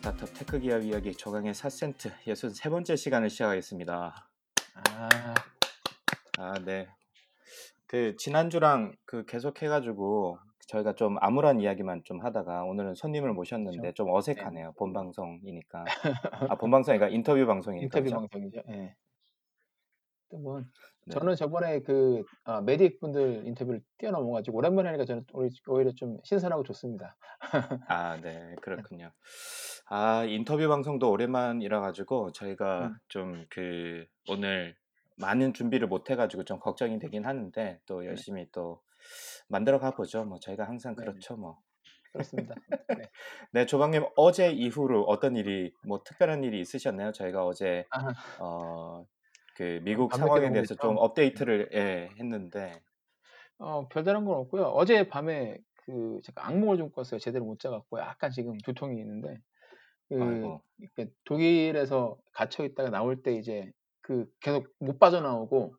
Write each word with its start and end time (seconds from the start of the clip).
스타트업 0.00 0.30
tech 0.34 0.58
기업 0.60 0.82
이야기 0.82 1.12
조강의 1.12 1.52
4센트 1.52 2.10
63번째 2.26 2.96
시간을 2.96 3.28
시작하겠습니다. 3.28 4.14
아, 4.74 5.08
아, 6.38 6.54
네. 6.64 6.88
그 7.86 8.16
지난주랑 8.16 8.94
그 9.04 9.26
계속 9.26 9.60
해가지고 9.62 10.38
저희가 10.68 10.94
좀 10.94 11.16
암울한 11.20 11.60
이야기만 11.60 12.00
좀 12.04 12.24
하다가 12.24 12.64
오늘은 12.64 12.94
손님을 12.94 13.34
모셨는데 13.34 13.76
그렇죠. 13.78 14.04
좀 14.04 14.14
어색하네요. 14.14 14.72
본 14.78 14.94
방송이니까. 14.94 15.84
아, 16.50 16.54
본 16.56 16.70
방송이니까 16.70 17.08
인터뷰 17.10 17.44
방송이니까. 17.46 17.84
인터뷰 17.84 18.04
그죠? 18.04 18.16
방송이죠. 18.16 18.62
예. 18.70 18.94
또 20.30 20.38
뭐, 20.38 20.60
네. 20.60 20.66
저는 21.12 21.34
저번에 21.34 21.80
그 21.80 22.22
아, 22.44 22.62
메딕 22.62 23.00
분들 23.00 23.42
인터뷰를 23.48 23.82
뛰어넘어 23.98 24.30
가지고 24.30 24.58
오랜만에 24.58 24.88
하니까 24.90 25.04
저는 25.04 25.24
오히- 25.34 25.50
오히려 25.66 25.90
좀 25.92 26.18
신선하고 26.22 26.62
좋습니다. 26.62 27.16
아, 27.88 28.16
네, 28.20 28.54
그렇군요. 28.62 29.10
아, 29.92 30.24
인터뷰 30.24 30.68
방송도 30.68 31.10
오랜만이라 31.10 31.80
가지고 31.80 32.30
저희가 32.32 32.86
음. 32.86 32.96
좀 33.08 33.46
그 33.50 34.06
오늘 34.28 34.76
많은 35.16 35.52
준비를 35.52 35.88
못 35.88 36.08
해가지고 36.10 36.44
좀 36.44 36.60
걱정이 36.60 36.98
되긴 37.00 37.26
하는데 37.26 37.62
네. 37.62 37.80
또 37.86 38.06
열심히 38.06 38.46
또 38.52 38.80
만들어 39.48 39.78
가보죠. 39.80 40.24
뭐 40.24 40.38
저희가 40.38 40.64
항상 40.66 40.94
네. 40.94 41.04
그렇죠, 41.04 41.36
뭐. 41.36 41.58
그렇습니다. 42.12 42.54
네. 42.88 43.02
네, 43.52 43.66
조방님 43.66 44.04
어제 44.16 44.50
이후로 44.52 45.02
어떤 45.04 45.34
일이 45.36 45.72
뭐 45.84 46.02
특별한 46.04 46.44
일이 46.44 46.60
있으셨나요? 46.60 47.10
저희가 47.12 47.44
어제 47.44 47.84
아, 47.90 48.12
어, 48.38 49.04
그 49.56 49.80
미국 49.82 50.08
밤늦게 50.10 50.28
상황에 50.28 50.52
대해서. 50.52 50.74
좀 50.76 50.96
업데이트를 50.98 51.70
예, 51.74 52.10
했는데 52.18 52.80
어, 53.58 53.88
별다른 53.88 54.24
건 54.24 54.36
없고요. 54.36 54.66
어제 54.66 55.08
밤에 55.08 55.58
그 55.84 56.20
제가 56.22 56.46
악몽을 56.46 56.76
좀 56.78 56.90
꿨어요. 56.92 57.18
제대로 57.18 57.44
못 57.44 57.58
자갖고 57.58 57.98
약간 57.98 58.30
지금 58.30 58.56
두통이 58.58 58.98
있는데 59.00 59.38
그 60.10 60.50
아이고. 60.50 60.62
독일에서 61.24 62.18
갇혀 62.32 62.64
있다가 62.64 62.90
나올 62.90 63.22
때 63.22 63.34
이제 63.36 63.72
그 64.02 64.26
계속 64.40 64.68
못 64.80 64.98
빠져나오고 64.98 65.74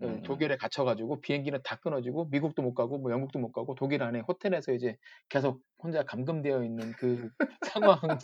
그 0.00 0.06
음, 0.06 0.22
음. 0.24 0.24
독일에 0.24 0.56
갇혀가지고 0.56 1.20
비행기는 1.22 1.60
다 1.64 1.76
끊어지고 1.76 2.26
미국도 2.26 2.62
못 2.62 2.74
가고 2.74 2.98
뭐 2.98 3.12
영국도 3.12 3.38
못 3.40 3.52
가고 3.52 3.74
독일 3.76 4.02
안에 4.04 4.20
호텔에서 4.28 4.72
이제 4.72 4.96
계속 5.30 5.62
혼자 5.82 6.04
감금되어 6.04 6.64
있는 6.64 6.94
그 6.96 7.30
상황이 7.62 8.18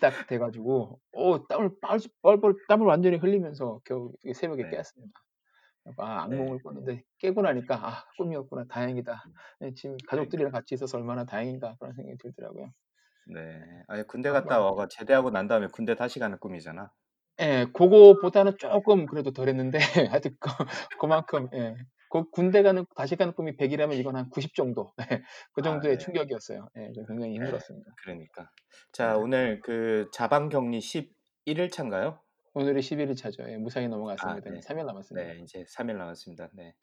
딱 0.00 0.26
돼가지고 0.26 1.00
오 1.12 1.46
땀을 1.46 1.70
뻘뻘 2.22 2.54
땀을 2.66 2.86
완전히 2.86 3.16
흘리면서 3.16 3.80
겨우 3.84 4.12
새벽에 4.34 4.64
네. 4.64 4.68
깼습니다. 4.68 5.12
아 5.98 6.22
네. 6.24 6.36
악몽을 6.38 6.60
꿨는데 6.62 7.04
깨고 7.18 7.42
나니까 7.42 7.76
아 7.76 8.04
꿈이었구나 8.18 8.66
다행이다. 8.68 9.30
예, 9.62 9.74
지금 9.74 10.02
그러니까. 10.08 10.08
가족들이랑 10.08 10.52
같이 10.52 10.74
있어서 10.74 10.98
얼마나 10.98 11.24
다행인가 11.24 11.76
그런 11.80 11.94
생각이 11.94 12.18
들더라고요. 12.18 12.72
네. 13.28 13.60
아니 13.86 14.06
군대 14.06 14.28
아, 14.30 14.32
갔다 14.32 14.58
뭐, 14.58 14.70
와가 14.70 14.88
제대하고 14.88 15.30
난 15.30 15.48
다음에 15.48 15.68
군대 15.72 15.94
다시 15.94 16.18
가는 16.18 16.38
꿈이잖아. 16.38 16.90
예, 17.40 17.66
그거보다는 17.72 18.56
조금 18.58 19.06
그래도 19.06 19.32
덜 19.32 19.48
했는데 19.48 19.78
하여튼 20.12 20.32
그, 20.40 20.50
그만큼 20.98 21.48
예. 21.54 21.76
그 22.10 22.28
군대 22.30 22.62
가는 22.62 22.84
다시 22.96 23.16
가는 23.16 23.32
꿈이 23.34 23.56
100이라면 23.56 23.98
이건 23.98 24.16
한 24.16 24.30
90 24.30 24.54
정도 24.54 24.92
예, 25.00 25.04
그 25.52 25.60
아, 25.60 25.62
정도의 25.62 25.98
네. 25.98 26.04
충격이었어요. 26.04 26.68
예, 26.76 26.92
좀 26.92 27.06
굉장히 27.06 27.32
네. 27.32 27.44
힘들었습니다. 27.44 27.92
그러니까. 28.02 28.50
자, 28.92 29.12
네. 29.12 29.18
오늘 29.18 29.60
그 29.60 30.08
자방 30.12 30.48
격리 30.48 30.78
11일 30.78 31.70
차인가요? 31.70 32.20
오늘이 32.54 32.80
11일 32.80 33.16
차죠. 33.16 33.44
예, 33.48 33.56
무사히 33.56 33.86
아, 33.86 33.88
넘어갔습니다. 33.88 34.50
네. 34.50 34.58
이제 34.58 34.68
3일 34.68 34.86
남았습니다. 34.86 35.32
네, 35.32 35.38
이제 35.42 35.64
3일 35.76 35.96
남았습니다. 35.96 36.48
네. 36.54 36.74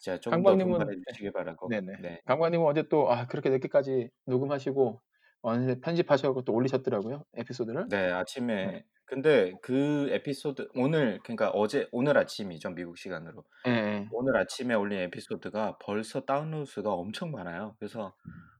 자, 0.00 0.18
조금 0.18 0.42
더 0.42 0.50
강박님은 0.50 0.78
분발해 0.78 1.00
주시기 1.12 1.30
바라고. 1.32 1.68
네네. 1.68 1.92
네. 2.00 2.20
강관님은 2.26 2.66
어제 2.66 2.88
또 2.88 3.12
아, 3.12 3.26
그렇게 3.26 3.50
늦게까지 3.50 4.10
녹음하시고 4.26 5.00
어느새 5.42 5.80
편집하셔서 5.80 6.42
또 6.42 6.52
올리셨더라고요 6.52 7.24
에피소드를. 7.34 7.88
네, 7.88 8.06
네. 8.06 8.12
아침에 8.12 8.84
근데 9.04 9.52
그 9.60 10.08
에피소드 10.10 10.70
오늘 10.74 11.20
그러니까 11.22 11.50
어제 11.50 11.86
오늘 11.92 12.16
아침이죠, 12.16 12.70
미국 12.70 12.96
시간으로. 12.96 13.44
예, 13.66 13.70
예. 13.70 14.08
오늘 14.10 14.36
아침에 14.38 14.74
올린 14.74 15.00
에피소드가 15.00 15.76
벌써 15.80 16.22
다운로드 16.22 16.64
수가 16.64 16.92
엄청 16.94 17.30
많아요. 17.30 17.76
그래서 17.78 18.14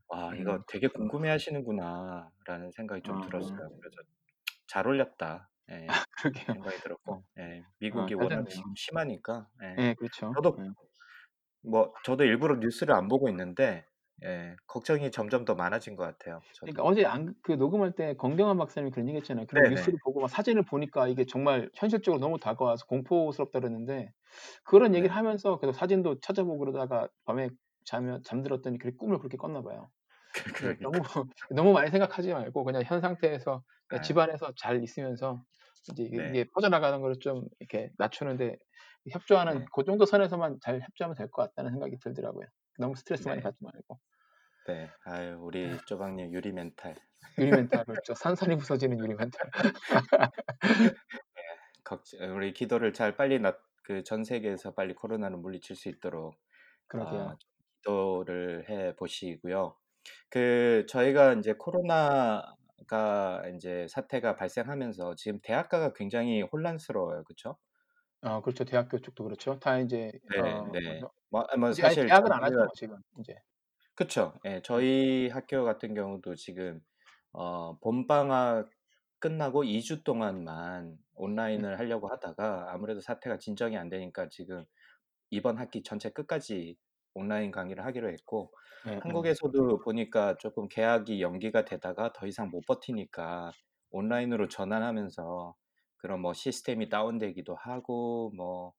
와, 0.09 0.35
이거 0.35 0.57
음, 0.57 0.63
되게 0.69 0.89
궁금해 0.89 1.31
하시는구나라는 1.31 2.71
생각이 2.73 3.01
좀 3.03 3.17
어, 3.17 3.21
들었어요. 3.23 3.57
그래서 3.57 3.97
잘 4.67 4.87
올렸다. 4.87 5.49
예, 5.71 5.87
그러게요. 6.19 6.53
생각이 6.53 6.77
들었고. 6.83 7.25
예, 7.39 7.61
어, 7.61 7.71
미국이 7.79 8.15
잘 8.15 8.23
워낙. 8.23 8.47
지금 8.51 8.75
심하니까. 8.77 9.49
예. 9.63 9.83
예, 9.83 9.95
그렇죠. 9.95 10.33
저도 10.35 10.59
예. 10.61 10.69
뭐 11.63 11.95
저도 12.05 12.25
일부러 12.25 12.57
뉴스를 12.57 12.93
안 12.95 13.09
보고 13.09 13.31
있는데 13.31 13.87
예, 14.25 14.57
걱정이 14.67 15.11
점점 15.11 15.45
더 15.45 15.55
많아진 15.55 15.97
것 15.97 16.05
같아요. 16.05 16.45
저도. 16.53 16.75
그러니까 16.75 16.83
어제 16.85 17.05
안, 17.05 17.35
그 17.43 17.53
녹음할 17.53 17.95
때 17.95 18.15
건경환 18.17 18.57
박사님이 18.59 18.91
그런 18.93 19.09
얘기 19.09 19.17
했잖아요. 19.19 19.47
그런 19.47 19.67
네네. 19.67 19.69
뉴스를 19.69 19.99
보고 20.05 20.21
막 20.21 20.29
사진을 20.29 20.65
보니까 20.65 21.09
이게 21.09 21.25
정말 21.27 21.71
현실적으로 21.75 22.21
너무 22.21 22.39
다가와서 22.39 22.87
공포스럽다 22.87 23.61
그랬는데 23.61 24.13
그런 24.65 24.95
네. 24.95 24.97
얘기를 24.97 25.15
하면서 25.15 25.59
계속 25.59 25.73
사진도 25.73 26.21
찾아보고 26.21 26.59
그러다가 26.59 27.09
밤에 27.25 27.51
자면 27.85 28.23
잠들었더니 28.25 28.79
그 28.79 28.97
꿈을 28.97 29.19
그렇게 29.19 29.37
꿨나 29.37 29.63
봐요. 29.63 29.91
네, 30.61 30.75
그러니까. 30.77 30.83
너무 30.83 31.03
너무 31.51 31.73
많이 31.73 31.91
생각하지 31.91 32.33
말고 32.33 32.65
그냥 32.65 32.83
현 32.87 33.01
상태에서 33.01 33.63
그냥 33.89 34.01
아, 34.01 34.03
집안에서 34.03 34.53
잘 34.59 34.83
있으면서 34.83 35.45
이제 35.93 36.05
이게, 36.05 36.23
네. 36.23 36.45
퍼져나가는 36.55 37.01
걸 37.03 37.15
좀 37.21 37.45
이렇게 37.61 37.91
낮추는데 37.99 38.57
협조하는 39.13 39.61
네. 39.61 39.71
그 39.75 39.85
정도 39.85 40.07
선에서만 40.07 40.59
잘 40.63 40.81
협조하면 40.83 41.17
될 41.17 41.31
것 41.31 41.43
같다는 41.45 41.73
생각이 41.73 41.99
들더라고요. 42.01 42.47
너무 42.79 42.95
스트레스 42.97 43.29
많이 43.29 43.41
네. 43.41 43.43
받지 43.43 43.59
말고 43.65 43.99
네. 44.69 44.91
아유, 45.05 45.39
우리 45.41 45.77
쪼박님 45.87 46.33
유리 46.33 46.53
멘탈. 46.53 46.95
유리 47.39 47.51
멘탈 47.51 47.85
그렇죠. 47.85 48.15
산산이 48.15 48.57
부서지는 48.57 48.99
유리 48.99 49.15
멘탈. 49.15 49.51
걱정, 51.85 52.37
우리 52.37 52.53
기도를 52.53 52.93
잘 52.93 53.17
빨리 53.17 53.39
그 53.83 54.03
전 54.05 54.25
세계에서 54.25 54.75
빨리 54.75 54.95
코로나를 54.95 55.37
물리칠 55.39 55.77
수 55.77 55.89
있도록 55.89 56.35
그러게요. 56.89 57.21
아, 57.23 57.37
기도를 57.83 58.69
해 58.71 58.95
보시고요. 58.97 59.77
그 60.31 60.87
저희가 60.89 61.35
이제 61.35 61.55
코로나가 61.55 63.43
이제 63.55 63.87
사태가 63.89 64.37
발생하면서 64.37 65.17
지금 65.17 65.41
대학가가 65.43 65.93
굉장히 65.95 66.43
혼란스러워요, 66.43 67.25
그렇죠? 67.25 67.59
어, 68.23 68.41
그렇죠. 68.43 68.65
대학교 68.65 68.99
쪽도 69.01 69.25
그렇죠. 69.25 69.59
다 69.59 69.79
이제 69.79 70.13
네, 70.31 70.41
어, 70.41 70.71
네. 70.73 71.01
뭐, 71.01 71.11
뭐, 71.31 71.47
뭐 71.59 71.71
이제 71.71 71.83
아예 71.83 71.91
사실 71.91 72.07
계약은 72.07 72.33
안 72.33 72.45
하죠 72.45 72.55
저희가 72.57 72.69
지금 72.75 72.97
이제. 73.21 73.35
그쵸. 73.95 74.33
예, 74.47 74.63
저희 74.63 75.29
학교 75.29 75.65
같은 75.65 75.95
경우도 75.95 76.35
지금 76.37 76.81
어, 77.33 77.79
봄방학 77.81 78.71
끝나고 79.19 79.65
2 79.65 79.81
주 79.83 80.03
동안만 80.05 80.99
네. 81.55 81.67
온라인을 81.67 81.79
하려고 81.79 82.09
하다가 82.09 82.73
아무래도 82.73 83.01
사태가 83.01 83.39
진정이 83.39 83.77
안 83.77 83.89
되니까 83.89 84.29
지금 84.29 84.65
이번 85.31 85.59
학기 85.59 85.83
전체 85.83 86.11
끝까지 86.11 86.77
온라인 87.15 87.51
강의를 87.53 87.85
하기로 87.87 88.11
했고 88.13 88.53
예, 88.87 88.91
예. 88.93 89.01
한국에서도 89.01 89.81
보니까 89.81 90.37
조금 90.39 90.69
개학이 90.69 91.23
연기가 91.23 91.65
되다가 91.65 92.13
더 92.15 92.27
이상 92.27 92.51
못 92.51 92.63
버티니까 92.67 93.53
온라인으로 93.91 94.49
전환하면서 94.49 95.57
그런 95.99 96.21
뭐 96.23 96.35
시스템이 96.35 96.89
다운되기도 96.91 97.57
하고 97.57 98.33
뭐, 98.37 98.75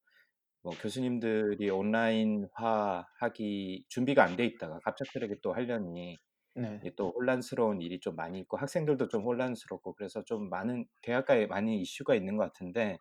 뭐 0.64 0.78
교수님들이 0.78 1.70
온라인화 1.70 3.08
하기 3.20 3.86
준비가 3.90 4.24
안 4.24 4.36
돼 4.38 4.46
있다가 4.46 4.80
갑작스럽게 4.84 5.38
또 5.44 5.54
하려니 5.54 6.20
네. 6.56 6.88
또 6.98 7.12
혼란스러운 7.12 7.82
일이 7.82 8.00
좀 8.00 8.16
많이 8.16 8.40
있고 8.42 8.58
학생들도 8.58 9.08
좀 9.10 9.24
혼란스럽고 9.24 9.94
그래서 9.96 10.24
좀 10.26 10.50
많은 10.50 10.86
대학가에 11.02 11.48
많이 11.48 11.82
이슈가 11.82 12.16
있는 12.16 12.38
것 12.38 12.44
같은데 12.46 12.98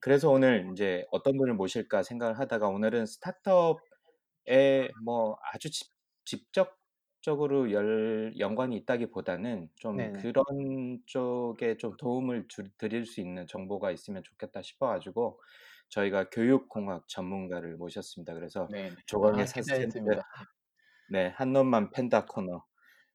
그래서 0.00 0.30
오늘 0.30 0.68
이제 0.72 1.04
어떤 1.12 1.36
분을 1.38 1.54
모실까 1.54 2.02
생각을 2.04 2.38
하다가 2.38 2.68
오늘은 2.68 3.06
스타트업에 3.06 3.80
뭐 5.04 5.36
아주 5.52 5.70
직, 5.70 5.90
직접적으로 6.24 7.72
열, 7.72 8.34
연관이 8.38 8.76
있다기보다는 8.78 9.70
좀 9.76 10.10
네네. 10.10 10.12
그런 10.12 10.44
쪽에 11.06 11.76
좀 11.76 11.96
도움을 11.96 12.46
주, 12.48 12.64
드릴 12.78 13.06
수 13.06 13.20
있는 13.20 13.46
정보가 13.46 13.90
있으면 13.92 14.22
좋겠다 14.24 14.62
싶어가지고 14.62 15.40
저희가 15.88 16.28
교육공학 16.30 17.08
전문가를 17.08 17.76
모셨습니다. 17.76 18.34
그래서 18.34 18.68
네. 18.70 18.90
아, 18.90 18.94
조광의 19.06 19.46
기대했습니다. 19.46 20.14
사센트 20.16 20.48
네, 21.10 21.28
한 21.36 21.52
놈만 21.52 21.90
팬다 21.90 22.26
코너. 22.26 22.64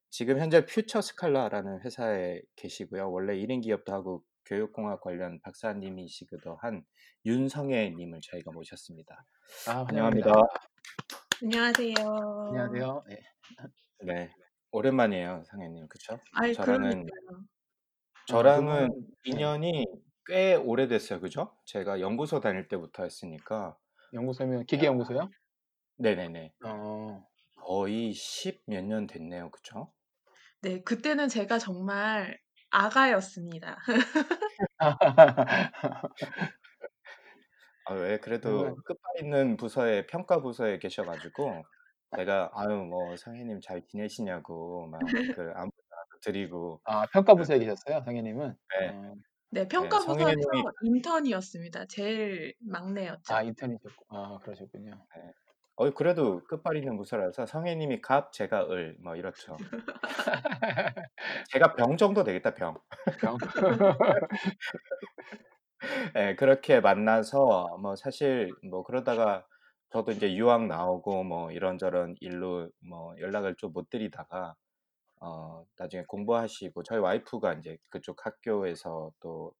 지금 0.09 0.39
현재 0.39 0.65
퓨처 0.65 1.01
스칼라라는 1.01 1.81
회사에 1.81 2.41
계시고요. 2.55 3.11
원래 3.11 3.35
1인 3.35 3.61
기업도 3.63 3.93
하고 3.93 4.23
교육공학 4.45 5.01
관련 5.01 5.39
박사님이시기도 5.41 6.57
한 6.61 6.83
윤성애 7.25 7.91
님을 7.91 8.19
저희가 8.21 8.51
모셨습니다. 8.51 9.25
아, 9.69 9.83
환영합니다. 9.87 10.31
안녕하세요. 11.41 11.95
안녕하세요. 12.49 13.03
네. 13.07 13.19
네. 14.05 14.31
오랜만이에요, 14.71 15.43
상혜님. 15.45 15.87
그쵸? 15.87 16.19
아이, 16.33 16.53
저랑은 16.53 16.81
그러니까요. 17.05 17.45
저랑은 18.27 18.89
그거는- 18.89 19.07
인연이 19.25 19.85
꽤 20.25 20.55
오래됐어요. 20.55 21.19
그죠? 21.21 21.55
제가 21.65 21.99
연구소 21.99 22.39
다닐 22.39 22.67
때부터 22.67 23.03
했으니까 23.03 23.77
연구소면 24.13 24.65
기계 24.65 24.85
연구소요? 24.87 25.29
네네네. 25.97 26.53
어. 26.65 27.27
거의 27.55 28.13
10몇년 28.13 29.07
됐네요. 29.07 29.49
그쵸? 29.51 29.93
네, 30.61 30.81
그때는 30.83 31.27
제가 31.27 31.59
정말 31.59 32.39
아가였습니다. 32.71 33.77
아, 37.85 37.93
왜 37.95 38.19
그래도 38.19 38.75
그러면 38.75 38.83
끝발 38.85 39.17
있는 39.21 39.57
부서에 39.57 40.05
평가 40.07 40.41
부서에 40.41 40.79
계셔 40.79 41.03
가지고 41.05 41.63
제가 42.15 42.49
아유 42.53 42.69
뭐 42.85 43.15
상혜님 43.17 43.59
잘 43.61 43.85
지내시냐고 43.85 44.87
막 44.87 45.01
그 45.29 45.41
안부 45.55 45.71
전화도 45.89 46.19
드리고 46.21 46.81
아, 46.85 47.05
평가 47.07 47.35
부서에 47.35 47.59
계셨어요, 47.59 48.01
상혜님은? 48.05 48.55
네. 48.79 48.93
어. 48.93 49.15
네, 49.53 49.67
평가 49.67 49.99
성인의 49.99 50.35
부서에서 50.35 50.71
님이 50.83 50.97
인턴이었습니다. 50.97 51.85
제일 51.87 52.53
막내였죠. 52.59 53.33
아, 53.33 53.41
인턴이셨고. 53.43 54.05
아, 54.09 54.39
그러셨군요. 54.43 54.91
네. 55.15 55.31
어 55.75 55.89
그래도 55.91 56.43
끝발 56.45 56.77
있는 56.77 56.97
부서라서 56.97 57.45
성혜님이 57.47 58.01
갑, 58.01 58.31
제가 58.33 58.67
을, 58.71 58.95
뭐 59.03 59.15
이렇죠. 59.15 59.57
제가 61.51 61.75
병 61.75 61.97
정도 61.97 62.23
되겠다, 62.23 62.53
병. 62.53 62.75
병. 63.19 63.37
예, 66.15 66.35
그렇게 66.35 66.79
만나서 66.79 67.77
뭐 67.81 67.95
사실 67.95 68.51
뭐 68.69 68.83
그러다가 68.83 69.45
저도 69.91 70.11
이제 70.11 70.33
유학 70.35 70.65
나오고 70.67 71.23
뭐 71.23 71.51
이런저런 71.51 72.15
일로 72.21 72.69
뭐 72.81 73.15
연락을 73.19 73.55
좀 73.57 73.73
못 73.73 73.89
드리다가 73.89 74.55
어 75.23 75.65
나중에 75.77 76.03
공부하시고 76.07 76.83
저희 76.83 76.99
와이프가 76.99 77.53
이제 77.55 77.77
그쪽 77.91 78.25
학교에서 78.25 79.11
또 79.21 79.53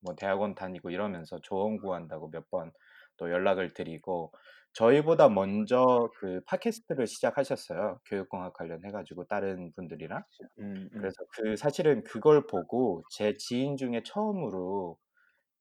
뭐 0.00 0.14
대학원 0.16 0.54
다니고 0.54 0.90
이러면서 0.90 1.40
조언 1.42 1.78
구한다고 1.78 2.30
몇 2.30 2.44
번 2.50 2.72
또 3.18 3.30
연락을 3.30 3.72
드리고 3.72 4.30
저희보다 4.74 5.30
먼저 5.30 6.10
그 6.18 6.42
팟캐스트를 6.46 7.06
시작하셨어요. 7.06 8.00
교육공학 8.04 8.52
관련해 8.52 8.90
가지고 8.90 9.24
다른 9.24 9.72
분들이랑. 9.74 10.22
음, 10.58 10.88
음. 10.92 11.00
그래서 11.00 11.16
그 11.32 11.56
사실은 11.56 12.04
그걸 12.04 12.46
보고 12.46 13.02
제 13.10 13.34
지인 13.38 13.76
중에 13.78 14.02
처음으로 14.04 14.98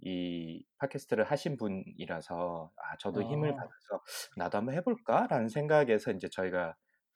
이 0.01 0.65
팟캐스트를 0.79 1.25
하신 1.25 1.57
분이라서 1.57 2.71
아 2.75 2.97
저도 2.99 3.23
힘을 3.23 3.51
아. 3.51 3.55
받아서 3.55 4.03
'나도 4.37 4.57
한번 4.59 4.75
해 4.75 4.81
볼까?'라는 4.81 5.49
생각에서 5.49 6.11
인제 6.11 6.29
저희가 6.29 6.75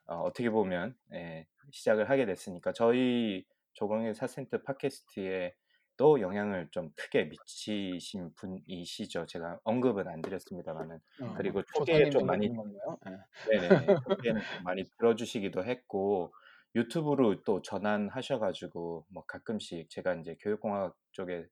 어 0.10 0.22
어떻게 0.22 0.50
보면 0.50 0.96
예 1.14 1.46
시작을 1.72 2.10
하게 2.10 2.26
됐으니까 2.26 2.74
저희 2.74 3.46
조광의 3.74 4.16
사센터 4.16 4.64
팟캐스트에 4.64 5.54
또 5.98 6.22
영향을 6.22 6.70
좀 6.72 6.92
크게 6.96 7.26
미치신 7.26 8.34
분이시죠. 8.36 9.26
제가 9.28 9.60
언급은 9.64 10.08
안 10.08 10.22
드렸습니다마는. 10.22 11.00
어, 11.22 11.34
그리고 11.36 11.60
어, 11.60 11.64
초기에 11.76 12.10
좀 12.10 12.26
많이? 12.26 12.48
예. 12.48 13.60
네네. 13.60 13.70
초기에는 14.08 14.42
좀 14.42 14.64
많이 14.64 14.84
들어주시기도 14.98 15.66
했고 15.66 16.34
유튜브로 16.76 17.44
또 17.44 17.62
전환하셔 17.62 18.40
가지고 18.40 19.06
뭐 19.10 19.26
가끔씩 19.26 19.90
제가 19.90 20.14
인제 20.14 20.38
교육공학 20.40 20.96
쪽에 21.12 21.46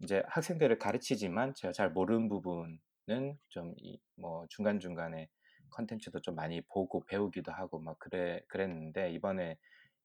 인제 0.00 0.22
학생들을 0.26 0.78
가르치지만 0.78 1.54
제가 1.54 1.72
잘 1.72 1.90
모르는 1.90 2.28
부분은 2.28 3.38
좀이뭐 3.48 4.46
중간 4.48 4.80
중간에 4.80 5.28
콘텐츠도 5.70 6.20
좀 6.22 6.34
많이 6.36 6.60
보고 6.62 7.04
배우기도 7.06 7.52
하고 7.52 7.78
막 7.80 7.98
그래 7.98 8.42
그랬는데 8.48 9.12
이번에 9.12 9.58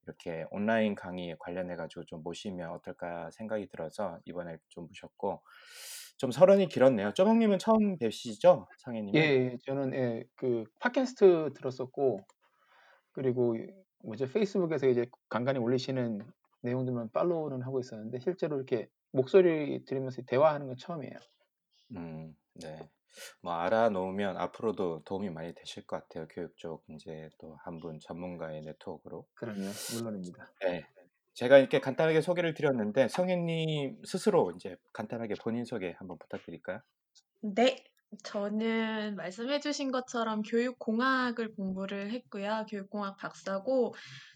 이렇게 0.03 0.45
온라인 0.51 0.95
강의에 0.95 1.35
관련해 1.39 1.75
가지고 1.75 2.05
좀 2.05 2.23
모시면 2.23 2.71
어떨까 2.71 3.31
생각이 3.31 3.67
들어서 3.69 4.19
이번에 4.25 4.57
좀 4.69 4.87
모셨고 4.87 5.41
좀 6.17 6.31
서론이 6.31 6.67
길었네요. 6.69 7.13
쪼박님은 7.13 7.59
처음 7.59 7.97
뵈시죠? 7.99 8.67
예, 9.15 9.19
상혜님은? 9.19 9.33
예. 9.53 9.57
저는 9.65 9.93
예, 9.93 10.23
그 10.35 10.65
팟캐스트 10.79 11.53
들었었고 11.55 12.19
그리고 13.13 13.57
뭐죠? 14.03 14.27
페이스북에서 14.27 14.87
이제 14.89 15.07
간간히 15.29 15.59
올리시는 15.59 16.21
내용들만 16.63 17.11
팔로우는 17.11 17.61
하고 17.63 17.79
있었는데 17.79 18.19
실제로 18.21 18.57
이렇게 18.57 18.89
목소리 19.11 19.85
들으면서 19.85 20.23
대화하는 20.23 20.67
건 20.67 20.77
처음이에요. 20.77 21.19
음, 21.91 22.35
네. 22.53 22.89
뭐 23.41 23.53
알아놓으면 23.53 24.37
앞으로도 24.37 25.03
도움이 25.05 25.29
많이 25.29 25.53
되실 25.53 25.85
것 25.85 25.97
같아요. 26.07 26.27
교육 26.29 26.55
쪽 26.57 26.83
인제 26.89 27.29
또 27.39 27.57
한 27.65 27.79
분 27.79 27.99
전문가의 27.99 28.61
네트워크로. 28.63 29.27
그럼요. 29.35 29.79
물론입니다. 29.93 30.51
네. 30.61 30.83
제가 31.33 31.57
이렇게 31.57 31.79
간단하게 31.81 32.21
소개를 32.21 32.53
드렸는데 32.53 33.07
성혜님 33.09 34.01
스스로 34.05 34.51
인제 34.51 34.77
간단하게 34.93 35.35
본인 35.43 35.65
소개 35.65 35.93
한번 35.99 36.17
부탁드릴까요? 36.19 36.81
네. 37.41 37.83
저는 38.23 39.15
말씀해 39.17 39.59
주신 39.59 39.91
것처럼 39.91 40.41
교육공학을 40.43 41.53
공부를 41.55 42.11
했고요. 42.11 42.65
교육공학 42.69 43.17
박사고 43.17 43.93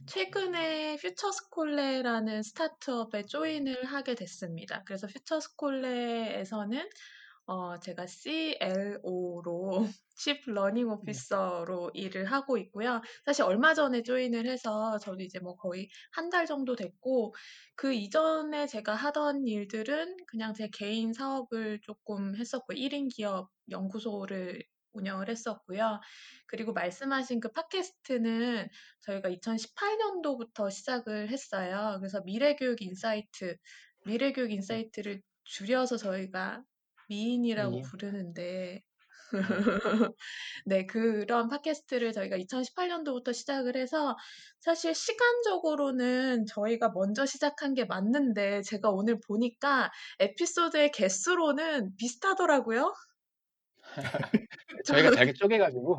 최근에 0.08 0.98
퓨처스콜레라는 0.98 2.42
스타트업에 2.44 3.24
조인을 3.26 3.86
하게 3.86 4.16
됐습니다. 4.16 4.84
그래서 4.86 5.08
퓨처스콜레에서는 5.08 6.90
어 7.52 7.80
제가 7.80 8.06
CLO로 8.06 9.72
Chief 10.16 10.40
Learning 10.52 10.88
Officer로 10.92 11.90
일을 11.96 12.26
하고 12.26 12.58
있고요. 12.60 13.02
사실 13.26 13.44
얼마 13.44 13.74
전에 13.74 14.04
조인을 14.04 14.46
해서 14.46 15.00
저도 15.00 15.24
이제 15.24 15.40
뭐 15.40 15.56
거의 15.56 15.90
한 16.12 16.30
달 16.30 16.46
정도 16.46 16.76
됐고 16.76 17.34
그 17.76 17.92
이전에 17.94 18.68
제가 18.68 18.94
하던 18.94 19.48
일들은 19.48 20.18
그냥 20.28 20.54
제 20.54 20.70
개인 20.72 21.12
사업을 21.14 21.80
쪼끔 21.82 22.36
했었고 22.36 22.74
1인 22.74 23.08
기업 23.10 23.50
연구소를 23.72 24.64
운영을 24.94 25.28
했었고요. 25.30 26.00
그리고 26.48 26.74
말씀하신 26.74 27.40
그 27.40 27.52
팟캐스트는 27.52 28.68
저희가 29.02 29.30
2018년도부터 29.30 30.70
시작을 30.70 31.30
했어요. 31.30 31.98
그래서 32.00 32.22
미래교육 32.26 32.82
insight, 32.84 33.58
미래교육 34.06 34.52
insight를 34.52 35.22
줄여서 35.46 35.98
저희가 35.98 36.64
미인이라고 37.10 37.82
미인. 37.82 37.84
부르는데 37.84 38.82
네. 39.38 39.60
네, 40.66 40.86
그런 40.88 41.50
팟캐스트를 41.50 42.14
저희가 42.14 42.38
2018년도부터 42.38 43.34
시작을 43.34 43.78
해서 43.78 44.16
사실 44.60 44.96
시간적으로는 44.96 46.46
저희가 46.48 46.92
먼저 46.94 47.26
시작한 47.26 47.74
게 47.76 47.86
맞는데 47.86 48.62
제가 48.64 48.90
오늘 48.90 49.20
보니까 49.28 49.92
에피소드의 50.20 50.92
개수로는 50.92 51.96
비슷하더라고요. 51.98 52.94
저희가 54.86 55.12
잘게 55.12 55.34
쪼개 55.34 55.58
가지고 55.58 55.98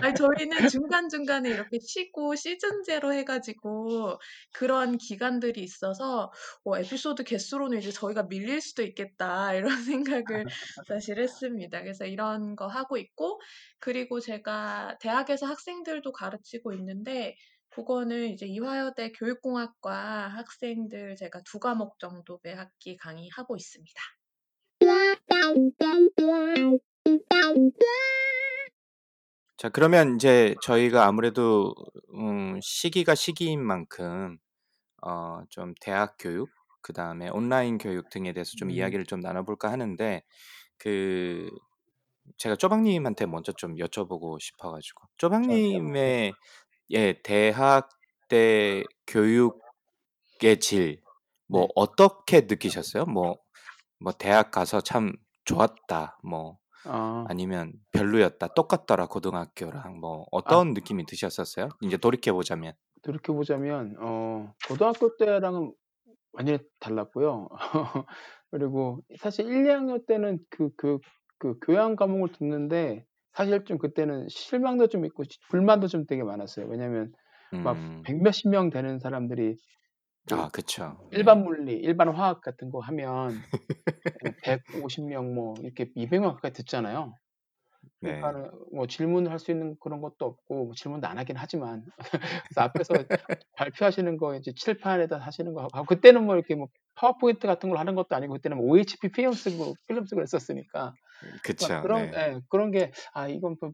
아니 0.00 0.14
저희는 0.14 0.50
중간중간에 0.68 1.50
이렇게 1.50 1.78
쉬고 1.80 2.36
시즌제로 2.36 3.12
해 3.14 3.24
가지고 3.24 4.18
그런 4.52 4.98
기간들이 4.98 5.62
있어서 5.62 6.32
어 6.64 6.78
'에피소드 6.78 7.24
개수로는 7.24 7.78
이제 7.78 7.90
저희가 7.92 8.24
밀릴 8.24 8.60
수도 8.62 8.82
있겠다.' 8.84 9.54
이런 9.54 9.82
생각을 9.84 10.46
사실 10.88 11.20
했습니다. 11.20 11.82
그래서 11.82 12.06
이런 12.06 12.56
거 12.56 12.66
하고 12.68 12.96
있고 12.98 13.40
그리고 13.80 14.20
제가 14.20 14.98
대학에서 15.00 15.46
학생들도 15.46 16.12
가르치고 16.12 16.72
있는데 16.74 17.36
그거는 17.70 18.28
이제 18.30 18.46
이화여대 18.46 19.12
교육공학과 19.12 20.28
학생들 20.28 21.16
제가 21.16 21.42
2 21.44 21.60
과목 21.60 21.98
정도 22.00 22.40
매 22.44 22.52
학기 22.54 22.96
강의하고 22.96 23.56
있습니다. 23.56 24.00
자 29.56 29.68
그러면 29.68 30.12
인제 30.14 30.56
저희가 30.62 31.06
아무래도 31.06 31.74
음 32.14 32.58
시기가 32.62 33.14
시기인 33.14 33.62
만큼 33.64 34.38
어 35.02 35.44
좀 35.50 35.74
대학 35.80 36.16
교육 36.20 36.50
그다음에 36.82 37.28
온라인 37.30 37.78
교육 37.78 38.10
등에 38.10 38.32
대해서 38.34 38.52
좀 38.56 38.70
음. 38.70 38.72
이야기를 38.72 39.06
좀 39.06 39.20
나눠 39.20 39.44
볼까 39.44 39.70
하는데 39.72 40.22
그 40.78 41.50
제가 42.38 42.56
쪼박 42.56 42.82
님한테 42.82 43.26
먼저 43.26 43.52
좀 43.52 43.76
여쭤보고 43.76 44.40
싶어 44.40 44.72
가지고. 44.72 45.04
쪼박님의 45.18 46.34
예 46.92 47.14
대학 47.22 47.90
때 48.28 48.84
교육의 49.06 49.60
질 50.60 51.00
뭐 51.48 51.62
네. 51.62 51.68
어떻게 51.76 52.42
느끼셨어요? 52.42 53.04
뭐 53.06 53.36
뭐 54.00 54.12
'대학 54.12 54.50
가서 54.52 54.80
참 54.82 55.12
좋았다.' 55.44 56.18
뭐 56.24 56.58
아. 56.84 57.30
아니면 57.30 57.72
'별로였다. 57.92 58.48
똑같더라 58.54 59.06
고등학교랑.' 59.08 60.00
뭐 60.00 60.26
아. 60.44 60.60
어떤 60.60 60.74
느낌이 60.74 61.06
드셨었어요? 61.06 61.70
인제 61.80 61.98
돌이켜 61.98 62.32
보자면. 62.34 62.74
돌이켜 63.02 63.32
보자면 63.32 63.96
어 63.98 64.52
고등학교 64.62 65.16
때랑은 65.16 65.72
완전히 66.32 66.60
달랐고요. 66.80 67.48
그리고 68.50 69.02
사실 69.20 69.46
1-2 69.48 69.68
학년 69.70 70.04
때는 70.06 70.38
그 70.50 70.70
그 70.76 70.98
그 71.38 71.58
교양 71.62 71.96
과목을 71.96 72.32
듣는데 72.32 73.04
사실 73.32 73.64
좀 73.64 73.78
그때는 73.78 74.28
실망도 74.28 74.88
좀 74.88 75.04
있고 75.06 75.24
시 75.24 75.38
불만도 75.50 75.88
좀 75.88 76.06
되게 76.06 76.22
많았어요. 76.24 76.66
왜냐하면 76.68 77.12
막 77.62 77.82
음. 77.82 78.06
백 78.06 78.22
몇십 78.22 78.48
명 78.50 78.70
되는 78.70 78.98
사람들이 79.00 79.56
그 79.56 79.79
아 80.32 80.48
그쵸. 80.50 80.98
일반 81.10 81.42
네. 81.42 81.44
물리, 81.44 81.74
일반 81.76 82.08
화학 82.08 82.40
같은 82.40 82.70
거 82.70 82.80
하면 82.80 83.44
예 84.24 84.34
150명 84.42 85.34
뭐 85.34 85.60
이렇게 85.62 85.90
200명 85.96 86.34
가까이 86.34 86.52
듣잖아요. 86.54 87.14
네. 88.00 88.36
뭐 88.72 88.86
질문을 88.86 89.30
할 89.30 89.38
수 89.38 89.50
있는 89.50 89.76
그런 89.80 90.00
것도 90.00 90.26
없고 90.26 90.64
뭐 90.66 90.72
질문도 90.74 91.06
안 91.06 91.18
하긴 91.18 91.36
하지만 91.36 91.84
그래서 92.48 92.60
앞에서 92.62 93.04
발표하시는 93.56 94.16
거 94.18 94.36
이제 94.36 94.52
칠판에다 94.56 95.18
하시는 95.18 95.52
거 95.54 95.62
하고 95.72 95.84
그때는 95.86 96.24
뭐 96.26 96.36
이렇게 96.36 96.54
뭐 96.54 96.68
파워포인트 96.96 97.46
같은 97.46 97.70
걸 97.70 97.78
하는 97.78 97.94
것도 97.94 98.16
아니고 98.16 98.34
그때는 98.34 98.58
뭐 98.58 98.66
OHP 98.68 99.12
필름 99.12 99.36
쓰고 99.36 99.76
필름 99.88 100.06
쓰고 100.06 100.16
그랬었으니까 100.18 100.94
막 101.58 101.72
그쵸. 101.72 101.74
그런 101.78 102.08
네. 102.10 102.12
예 102.16 102.40
그런 102.50 102.70
게 102.72 102.92
'아 103.14 103.28
이건 103.28 103.56
뭐 103.60 103.72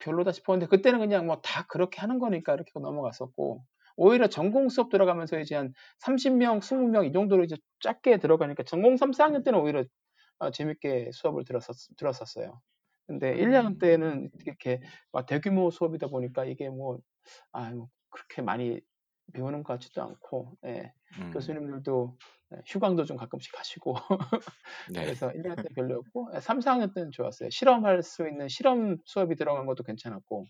별로다.' 0.00 0.32
싶었는데 0.32 0.68
그때는 0.68 1.00
그냥 1.00 1.26
뭐 1.26 1.40
다 1.42 1.66
그렇게 1.68 2.00
하는 2.02 2.18
거니까 2.20 2.54
이렇게 2.54 2.70
넘어갔었고 2.76 3.64
오히려 3.98 4.28
전공 4.28 4.68
수업 4.70 4.90
들어가면서 4.90 5.40
이제 5.40 5.56
한 5.56 5.72
30 6.00 6.34
명, 6.36 6.60
20명 6.60 7.06
이 7.06 7.12
정도로 7.12 7.44
이제 7.44 7.56
작게 7.80 8.18
들어가니까 8.18 8.62
전공 8.64 8.96
3, 8.96 9.12
4학년 9.12 9.44
때는 9.44 9.60
오히려 9.60 9.84
아 10.40 10.50
재밌게 10.52 11.10
수업을 11.12 11.44
들었었 11.44 11.76
들었었어요. 11.98 12.60
근데 13.08 13.32
1-2 13.36 13.54
학년 13.54 13.76
음. 13.76 13.78
때는 13.78 14.30
이렇게 14.46 14.80
막 15.12 15.26
대규모 15.26 15.70
수업이다 15.70 16.08
보니까 16.08 16.44
이게 16.46 16.70
뭐아뭐 16.70 17.88
그렇게 18.10 18.42
많이 18.42 18.80
배우는 19.34 19.62
것 19.64 19.74
같지도 19.74 20.02
않고 20.02 20.56
예 20.66 20.92
음. 21.18 21.32
교수님들도 21.32 22.18
예 22.54 22.62
휴강도 22.66 23.04
좀 23.04 23.16
가끔씩 23.18 23.58
하시고 23.58 23.94
네. 24.86 25.04
그래서 25.04 25.30
1-2 25.32 25.48
학년 25.48 25.60
때 25.62 25.68
별로였고 25.74 26.30
예 26.36 26.40
3, 26.40 26.60
4학년 26.60 26.94
때는 26.94 27.10
좋았어요. 27.12 27.50
실험할 27.50 28.02
수 28.04 28.28
있는 28.28 28.48
실험 28.48 28.98
수업이 29.06 29.36
들어간 29.36 29.66
것도 29.66 29.84
괜찮았고. 29.84 30.46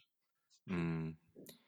음. 0.68 1.16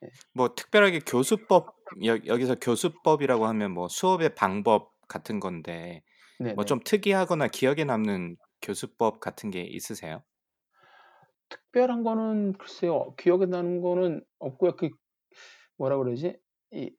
예. 0.05 0.09
뭐 0.35 0.55
특별하게 0.55 1.01
교수법 1.01 1.77
여 2.05 2.19
여기서 2.27 2.57
교수법이라고 2.61 3.47
하면 3.47 3.73
뭐 3.73 3.89
수업의 3.89 4.35
방법 4.35 4.93
같은 5.09 5.41
건데 5.41 6.03
뭐 6.55 6.65
네네. 6.65 6.65
좀 6.65 6.81
특이하거나 6.85 7.49
기억에 7.49 7.85
남는 7.85 8.37
교수법 8.63 9.21
같은 9.21 9.51
게 9.51 9.63
있으세요? 9.63 10.23
특별한 11.49 12.03
거는 12.05 12.53
글쎄요. 12.55 13.15
기억에 13.17 13.47
나는 13.47 13.81
거는 13.81 14.25
없고요. 14.39 14.77
그 14.77 14.91
뭐라 15.77 15.99
그러지? 15.99 16.39
이 16.73 16.93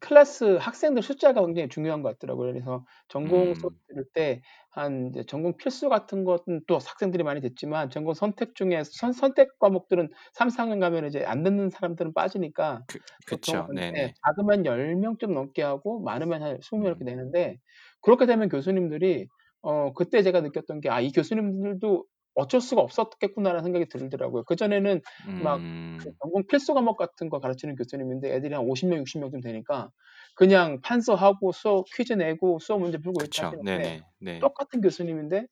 클래스 0.00 0.56
학생들 0.58 1.02
숫자가 1.02 1.44
굉장히 1.46 1.68
중요한 1.68 2.02
것 2.02 2.10
같더라고요. 2.18 2.52
그래서 2.52 2.84
전공 3.08 3.54
수업 3.54 3.72
음. 3.72 3.80
들을 3.88 4.04
때 4.14 4.42
한 4.72 5.12
전공 5.26 5.56
필수 5.56 5.88
같은 5.88 6.24
것은 6.24 6.62
또 6.68 6.76
학생들이 6.78 7.24
많이 7.24 7.40
듣지만 7.40 7.90
전공 7.90 8.14
선택 8.14 8.54
중에 8.54 8.82
선 8.84 9.12
선택 9.12 9.58
과목들은 9.58 10.10
3, 10.32 10.48
4학년 10.48 10.78
가면은 10.80 11.08
이제 11.08 11.24
안 11.24 11.42
듣는 11.42 11.70
사람들은 11.70 12.14
빠지니까 12.14 12.84
그 12.86 13.00
그쵸. 13.26 13.68
네네. 13.72 14.14
작으면 14.24 14.64
10명 14.66 15.18
좀 15.18 15.34
넘게 15.34 15.62
하고 15.62 16.00
많으면 16.00 16.42
한 16.42 16.58
20명 16.62 16.86
이렇게 16.88 17.04
음. 17.04 17.04
되는데 17.04 17.58
그렇게 18.02 18.26
되면 18.26 18.48
교수님들이 18.48 19.28
어 19.62 19.92
그때 19.92 20.22
제가 20.22 20.40
느꼈던 20.40 20.80
게 20.80 20.88
'아 20.90 21.00
이 21.00 21.10
교수님들도 21.12 22.06
어쩔 22.40 22.60
수가 22.60 22.82
없었겠구나.'라는 22.82 23.62
생각이 23.64 23.88
들더라고요. 23.88 24.44
그전에는 24.44 25.00
막그 25.42 25.62
음. 25.62 25.98
전공 26.20 26.46
필수 26.46 26.74
과목 26.74 26.96
같은 26.96 27.28
거 27.28 27.40
가르치는 27.40 27.76
교수님인데 27.76 28.34
애들이 28.34 28.54
한 28.54 28.64
50 28.64 28.88
명, 28.88 29.00
60 29.00 29.20
명쯤 29.20 29.40
되니까 29.40 29.90
그냥 30.34 30.80
판서하고 30.82 31.52
수업 31.52 31.86
퀴즈 31.94 32.12
내고 32.14 32.58
수업 32.58 32.80
문제 32.80 32.98
풀고 32.98 33.20
이렇게 33.22 33.56
네네. 33.64 34.02
네. 34.20 34.38
똑같은 34.38 34.80
교수님인데 34.80 35.46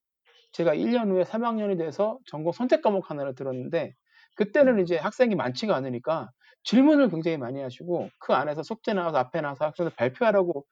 제가 0.53 0.75
1년 0.75 1.11
후에 1.11 1.25
3 1.25 1.45
학년이 1.45 1.77
돼서 1.77 2.19
전공 2.27 2.53
선택 2.53 2.83
과목 2.83 3.11
하나를 3.11 3.35
들었는데 3.35 3.95
그때는 4.37 4.75
음. 4.75 4.81
이제 4.81 4.97
학생이 4.97 5.35
많지가 5.35 5.75
않으니까 5.77 6.31
질문을 6.65 7.11
굉장히 7.11 7.37
많이 7.37 7.61
하시고 7.61 8.11
그 8.19 8.33
안에서 8.33 8.63
숙제 8.63 8.93
나와서 8.93 9.19
앞에 9.19 9.41
나와서 9.41 9.67
학생들 9.67 9.95
발표하라고 9.97 10.65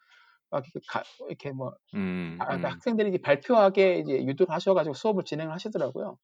막 0.51 0.65
이렇게 1.29 1.53
뭐음아 1.53 1.75
음. 1.95 2.47
학생들이 2.65 3.11
이제 3.11 3.19
발표하게 3.19 4.01
이제 4.01 4.25
유도를 4.27 4.55
하셔 4.55 4.75
가지고 4.75 4.95
수업을 4.95 5.25
진행을 5.25 5.53
하시더라고요. 5.55 6.19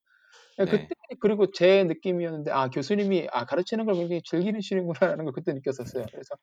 예 0.60 0.66
그때 0.66 0.84
네. 0.84 0.94
그리고 1.20 1.50
제 1.52 1.84
느낌이었는데 1.84 2.50
'아 2.52 2.70
교수님이 2.70 3.28
아 3.32 3.46
가르치는 3.46 3.86
걸 3.86 3.96
굉장히 3.98 4.22
즐기시는구나.'라는 4.24 5.24
걸 5.26 5.32
그때 5.34 5.52
느꼈었어요. 5.54 6.08
그래서 6.12 6.36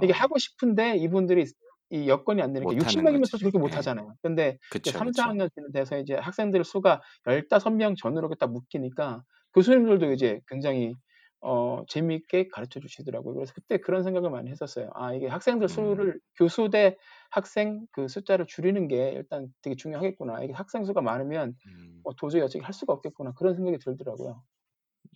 이게 0.00 0.12
어. 0.12 0.14
하고 0.14 0.38
싶은데 0.38 0.96
이분들이 0.98 1.46
이 1.90 2.08
여건이 2.08 2.42
안 2.42 2.52
되니까 2.54 2.74
60 2.76 3.02
못하는 3.02 3.04
명이면 3.04 3.24
거지. 3.24 3.30
솔직히 3.30 3.50
그렇게 3.52 3.58
못 3.60 3.76
예. 3.76 3.78
하잖아요. 3.78 4.14
근데 4.22 4.58
그쵸, 4.70 4.92
3-4 4.92 5.04
그쵸. 5.04 5.30
학년 5.30 5.50
때는 5.56 5.72
돼서 5.72 5.98
이제 5.98 6.14
학생들 6.16 6.64
수가 6.64 7.02
15명 7.26 7.96
전후로 7.96 8.28
이렇게 8.28 8.36
딱 8.40 8.52
묶이니까 8.52 9.24
교수님들도 9.54 10.12
이제 10.12 10.40
굉장히 10.48 10.96
어 11.42 11.84
재미있게 11.88 12.48
가르쳐 12.48 12.80
주시더라고요. 12.80 13.34
그래서 13.34 13.52
그때 13.54 13.78
그런 13.78 14.02
생각을 14.04 14.30
많이 14.30 14.50
했었어요. 14.50 14.90
'아 14.94 15.14
이게 15.14 15.26
학생들 15.28 15.68
음. 15.68 16.10
수를 16.10 16.20
교수 16.36 16.68
대 16.70 16.96
학생 17.30 17.86
그 17.92 18.08
숫자를 18.08 18.46
줄이는 18.46 18.88
게 18.88 19.10
일단 19.12 19.48
되게 19.62 19.76
중요하겠구나. 19.76 20.42
이게 20.44 20.52
학생 20.52 20.84
수가 20.84 21.00
많으면 21.02 21.56
음. 21.66 22.04
어 22.04 22.14
도저히 22.16 22.42
어떻게 22.42 22.60
할 22.64 22.72
수가 22.74 22.92
없겠구나.' 22.94 23.32
그런 23.36 23.54
생각이 23.54 23.78
들더라고요. 23.78 24.42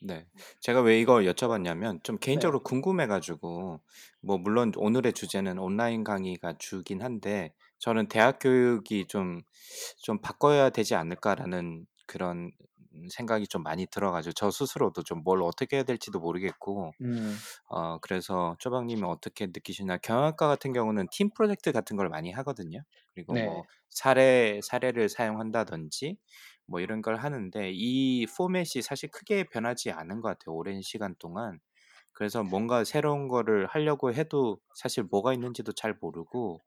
네. 0.00 0.26
제가 0.61 0.83
왜 0.83 1.00
이걸 1.00 1.25
여쭤봤냐면 1.25 2.02
좀 2.04 2.19
네. 2.33 2.50
개인적으로 2.50 2.62
궁금해 2.62 3.07
가지고 3.07 3.81
뭐 4.21 4.37
물론 4.38 4.73
오늘의 4.76 5.12
주제는 5.14 5.59
온라인 5.59 6.04
강의가 6.04 6.54
주긴 6.59 7.00
한데 7.02 7.54
저는 7.78 8.09
'대학 8.09 8.38
교육이 8.40 9.07
좀 9.07 9.43
좀 10.02 10.21
바꿔야 10.21 10.71
되지 10.71 10.95
않을까.'라는 10.95 11.87
그런 12.07 12.52
음 12.61 12.74
생각이 13.10 13.46
좀 13.48 13.62
많이 13.62 13.86
들어 13.86 14.12
가지고 14.12 14.32
저 14.34 14.50
스스로도 14.50 15.02
좀 15.04 15.22
뭘 15.24 15.42
어떻게 15.42 15.76
해야 15.76 15.84
될지도 15.84 16.20
모르겠고 16.20 16.92
음. 17.00 17.44
어 17.68 17.98
그래서 18.00 18.56
쪼박 18.60 18.86
님은 18.86 19.04
어떻게 19.08 19.46
느끼시나 19.46 19.98
경영학과 19.98 20.48
같은 20.48 20.72
경우는 20.72 21.08
팀 21.12 21.30
프로젝트 21.34 21.72
같은 21.72 21.96
걸 21.96 22.08
많이 22.08 22.30
하거든요. 22.32 22.80
그리고 23.14 23.34
네. 23.34 23.38
뭐 23.38 23.66
사례 23.90 24.60
사례를 24.62 25.08
사용한다든지 25.08 26.18
뭐 26.66 26.80
이런 26.80 27.02
걸 27.02 27.16
하는데 27.16 27.70
이 27.74 28.26
포맷이 28.36 28.82
사실 28.82 29.10
크게 29.10 29.44
변하지 29.44 29.90
않은 29.92 30.20
것 30.20 30.28
같아요, 30.28 30.54
오랜 30.56 30.82
시간 30.82 31.14
동안. 31.18 31.60
그래서 32.12 32.44
뭔가 32.44 32.84
새로운 32.84 33.28
거를 33.28 33.66
하려고 33.66 34.12
해도 34.14 34.60
사실 34.74 35.04
뭐가 35.04 35.32
있는지도 35.34 35.72
잘 35.72 35.96
모르고 36.00 36.62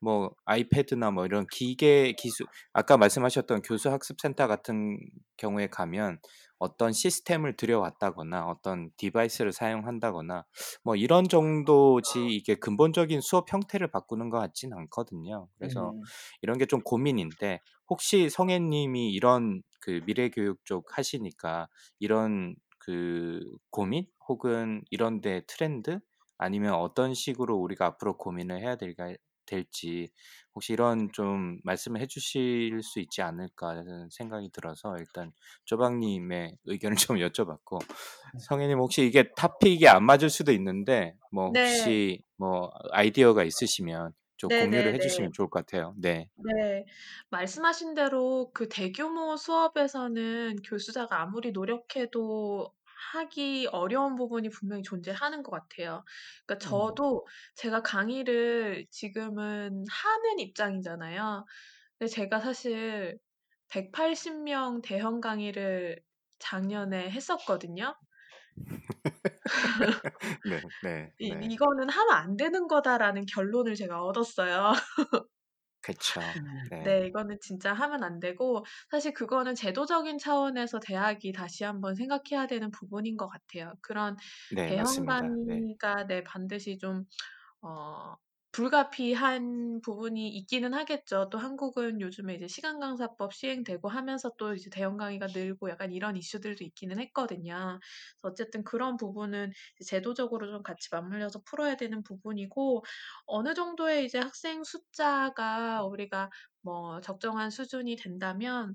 뭐 0.00 0.32
아이패드나 0.44 1.10
뭐 1.10 1.26
이런 1.26 1.46
기계 1.50 2.12
기술 2.12 2.46
아까 2.72 2.96
말씀하셨던 2.96 3.62
교수 3.62 3.90
학습 3.90 4.20
센터 4.20 4.46
같은 4.46 4.98
경우에 5.36 5.68
가면 5.68 6.18
어떤 6.58 6.92
시스템을 6.92 7.56
들여왔다거나 7.56 8.46
어떤 8.46 8.90
device를 8.96 9.52
사용한다거나 9.52 10.44
뭐 10.82 10.96
이런 10.96 11.28
정도지 11.28 12.26
이게 12.26 12.54
근본적인 12.56 13.20
수업 13.20 13.52
형태를 13.52 13.90
바꾸는 13.90 14.28
것 14.30 14.38
같진 14.40 14.72
않거든요. 14.72 15.48
그래서 15.58 15.90
음. 15.90 16.02
이런 16.42 16.58
게 16.58 16.66
좀 16.66 16.80
고민인데 16.82 17.60
혹시 17.88 18.28
성애 18.30 18.58
님이 18.58 19.12
이런 19.12 19.62
그 19.80 20.00
미래 20.06 20.28
교육 20.30 20.64
쪽 20.64 20.96
하시니까 20.98 21.68
이런 21.98 22.54
그 22.78 23.40
고민 23.70 24.06
혹은 24.28 24.82
이런 24.90 25.20
데 25.20 25.42
트렌드 25.46 25.98
아니면 26.36 26.74
어떤 26.74 27.14
식으로 27.14 27.56
우리가 27.56 27.86
앞으로 27.86 28.16
고민을 28.18 28.60
해야 28.60 28.76
될까 28.76 29.12
될지 29.48 30.08
혹시 30.54 30.72
이런 30.72 31.10
좀 31.12 31.58
말씀을 31.64 32.00
해 32.00 32.06
주실 32.06 32.80
수 32.82 33.00
있지 33.00 33.22
않을까라는 33.22 34.10
생각이 34.10 34.50
들어서 34.52 34.96
일단 34.98 35.32
쪼박 35.64 35.98
님의 35.98 36.56
의견을 36.66 36.96
좀 37.14 37.16
여쭤봤고 37.16 37.78
성애 38.48 38.66
님 38.66 38.78
혹시 38.78 39.06
이게 39.06 39.30
토픽이 39.36 39.88
안 39.88 40.04
맞을 40.04 40.30
수도 40.30 40.52
있는데 40.52 41.14
뭐 41.32 41.48
네. 41.52 41.60
혹시 41.60 42.22
뭐 42.36 42.70
아이디어가 42.92 43.44
있으시면 43.44 44.12
좀 44.36 44.52
공유를 44.52 44.94
해 44.94 44.98
네네네. 44.98 44.98
주시면 44.98 45.32
좋을 45.34 45.48
것 45.50 45.66
같아요. 45.66 45.94
네. 45.98 46.28
네. 46.36 46.86
말씀하신 47.30 47.94
대로 47.94 48.50
그 48.54 48.68
대규모 48.68 49.36
수업에서는 49.36 50.56
교수자가 50.62 51.20
아무리 51.20 51.50
노력해도 51.52 52.72
하기 53.12 53.68
어려운 53.72 54.16
부분이 54.16 54.48
분명히 54.50 54.82
존재하는 54.82 55.42
것 55.42 55.50
같아요. 55.52 56.04
그러니까 56.46 56.58
음. 56.64 56.68
저도 56.68 57.26
제가 57.56 57.82
강의를 57.82 58.86
지금은 58.90 59.84
하는 59.90 60.38
입장이잖아요. 60.40 61.46
근데 61.98 62.10
제가 62.10 62.40
사실 62.40 63.18
180명 63.68 64.82
대형 64.82 65.20
강의를 65.20 66.00
작년에 66.40 67.10
했었거든요. 67.10 67.94
네네이 70.44 70.70
네. 71.20 71.52
'이거는 71.52 71.88
하면 71.90 72.14
안 72.16 72.36
되는 72.36 72.68
거다.'라는 72.68 73.26
결론을 73.26 73.74
제가 73.76 74.02
얻었어요. 74.04 74.72
그쵸. 75.88 76.36
네. 76.70 76.78
네, 76.80 77.06
이거는 77.06 77.38
진짜 77.40 77.72
하면 77.72 78.04
안 78.04 78.20
되고 78.20 78.64
사실 78.90 79.12
그거는 79.12 79.54
제도적인 79.54 80.18
차원에서 80.18 80.78
대학이 80.80 81.32
다시 81.32 81.64
한번 81.64 81.94
생각해야 81.96 82.46
되는 82.46 82.70
부분인 82.70 83.16
것 83.16 83.28
같아요. 83.28 83.74
그런 83.82 84.16
네, 84.48 84.72
대형 84.72 84.74
맞습니다. 84.74 85.36
네. 85.46 85.62
강의가 85.66 86.06
네, 86.06 86.22
반드시 86.22 86.78
좀 86.78 87.04
어, 87.62 88.16
불가피한 88.58 89.80
부분이 89.82 90.28
있기는 90.30 90.74
하겠죠. 90.74 91.28
또 91.30 91.38
한국은 91.38 92.00
요즘에 92.00 92.34
이제 92.34 92.48
시간 92.48 92.80
강사법 92.80 93.32
시행되고 93.32 93.88
하면서 93.88 94.32
또 94.36 94.52
이제 94.52 94.68
대형 94.68 94.96
강의가 94.96 95.28
늘고 95.32 95.70
약간 95.70 95.92
이런 95.92 96.16
이슈들도 96.16 96.64
있기는 96.64 96.98
했거든요. 96.98 97.78
어쨌든 98.22 98.64
그런 98.64 98.96
부분은 98.96 99.52
제도적으로 99.86 100.50
좀 100.50 100.62
같이 100.64 100.88
맞물려서 100.90 101.42
풀어야 101.44 101.76
되는 101.76 102.02
부분이고 102.02 102.84
어느 103.26 103.54
정도의 103.54 104.04
이제 104.06 104.18
학생 104.18 104.64
숫자가 104.64 105.84
우리가 105.84 106.28
뭐 106.60 107.00
적정한 107.00 107.50
수준이 107.50 107.94
된다면 107.94 108.74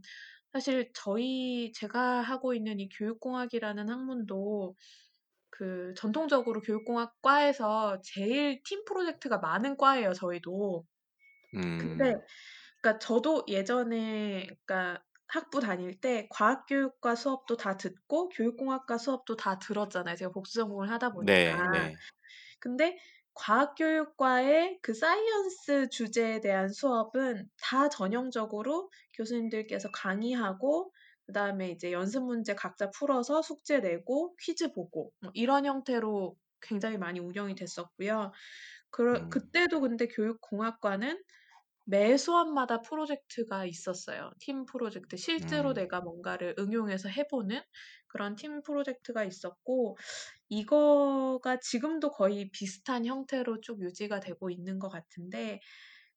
사실 0.54 0.92
저희 0.94 1.72
제가 1.74 2.22
하고 2.22 2.54
있는 2.54 2.80
이 2.80 2.88
교육공학이라는 2.90 3.90
학문도 3.90 4.75
그 5.63 5.93
전통적으로 5.96 6.60
교육공학과에서 6.60 8.01
제일 8.03 8.62
팀 8.63 8.84
프로젝트가 8.84 9.38
많은 9.38 9.77
과예요, 9.77 10.12
저희도. 10.12 10.86
근데 11.77 12.10
음, 12.10 12.22
그러니까 12.82 13.00
저도 13.00 13.46
예전에 13.48 14.46
그러니까 14.65 15.01
학부 15.27 15.62
다닐 15.62 15.98
때 16.01 16.27
과학교육과 16.32 17.15
수업도 17.15 17.55
다 17.55 17.77
듣고 17.77 18.27
교육공학과 18.27 18.98
수업도 18.98 19.38
다 19.38 19.58
들었잖아요. 19.58 20.17
제가 20.17 20.32
복수 20.34 20.55
전공을 20.55 20.89
하다 20.91 21.13
보니까. 21.13 21.34
네, 21.34 21.79
네. 21.79 21.96
근데 22.60 22.98
과학교육과의 23.34 24.79
그 24.82 24.93
science 24.93 25.89
주제에 25.91 26.41
대한 26.41 26.67
수업은 26.67 27.50
다 27.62 27.88
전형적으로 27.88 28.91
교수님들께서 29.13 29.91
강의하고 29.91 30.91
그 31.25 31.34
다음에 31.34 31.70
이제 31.72 31.92
연습 31.92 32.24
문제 32.25 32.56
각자 32.56 32.89
풀어서 32.92 33.42
숙제 33.42 33.80
내고 33.80 34.36
퀴즈 34.42 34.72
보고 34.74 35.13
뭐 35.22 35.32
이런 35.36 35.65
형태로 35.65 36.36
굉장히 36.62 36.98
많이 36.98 37.20
운영이 37.20 37.56
됐었고요. 37.56 38.32
그 38.92 39.20
음, 39.20 39.30
그때도 39.30 39.82
근데 39.82 40.08
교육공학과는 40.08 41.24
매 41.86 42.15
수업마다 42.18 42.82
프로젝트가 42.82 43.65
있었어요. 43.65 44.32
팀 44.39 44.65
프로젝트. 44.65 45.18
실제로 45.18 45.74
음, 45.74 45.74
내가 45.74 46.00
뭔가를 46.01 46.56
응용해서 46.58 47.10
해 47.10 47.27
보는 47.27 47.62
그런 48.08 48.36
팀 48.36 48.62
프로젝트가 48.62 49.24
있었고 49.25 49.98
이거가 50.50 51.60
지금도 51.60 52.12
거의 52.12 52.50
비슷한 52.51 53.06
형태로 53.06 53.62
쭉 53.62 53.82
유지가 53.82 54.20
되고 54.22 54.50
있는 54.50 54.80
것 54.80 54.89
같은데 54.89 55.60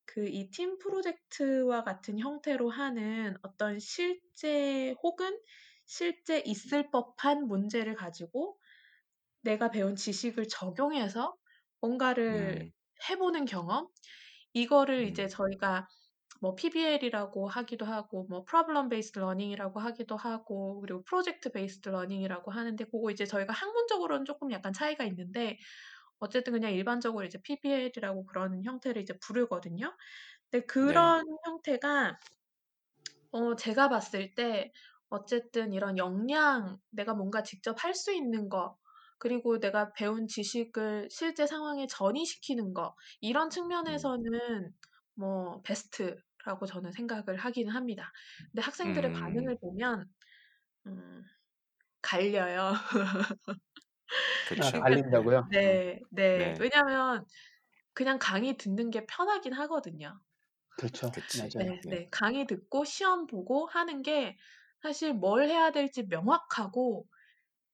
그 0.07 0.23
이 0.29 0.51
팀 0.51 0.79
프로젝트와 0.79 1.85
같은 1.85 2.19
형태로 2.19 2.71
하는 2.71 3.37
어떤 3.43 3.79
실제 3.79 4.95
혹은 5.03 5.41
실제 5.87 6.41
있을 6.41 6.91
법한 6.91 7.47
문제를 7.47 7.95
가지고 7.95 8.59
내가 9.43 9.71
배운 9.71 9.97
지식을 9.97 10.49
적용해서 10.49 11.37
뭔가를 11.81 12.31
음, 12.31 12.73
해 13.09 13.17
보는 13.17 13.45
경험? 13.45 13.89
이거를 14.55 15.07
이제 15.09 15.27
음, 15.27 15.29
저희가 15.29 15.89
뭐 16.41 16.55
PBL이라고 16.55 17.49
하기도 17.49 17.87
하고 17.87 18.27
뭐 18.29 18.45
Problem 18.45 18.89
Based 18.91 19.19
Learning이라고 19.19 19.81
하기도 19.81 20.17
하고 20.17 20.81
그리고 20.81 21.03
Project 21.05 21.51
Based 21.53 21.89
Learning이라고 21.89 22.51
하는데 22.51 22.85
고거 22.85 23.11
이제 23.11 23.27
저희가 23.27 23.53
학문적으로는 23.55 24.25
쪼끔 24.27 24.53
약간 24.53 24.73
차이가 24.73 25.05
있는데 25.05 25.59
어쨌든 26.21 26.53
그냥 26.55 26.73
일반적으로 26.73 27.25
이제 27.27 27.41
PBL이라고 27.43 28.27
그런 28.27 28.65
형태를 28.65 29.03
이제 29.03 29.15
부르거든요. 29.21 29.97
근데 30.51 30.67
네. 30.81 31.13
그런 31.13 31.25
형태가 31.47 32.19
어 33.33 33.57
제가 33.57 33.89
봤을 33.89 34.35
때 34.35 34.73
어쨌든 35.09 35.73
이런 35.73 35.99
역량, 35.99 36.79
내가 36.91 37.15
뭔가 37.15 37.43
직접 37.43 37.83
할 37.85 37.95
수 37.95 38.13
있는 38.13 38.49
거, 38.49 38.79
그리고 39.19 39.59
내가 39.61 39.93
배운 39.93 40.27
지식을 40.29 41.09
실제 41.11 41.47
상황에 41.47 41.87
전이시키는 41.87 42.75
거, 42.75 42.95
이런 43.21 43.51
음, 43.87 44.11
측면에서는 44.11 44.73
뭐 45.15 45.63
베스트라고 45.63 46.67
저는 46.67 46.93
생각을 46.93 47.37
하기는 47.39 47.73
합니다. 47.75 48.13
근데 48.53 48.63
학생들의 48.63 49.11
음, 49.11 49.13
반응을 49.13 49.59
보면 49.61 50.07
음 50.87 51.25
갈려요. 52.03 52.75
아, 54.59 54.71
그쵸. 54.71 54.85
네. 54.89 54.97
갈린다고요? 55.03 55.51
어, 55.65 55.79
네. 55.83 56.01
네. 56.11 56.55
네. 56.55 56.57
왜냐하면 56.59 57.27
그냥 57.95 58.19
강의 58.21 58.57
듣는 58.59 58.91
게 58.91 59.07
편하긴 59.07 59.53
하거든요. 59.55 60.21
그렇죠. 60.77 61.11
그치. 61.11 61.39
맞아요. 61.39 61.51
네. 61.59 61.81
네. 61.85 61.97
네. 61.97 62.09
강의 62.11 62.47
듣고 62.47 62.85
시험 62.85 63.27
보고 63.27 63.67
하는 63.67 64.03
게 64.03 64.37
사실 64.83 65.15
뭘 65.15 65.49
해야 65.49 65.71
될지 65.73 66.03
명확하고 66.05 67.07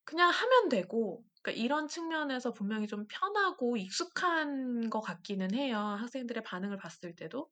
그냥 0.05 0.31
하면 0.31 0.69
되고 0.69 1.23
그러니까 1.43 1.63
이런 1.63 1.87
측면에서 1.87 2.53
분명히 2.53 2.87
좀 2.87 3.05
편하고 3.09 3.77
익숙한 3.77 4.89
것 4.89 5.01
같기는 5.01 5.53
해요, 5.55 5.77
학생들의 5.79 6.43
반응을 6.43 6.77
봤을 6.77 7.15
때도. 7.15 7.51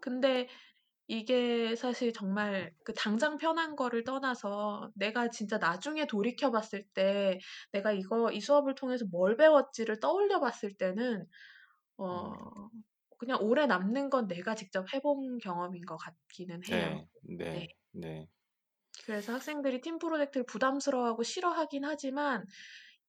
근데 0.00 0.48
이게 1.08 1.76
사실 1.76 2.12
정말 2.12 2.74
그 2.84 2.92
당장 2.94 3.38
편한 3.38 3.76
거를 3.76 4.04
떠나서 4.04 4.90
내가 4.96 5.30
진짜 5.30 5.58
나중에 5.58 6.06
돌이켜 6.06 6.50
봤을 6.50 6.84
때 6.94 7.38
내가 7.72 7.92
이거 7.92 8.32
이 8.32 8.40
수업을 8.40 8.74
통해서 8.74 9.04
뭘 9.10 9.36
배웠지를 9.36 10.00
떠올려 10.00 10.40
봤을 10.40 10.76
때는 10.76 11.26
어 11.98 12.10
음, 12.10 12.36
그냥 13.18 13.38
오래 13.42 13.66
남는 13.66 14.10
건 14.10 14.26
내가 14.28 14.54
직접 14.54 14.92
해본 14.94 15.38
경험인 15.38 15.84
것 15.86 15.96
같기는 15.98 16.64
해요. 16.66 16.90
네, 16.92 17.46
네. 17.52 17.52
네, 17.52 17.68
네. 17.92 18.28
그래서 19.04 19.32
학생들이 19.34 19.80
팀 19.80 19.98
프로젝트를 19.98 20.44
부담스러워하고 20.46 21.22
싫어하긴 21.22 21.84
하지만 21.84 22.46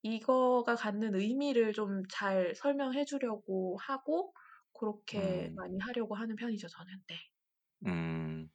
이거가 0.04 0.76
갖는 0.76 1.16
의미를 1.16 1.74
좀 1.74 2.04
잘 2.12 2.56
설명해 2.56 3.06
주려고 3.06 3.78
하고 3.82 4.34
고렇게 4.74 5.50
음, 5.50 5.58
많이 5.58 5.80
하려고 5.80 6.16
하는 6.16 6.36
편이죠, 6.36 6.68
저는. 6.70 6.94
네. 7.10 7.16
음. 7.86 8.50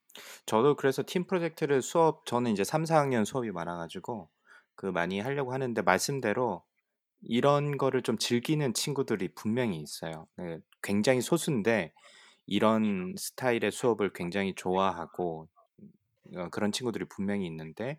저도 0.46 0.76
그래서 0.76 1.02
팀 1.06 1.26
프로젝트를 1.26 1.82
수업, 1.82 2.26
저는 2.26 2.52
이제 2.52 2.64
3, 2.64 2.84
4학년 2.84 3.24
수업이 3.24 3.50
많아 3.50 3.76
가지고 3.76 4.30
그 4.74 4.86
많이 4.86 5.20
하려고 5.20 5.52
하는데 5.52 5.80
말씀대로 5.82 6.64
이런 7.22 7.78
거를 7.78 8.02
좀 8.02 8.18
즐기는 8.18 8.74
친구들이 8.74 9.34
분명히 9.34 9.78
있어요. 9.80 10.26
네, 10.36 10.58
굉장히 10.82 11.20
소수인데 11.20 11.92
이런 12.46 13.14
스타일의 13.16 13.70
수업을 13.72 14.12
굉장히 14.12 14.54
좋아하고 14.54 15.48
어, 16.36 16.48
그런 16.50 16.72
친구들이 16.72 17.06
분명히 17.06 17.46
있는데 17.46 17.98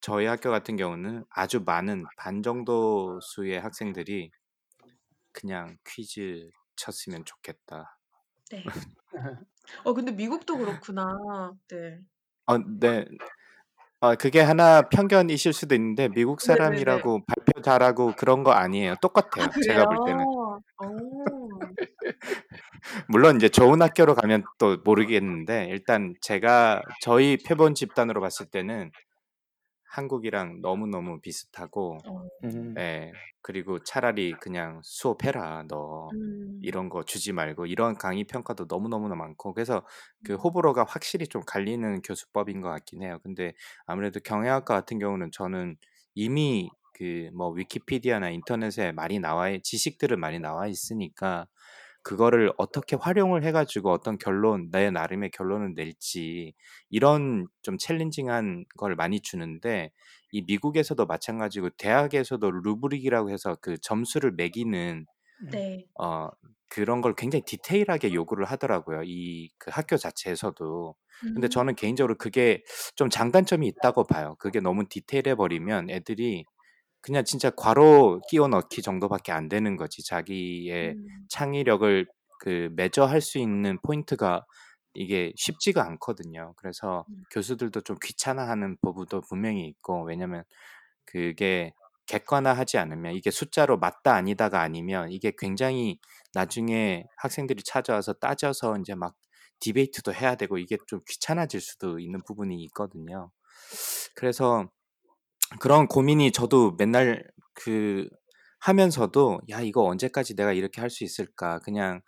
저희 0.00 0.26
학교 0.26 0.50
같은 0.50 0.76
경우는 0.76 1.24
아주 1.30 1.62
많은 1.64 2.04
반 2.18 2.42
정도 2.42 3.20
수의 3.20 3.60
학생들이 3.60 4.30
그냥 5.32 5.76
퀴즈 5.86 6.50
쳤으면 6.76 7.24
좋겠다. 7.24 7.98
네. 8.50 8.64
어 9.84 9.94
근데 9.94 10.12
미국도 10.12 10.58
그렇구나. 10.58 11.04
네. 11.68 11.98
어, 12.46 12.58
네. 12.58 13.04
아, 14.00 14.14
그게 14.14 14.40
하나 14.40 14.88
편견이실 14.88 15.52
수도 15.52 15.74
있는데 15.74 16.08
미국 16.08 16.38
네네네. 16.40 16.64
사람이라고 16.64 17.20
발표 17.26 17.62
잘하고 17.62 18.12
그런 18.16 18.44
거 18.44 18.52
아니에요. 18.52 18.92
아 18.92 18.96
똑같아요. 19.00 19.50
제가 19.66 19.86
볼 19.86 19.98
때는. 20.06 20.24
어. 20.24 20.58
물론 23.08 23.36
이제 23.36 23.48
좋은 23.48 23.82
학교로 23.82 24.14
가면 24.14 24.44
또 24.58 24.76
모르겠는데 24.84 25.66
일단 25.70 26.14
제가 26.20 26.82
저희 27.02 27.36
표본 27.36 27.74
집단으로 27.74 28.20
봤을 28.20 28.46
때는 28.46 28.92
한국이랑 29.90 30.60
너무너무 30.62 31.20
비슷하고 31.20 31.98
어. 32.04 32.28
음, 32.44 32.78
예. 32.78 33.18
그리고 33.42 33.82
차라리 33.84 34.32
그냥 34.40 34.80
"수업해라 34.84 35.64
너. 35.68 36.14
음. 36.14 36.60
이런 36.60 36.88
거 36.88 37.04
주지 37.04 37.32
말고." 37.32 37.66
이런 37.66 37.96
강의 37.98 38.24
평가도 38.24 38.66
너무너무나 38.68 39.14
많고 39.16 39.54
그래서 39.54 39.86
그 40.22 40.34
음. 40.34 40.36
호불호가 40.36 40.84
확실히 40.88 41.26
좀 41.28 41.42
갈리는 41.46 42.02
교수법인 42.02 42.60
것 42.60 42.68
같긴 42.70 43.02
해요. 43.02 43.18
근데 43.22 43.54
아무래도 43.86 44.20
경영학과 44.20 44.74
같은 44.74 44.98
경우는 44.98 45.30
저는 45.32 45.76
이미 46.14 46.70
그 46.94 47.30
뭐 47.34 47.50
위키피디아나 47.50 48.30
인터넷에 48.30 48.90
많이 48.92 49.20
나와 49.20 49.50
있 49.50 49.62
지식들은 49.64 50.18
많이 50.20 50.40
나와 50.40 50.66
있으니까 50.66 51.46
그거를 52.08 52.52
어떻게 52.58 52.96
활용을 52.96 53.44
해 53.44 53.52
가지고 53.52 53.90
어떤 53.92 54.18
결론 54.18 54.70
내 54.70 54.90
나름의 54.90 55.30
결론을 55.32 55.74
낼지 55.76 56.54
이런 56.90 57.46
좀 57.62 57.76
챌린징한 57.78 58.64
걸 58.78 58.96
많이 58.96 59.20
주는데 59.20 59.90
이 60.32 60.42
미국에서도 60.42 61.04
마찬가지고 61.06 61.70
대학에서도 61.78 62.50
루브릭이라고 62.50 63.30
해서 63.30 63.56
그 63.60 63.78
점수를 63.78 64.32
매기는 64.32 65.06
네. 65.38 65.88
어 66.00 66.28
그런 66.68 67.00
걸 67.00 67.14
굉장히 67.16 67.42
디테일하게 67.44 68.12
요구를 68.14 68.44
하더라고요, 68.46 69.02
이 69.04 69.48
그 69.58 69.70
학교 69.72 69.96
자체에서도. 69.96 70.94
근데 71.34 71.48
음. 71.48 71.48
저는 71.48 71.74
개인적으로 71.76 72.16
그게 72.16 72.62
좀 72.96 73.10
장단점이 73.10 73.66
있다고 73.68 74.04
봐요. 74.06 74.36
그게 74.38 74.60
너무 74.60 74.84
디테일해 74.88 75.34
버리면 75.36 75.90
애들이 75.90 76.44
그냥 77.02 77.24
진짜 77.24 77.50
괄호 77.50 78.20
끼워 78.28 78.48
넣기 78.48 78.82
정도밖에 78.82 79.32
안 79.32 79.48
되는 79.48 79.76
거지. 79.76 80.04
자기의 80.04 80.96
음. 80.96 81.28
창의력을 81.28 82.06
그 82.40 82.70
매저할 82.76 83.20
수 83.20 83.38
있는 83.38 83.78
포인트가 83.82 84.44
이게 84.94 85.32
쉽지가 85.36 85.84
않거든요. 85.86 86.54
그래서 86.56 87.06
음. 87.08 87.24
교수들도 87.30 87.82
좀 87.82 87.96
귀찮아하는 88.02 88.76
부분도 88.82 89.22
분명히 89.22 89.66
있고 89.68 90.04
왜냐면 90.04 90.44
그게 91.06 91.72
객관화하지 92.06 92.78
않으면 92.78 93.14
이게 93.14 93.30
숫자로 93.30 93.78
맞다 93.78 94.14
아니다가 94.14 94.60
아니면 94.62 95.10
이게 95.12 95.32
굉장히 95.36 95.98
나중에 96.34 97.04
학생들이 97.18 97.62
찾아와서 97.64 98.14
따져서 98.14 98.76
인제 98.76 98.94
막 98.94 99.14
디베이트도 99.60 100.14
해야 100.14 100.34
되고 100.36 100.58
이게 100.58 100.78
좀 100.86 101.00
귀찮아질 101.08 101.60
수도 101.60 101.98
있는 102.00 102.22
부분이 102.26 102.62
있거든요. 102.66 103.30
그래서 104.14 104.68
그런 105.60 105.86
고민이 105.88 106.32
저도 106.32 106.72
맨날 106.78 107.24
그 107.54 108.08
하면서도 108.60 109.40
'야 109.50 109.60
이거 109.62 109.84
언제까지 109.84 110.34
내가 110.36 110.52
이렇게 110.52 110.80
할 110.80 110.90
수 110.90 111.04
있을까? 111.04 111.58
그냥 111.60 112.00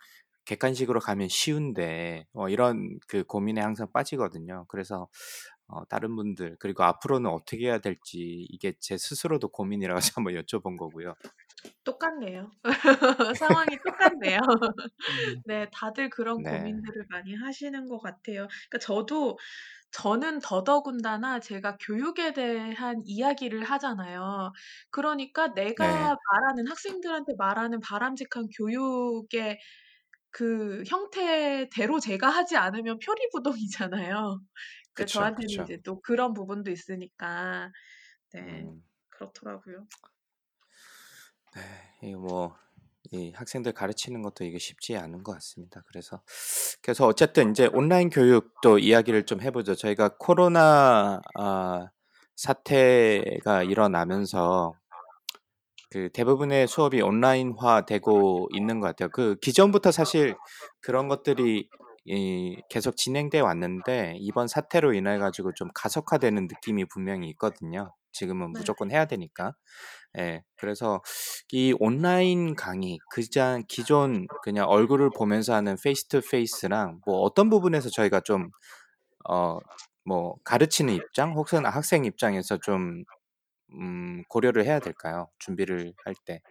객관식으로 0.45 0.99
가면 0.99 1.27
쉬운데.' 1.29 2.25
어 2.33 2.49
이런 2.49 2.99
그 3.07 3.23
고민에 3.23 3.61
항상 3.61 3.87
빠지거든요. 3.93 4.65
그래서 4.69 5.07
어 5.67 5.85
다른 5.85 6.15
분들 6.15 6.57
그리고 6.59 6.83
앞으로는 6.83 7.29
어떻게 7.31 7.67
해야 7.67 7.79
될지 7.79 8.45
이게 8.49 8.73
제 8.79 8.97
스스로도 8.97 9.49
고민이라 9.49 9.95
가지고 9.95 10.21
한번 10.21 10.33
여쭤본 10.35 10.77
거고요. 10.77 11.15
똑같네요. 11.83 12.51
상황이 13.37 13.77
똑같네요. 13.83 14.39
음. 15.09 15.43
네. 15.45 15.67
다들 15.73 16.09
그런 16.09 16.41
네. 16.41 16.43
고민들을 16.43 17.05
많이 17.09 17.35
하시는 17.35 17.87
것 17.87 17.99
같아요. 17.99 18.47
그러니까 18.69 18.79
저도 18.81 19.37
저는 19.91 20.39
더더군다나 20.41 21.39
제가 21.41 21.77
교육에 21.81 22.33
대한 22.33 23.01
이야기를 23.05 23.63
하잖아요. 23.65 24.53
그러니까 24.91 25.53
내가 25.53 25.75
네. 25.75 26.11
말하는 26.31 26.67
학생들한테 26.69 27.33
말하는 27.37 27.79
바람직한 27.81 28.47
교육의 28.57 29.59
그 30.31 30.83
형태대로 30.87 31.99
제가 32.01 32.29
하지 32.29 32.57
않으면 32.57 32.99
표리부동이잖아요. 33.05 34.41
그러니까 34.95 35.05
그쵸, 35.05 35.13
저한테는 35.13 35.57
그쵸. 35.57 35.63
이제 35.63 35.79
또 35.85 36.01
그런 36.01 36.33
부분도 36.33 36.71
있으니까 36.71 37.71
네. 38.33 38.69
음. 38.69 38.83
그렇더라고요. 39.09 39.87
네. 41.55 41.61
이게 42.03 42.15
뭐이 42.15 43.31
학생들 43.33 43.73
가르치는 43.73 44.21
것도 44.21 44.43
이게 44.45 44.57
쉽지 44.57 44.95
않은 44.97 45.23
것 45.23 45.33
같습니다. 45.33 45.81
그래서 45.87 46.21
그래서 46.81 47.07
어쨌든 47.07 47.49
인제 47.49 47.69
온라인 47.73 48.09
교육도 48.09 48.79
이야기를 48.79 49.25
좀 49.25 49.41
해 49.41 49.51
보죠. 49.51 49.75
저희가 49.75 50.15
코로나 50.19 51.21
아 51.35 51.89
사태가 52.35 53.63
일어나면서 53.63 54.73
그 55.89 56.09
대부분의 56.13 56.67
수업이 56.67 57.01
온라인화 57.01 57.85
되고 57.85 58.47
있는 58.53 58.79
것 58.79 58.87
같아요. 58.87 59.09
그 59.09 59.35
기존부터 59.41 59.91
사실 59.91 60.35
그런 60.79 61.07
것들이 61.09 61.69
이 62.05 62.57
계속 62.69 62.95
진행돼 62.97 63.39
왔는데 63.41 64.15
이번 64.19 64.47
사태로 64.47 64.93
인해 64.93 65.17
가지고 65.17 65.53
좀 65.53 65.69
가속화되는 65.75 66.47
느낌이 66.47 66.85
분명히 66.85 67.29
있거든요. 67.31 67.93
지금은 68.13 68.53
네. 68.53 68.59
무조건 68.59 68.91
해야 68.91 69.05
되니까. 69.05 69.53
예. 70.17 70.43
그래서 70.57 71.01
이 71.51 71.73
온라인 71.79 72.55
강의 72.55 72.99
그냥 73.11 73.63
기존 73.67 74.27
그냥 74.43 74.67
얼굴을 74.69 75.11
보면서 75.15 75.53
하는 75.55 75.75
face 75.81 76.07
to 76.07 76.21
face랑 76.21 77.01
뭐 77.05 77.19
어떤 77.21 77.49
부분에서 77.49 77.89
저희가 77.89 78.21
좀 78.21 78.51
어 79.29 79.59
뭐 80.05 80.35
가르치는 80.43 80.95
입장 80.95 81.33
혹은 81.35 81.65
학생 81.65 82.05
입장에서 82.05 82.57
좀 82.57 83.03
음 83.73 84.23
고려를 84.29 84.65
해야 84.65 84.79
될까요? 84.79 85.29
준비를 85.39 85.93
할 86.05 86.15
때. 86.25 86.41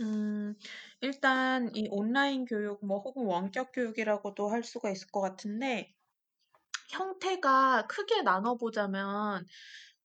음. 0.00 0.54
일단 1.00 1.70
이 1.76 1.86
온라인 1.90 2.44
교육 2.44 2.84
뭐 2.84 2.98
혹은 3.00 3.24
원격 3.26 3.72
교육이라고도 3.72 4.48
할 4.48 4.62
수가 4.64 4.90
있을 4.90 5.08
것 5.08 5.20
같은데 5.20 5.94
형태가 6.90 7.86
크게 7.88 8.22
나눠 8.22 8.56
보자면 8.56 9.46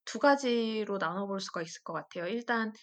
두 0.06 0.20
가지로 0.20 0.98
나눠 1.00 1.28
볼 1.28 1.40
수가 1.42 1.62
있을 1.62 1.82
것 1.84 1.94
같아요. 1.94 2.28
일단 2.28 2.74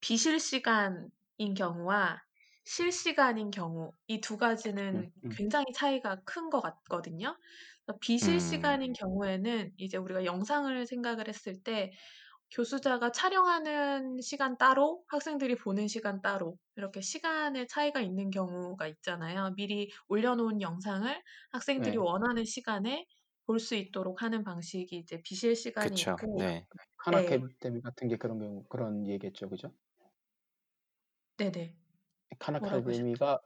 비실시간인 0.00 1.54
경우와 1.56 2.18
실시간인 2.64 3.50
경우 3.50 3.92
이두음 4.08 4.38
가지는 4.38 5.12
음. 5.24 5.36
굉장히 5.36 5.66
차이가 5.74 6.20
큰 6.24 6.50
것 6.50 6.60
같거든요. 6.62 7.38
음. 8.22 8.78
비실시간인 8.80 8.92
경우에는 8.92 9.72
이제 9.78 9.96
우리가 9.96 10.24
영상을 10.24 10.86
생각을 10.86 11.28
했을 11.28 11.62
때 11.62 11.92
교수자가 12.50 13.12
촬영하는 13.12 14.20
시간 14.22 14.56
따로 14.56 15.04
학생들이 15.08 15.56
보는 15.56 15.86
시간 15.88 16.22
따로 16.22 16.56
이렇게 16.76 17.00
시간의 17.02 17.68
차이가 17.68 18.00
있는 18.00 18.30
경우가 18.30 18.86
있잖아요. 18.88 19.52
미리 19.56 19.90
올려 20.08 20.34
놓은 20.34 20.62
영상을 20.62 21.22
학생들이 21.52 21.98
네. 21.98 21.98
원하는 21.98 22.44
시간에 22.44 23.06
볼 23.48 23.58
수 23.60 23.74
있도록 23.74 24.22
하는 24.22 24.44
방식이 24.44 24.96
이제 24.96 25.20
비실 25.22 25.56
시간이 25.56 26.02
그쵸. 26.04 26.04
있고 26.04 26.38
네. 26.38 26.66
칸 26.98 27.14
네. 27.14 27.16
아카데미 27.16 27.80
같은 27.82 28.08
게 28.08 28.16
그런 28.16 28.38
경우 28.38 28.64
그런 28.68 29.06
얘기겠죠. 29.06 29.48
그죠? 29.48 29.72
네네. 31.38 31.74
칸 32.38 32.54
뭐라고 32.58 32.90
하셨죠? 32.90 33.02
아카데미가 33.02 33.38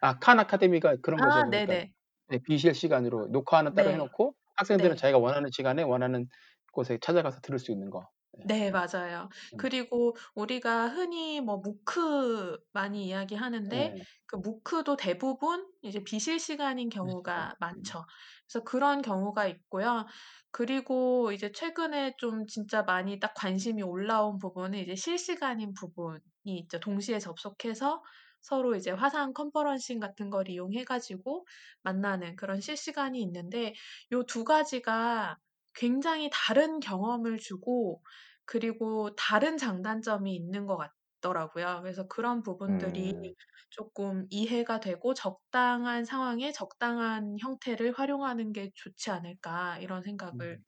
아칸 0.00 0.40
아카데미가 0.40 0.96
그런 1.02 1.20
거죠. 1.22 1.42
아 1.42 1.46
그러니까 1.46 1.74
네네. 1.74 1.92
네 2.28 2.38
비실 2.44 2.74
시간으로 2.74 3.28
녹화는 3.28 3.74
따로 3.74 3.92
해 3.92 3.96
네. 3.96 3.98
놓고 3.98 4.34
학생들은 4.56 4.96
네. 4.96 4.98
자기가 4.98 5.18
원하는 5.18 5.50
시간에 5.52 5.82
원하는 5.82 6.28
곳에 6.72 6.98
찾아가서 7.00 7.40
들을 7.42 7.58
수 7.58 7.72
있는 7.72 7.90
거. 7.90 8.08
네. 8.42 8.60
네 8.60 8.70
맞아요. 8.70 9.28
음. 9.54 9.58
그리고 9.58 10.16
우리가 10.34 10.88
흔히 10.88 11.40
뭐 11.42 11.58
무크 11.58 12.58
많이 12.72 13.06
이야기하는데 13.06 13.94
네. 13.94 14.04
그 14.26 14.36
무크도 14.36 14.96
대부분 14.96 15.70
이제 15.82 16.02
비실 16.02 16.38
시간인 16.40 16.88
비실시간. 17.02 17.44
경우가 17.44 17.56
음. 17.72 18.00
많죠. 18.00 18.06
그래서 18.48 18.64
그런 18.64 19.02
경우가 19.02 19.46
있고요. 19.46 20.06
그리고 20.50 21.32
이제 21.32 21.52
최근에 21.52 22.14
좀 22.18 22.46
진짜 22.46 22.82
많이 22.82 23.18
딱 23.20 23.34
관심이 23.34 23.82
올라온 23.82 24.38
부분은 24.38 24.78
이제 24.78 24.94
실시간인 24.96 25.74
부분이 25.74 26.20
있죠. 26.46 26.80
동시에 26.80 27.18
접속해서 27.18 28.02
서로 28.40 28.74
이제 28.74 28.90
화상 28.90 29.34
컨퍼런싱 29.34 30.00
같은 30.00 30.30
걸 30.30 30.48
이용해 30.48 30.84
가지고 30.84 31.46
만나는 31.82 32.36
그런 32.36 32.60
실시간이 32.62 33.20
있는데 33.20 33.74
요두 34.12 34.44
가지가 34.44 35.38
굉장히 35.74 36.30
다른 36.32 36.80
경험을 36.80 37.38
주고 37.38 38.02
그리고 38.50 39.14
다른 39.16 39.56
장단점이 39.58 40.34
있는 40.34 40.66
것 40.66 40.76
같더라고요. 40.78 41.80
그래서 41.82 42.08
그런 42.08 42.42
부분들이 42.42 43.12
음. 43.12 43.34
쪼끔 43.70 44.26
이해가 44.30 44.80
되고 44.80 45.14
'적당한 45.14 46.04
상황에 46.04 46.52
적당한 46.52 47.36
형태를 47.40 47.92
활용하는 47.98 48.52
게 48.52 48.72
좋지 48.74 49.10
않을까.' 49.10 49.78
이런 49.80 50.02
생각을 50.02 50.58
음. 50.58 50.64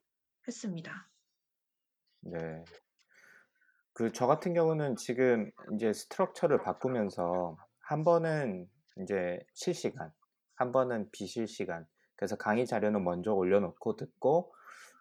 했습니다. 0.49 1.11
네. 2.21 2.69
그 3.95 4.11
저 4.13 4.27
같은 4.27 4.55
경우는 4.55 4.97
지금 4.97 5.51
인제 5.71 5.93
스트럭처를 5.93 6.63
바꾸면서 6.63 7.57
한 7.81 8.05
번은 8.05 8.69
인제 8.97 9.41
실시간, 9.55 10.13
한 10.55 10.73
번은 10.73 11.11
비실시간 11.13 11.87
그래서 12.17 12.37
강의 12.37 12.67
자료는 12.67 13.05
먼저 13.05 13.33
올려 13.33 13.61
놓고 13.61 13.97
듣고 13.97 14.55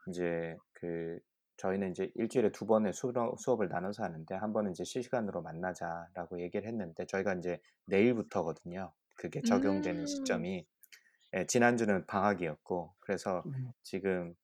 인제 0.07 0.57
그 0.73 1.19
저희는 1.61 1.89
인제 1.89 2.11
1 2.15 2.29
주일에 2.29 2.51
2 2.51 2.65
번의 2.67 2.93
수업을 2.93 3.69
나눠서 3.69 4.03
하는데 4.03 4.35
한 4.35 4.53
번은 4.53 4.71
이제 4.71 4.83
"실시간으로 4.83 5.41
만나자."라고 5.43 6.41
얘기를 6.41 6.67
했는데 6.67 7.05
저희가 7.05 7.33
인제 7.35 7.61
내일부터거든요. 7.85 8.93
그게 9.15 9.41
적용되는 9.43 10.01
음. 10.01 10.05
시점이. 10.07 10.65
예 11.35 11.45
지난주는 11.47 12.07
방학이었고 12.07 12.95
그래서 13.01 13.45
음. 13.45 13.73
지금 13.83 14.35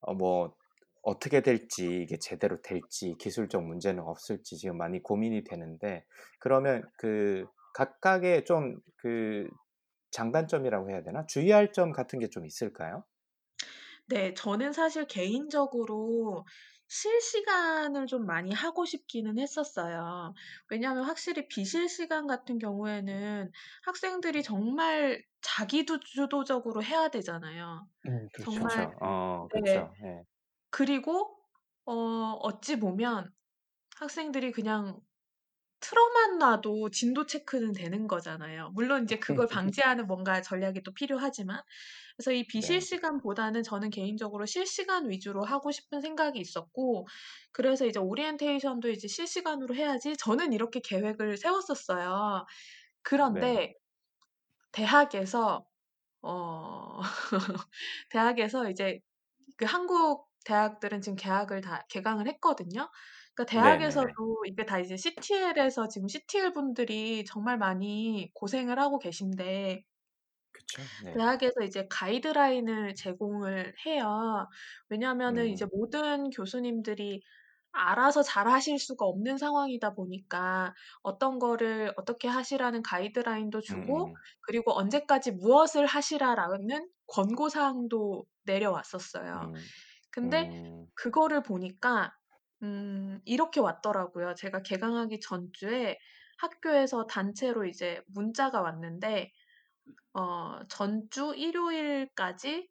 어 0.00 0.14
뭐 0.14 0.54
어떻게 1.02 1.40
될지 1.42 2.02
이게 2.02 2.18
제대로 2.18 2.60
될지 2.62 3.14
기술적 3.18 3.64
문제는 3.64 4.02
없을지 4.02 4.58
지금 4.58 4.76
많이 4.78 5.02
고민이 5.02 5.44
되는데 5.44 6.04
그러면 6.40 6.84
그 6.98 7.46
각각의 7.74 8.44
좀 8.44 8.80
그 8.96 9.48
장단점이라고 10.12 10.90
해야 10.90 11.02
되나? 11.02 11.26
주의할 11.26 11.72
점 11.72 11.92
같은 11.92 12.18
게 12.20 12.28
좀 12.30 12.46
있을까요? 12.46 13.04
네. 14.08 14.32
저는 14.34 14.72
사실 14.72 15.06
개인적으로 15.06 16.46
실시간을 16.88 18.06
좀 18.06 18.24
많이 18.24 18.52
하고 18.54 18.86
싶기는 18.86 19.38
했었어요. 19.38 20.34
왜냐하면 20.70 21.04
확실히 21.04 21.46
비실시간 21.48 22.26
같은 22.26 22.58
경우에는 22.58 23.50
학생들이 23.84 24.42
정말 24.42 25.22
자기도 25.42 26.00
주도적으로 26.00 26.82
해야 26.82 27.08
되잖아요. 27.10 27.86
음 28.06 28.28
그렇죠. 28.32 28.60
정말 28.60 28.64
그쵸. 28.64 28.94
어 29.00 29.48
네. 29.64 29.88
그쵸. 29.88 29.94
예. 30.02 30.24
그리고 30.70 31.38
어 31.86 31.92
어찌 32.42 32.78
보면 32.80 33.34
학생들이 33.96 34.52
그냥 34.52 35.00
틀어만 35.80 36.38
놔도 36.38 36.90
진도 36.90 37.26
체크는 37.26 37.72
되는 37.72 38.06
거잖아요. 38.08 38.70
물론 38.74 39.02
인제 39.02 39.18
그걸 39.20 39.46
방지하는 39.48 40.06
뭔가 40.06 40.42
전략이 40.42 40.82
또 40.82 40.92
필요하지만. 40.94 41.62
그래서 42.16 42.32
이 42.32 42.46
네. 42.56 42.88
비실시간보다는 42.88 43.62
저는 43.62 43.90
개인적으로 43.90 44.46
실시간 44.46 45.08
위주로 45.10 45.44
하고 45.44 45.70
싶은 45.72 46.00
생각이 46.00 46.38
있었고 46.40 47.06
그래서 47.52 47.86
이제 47.86 47.98
오리엔테이션도 48.00 48.90
이제 48.90 49.08
'실시간으로 49.08 49.74
해야지.' 49.76 50.16
저는 50.18 50.52
이렇게 50.52 50.80
계획을 50.80 51.36
세웠었어요. 51.38 52.46
네. 53.26 53.60
그런데 53.60 53.74
대학에서 54.72 55.66
어 56.22 57.00
대학에서 58.10 58.70
이제 58.70 59.00
그 59.58 59.64
한국 59.66 60.28
대학들은 60.46 61.02
지금 61.02 61.16
개학을 61.16 61.62
다 61.62 61.86
개강을 61.90 62.28
했거든요. 62.28 62.90
그러니까. 63.44 63.78
대학에서도 63.78 64.42
이게 64.46 64.64
다 64.66 64.78
이제 64.78 64.96
CTL에서 64.96 65.88
지금 65.88 66.08
CTL 66.08 66.52
분들이 66.52 67.24
정말 67.24 67.58
많이 67.58 68.30
고생을 68.34 68.78
하고 68.78 68.98
계신데 68.98 69.84
그쵸. 70.52 70.82
네. 71.04 71.12
대학에서 71.14 71.62
이제 71.64 71.86
가이드라인을 71.88 72.94
제공을 72.94 73.74
해요. 73.86 74.48
왜냐하면은 74.88 75.46
이제 75.48 75.64
음. 75.64 75.68
모든 75.72 76.30
교수님들이 76.30 77.22
알아서 77.72 78.22
잘 78.22 78.48
하실 78.48 78.78
수가 78.78 79.04
없는 79.04 79.38
상황이다 79.38 79.94
보니까 79.94 80.74
어떤 81.02 81.38
거를 81.38 81.92
어떻게 81.96 82.26
하시라는 82.28 82.82
가이드라인도 82.82 83.60
주고 83.60 84.06
음음. 84.06 84.14
그리고 84.40 84.72
언제까지 84.72 85.32
무엇을 85.32 85.86
하시라라는 85.86 86.88
권고 87.06 87.48
사항도 87.48 88.26
내려왔었어요. 88.44 89.52
음. 89.54 89.60
근데 90.10 90.48
음. 90.48 90.86
그거를 90.94 91.42
보니까 91.42 92.12
음 92.62 93.20
이렇게 93.24 93.60
왔더라고요. 93.60 94.34
제가 94.34 94.62
개강하기 94.62 95.20
전주에 95.20 95.96
학교에서 96.38 97.06
단체로 97.06 97.64
이제 97.66 98.02
문자가 98.08 98.60
왔는데 98.62 99.32
어 100.14 100.60
"전주 100.68 101.34
일요일까지 101.36 102.70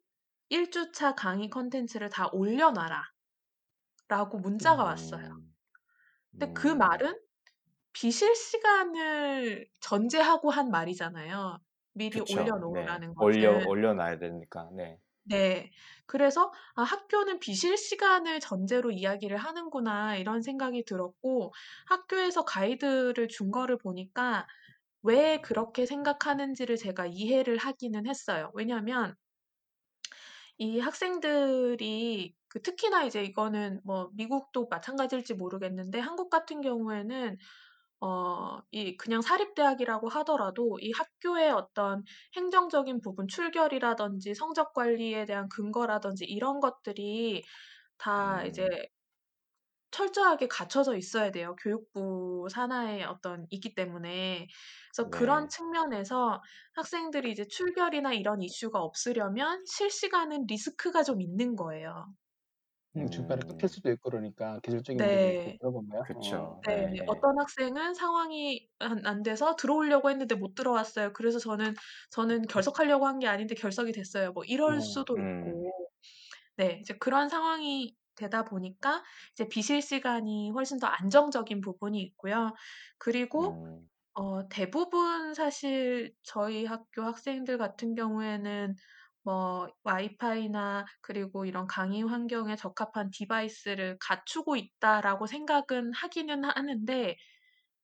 1 0.50 0.70
주차 0.70 1.14
강의 1.14 1.50
콘텐츠를 1.50 2.10
다 2.10 2.28
올려 2.32 2.72
놔라."라고 2.72 3.28
문자가 4.40 4.84
왔어요. 4.84 5.22
음. 5.24 5.54
근데 6.38 6.52
그 6.54 6.68
음. 6.68 6.68
말은 6.68 7.18
비실 7.94 8.34
시간을 8.36 9.68
전제하고 9.80 10.50
한 10.50 10.70
말이잖아요. 10.70 11.58
미리 11.94 12.20
올려 12.20 12.56
그쵸. 12.56 12.66
네. 12.68 12.98
놓으라는 12.98 13.14
올려 13.18 13.60
것은. 13.60 13.66
올려 13.66 13.92
놔야 13.94 14.18
되니까. 14.18 14.70
네. 14.72 14.98
네. 15.28 15.70
그래서 16.06 16.52
'아 16.74 16.82
학교는 16.82 17.38
비실 17.40 17.76
시간을 17.76 18.40
전제로 18.40 18.90
이야기를 18.90 19.36
하는구나.' 19.36 20.16
이런 20.16 20.42
생각이 20.42 20.84
들었고 20.84 21.52
학교에서 21.86 22.44
가이드를 22.44 23.28
준 23.28 23.50
거를 23.50 23.76
보니까 23.78 24.46
왜 25.02 25.40
그렇게 25.42 25.86
생각하는지를 25.86 26.76
제가 26.76 27.06
이해를 27.08 27.58
하기는 27.58 28.06
했어요. 28.06 28.52
왜냐하면 28.54 29.16
이 30.58 30.78
학생들이 30.80 32.34
그 32.48 32.62
특히나 32.62 33.04
이제 33.04 33.22
이거는 33.24 33.80
뭐 33.84 34.10
미국도 34.14 34.66
마찬가지일지 34.68 35.34
모르겠는데 35.34 35.98
한국 36.00 36.30
같은 36.30 36.60
경우에는 36.60 37.38
어 38.00 38.60
이 38.70 38.96
그냥 38.96 39.22
사립대학이라고 39.22 40.08
하더라도 40.10 40.78
이 40.80 40.92
학교의 40.92 41.50
어떤 41.52 42.04
행정적인 42.36 43.00
부분 43.00 43.26
출결이라든지 43.28 44.34
성적 44.34 44.72
관리에 44.74 45.24
대한 45.26 45.48
근거라든지 45.48 46.24
이런 46.26 46.60
것들이 46.60 47.44
다 47.98 48.44
이제 48.44 48.66
음. 48.66 48.78
철저하게 49.90 50.48
갖춰져 50.48 50.96
있어야 50.96 51.30
돼요, 51.30 51.54
교육부 51.56 52.46
산하의 52.50 53.04
어떤 53.04 53.46
있기 53.50 53.74
때문에. 53.74 54.46
그래서 54.94 55.10
그런 55.10 55.48
네. 55.48 55.48
측면에서 55.48 56.40
학생들이 56.74 57.30
이제 57.32 57.46
출결이나 57.46 58.12
이런 58.14 58.42
이슈가 58.42 58.80
없으려면 58.82 59.64
실시간은 59.66 60.46
리스크가 60.46 61.02
좀 61.04 61.20
있는 61.22 61.56
거예요. 61.56 62.06
음 62.96 63.06
중간에 63.10 63.42
끊길 63.46 63.68
음. 63.68 63.68
수도 63.68 63.90
있고 63.90 64.10
그러니까 64.10 64.60
기술적인 64.60 65.00
문제도 65.00 65.26
있고 65.28 65.50
네. 65.50 65.58
그런 65.58 65.72
건가요? 65.74 66.02
그쵸. 66.06 66.56
어. 66.62 66.66
네. 66.66 66.74
예예. 66.74 66.98
어떤 67.06 67.38
학생은 67.38 67.94
상황이 67.94 68.68
안 68.80 69.06
안 69.06 69.22
돼서 69.22 69.56
들어오려고 69.56 70.10
했는데 70.10 70.34
못 70.34 70.54
들어왔어요. 70.54 71.12
그래서 71.14 71.38
저는 71.38 71.74
저는 72.10 72.42
결석하려고 72.42 73.06
한 73.06 73.18
게 73.20 73.26
아닌데 73.28 73.54
결석이 73.54 73.92
됐어요. 73.92 74.32
뭐 74.32 74.44
이럴 74.44 74.80
어. 74.80 74.82
수도 74.82 75.16
음. 75.16 75.70
있고. 75.72 75.72
네. 76.56 76.78
이제 76.82 76.94
그런 76.98 77.28
상황이 77.30 77.96
되다 78.16 78.44
보니까 78.44 79.04
이제 79.34 79.48
비실 79.48 79.82
시간이 79.82 80.50
훨씬 80.52 80.78
더 80.80 80.86
안정적인 80.88 81.60
부분이 81.62 82.00
있고요. 82.02 82.54
그리고 82.98 83.62
음. 83.62 83.88
어 84.14 84.48
대부분 84.48 85.34
사실 85.34 86.14
저희 86.24 86.64
학교 86.66 87.02
학생들 87.02 87.58
같은 87.58 87.94
경우에는 87.94 88.74
뭐 89.28 89.68
와이파이나 89.84 90.86
그리고 91.02 91.44
이런 91.46 91.66
강의 91.66 92.02
환경에 92.02 92.56
적합한 92.56 93.10
디바이스를 93.12 93.98
갖추고 94.00 94.56
있다라고 94.56 95.26
생각은 95.26 95.92
하기는 95.94 96.44
하는데 96.44 97.16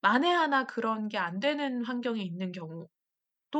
만에 0.03 0.31
하나 0.33 0.67
그런 0.67 1.09
게 1.09 1.19
안 1.19 1.41
되는 1.41 1.85
환경에 1.85 2.23
있는 2.23 2.53
경우도 2.53 3.09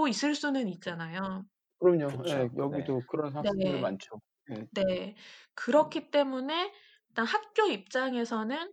있을 0.09 0.35
수는 0.37 0.69
그 0.69 0.71
있잖아요. 0.71 1.45
그럼요. 1.81 2.25
예. 2.29 2.49
네. 2.71 2.95
여기도 2.97 3.03
그런 3.07 3.35
학생들 3.37 3.79
네. 3.79 3.79
많죠. 3.79 4.21
예. 4.51 4.67
네. 4.73 5.17
그렇기 5.55 6.11
때문에 6.11 6.73
일단 7.09 7.27
학교 7.27 7.65
입장에서는 7.69 8.73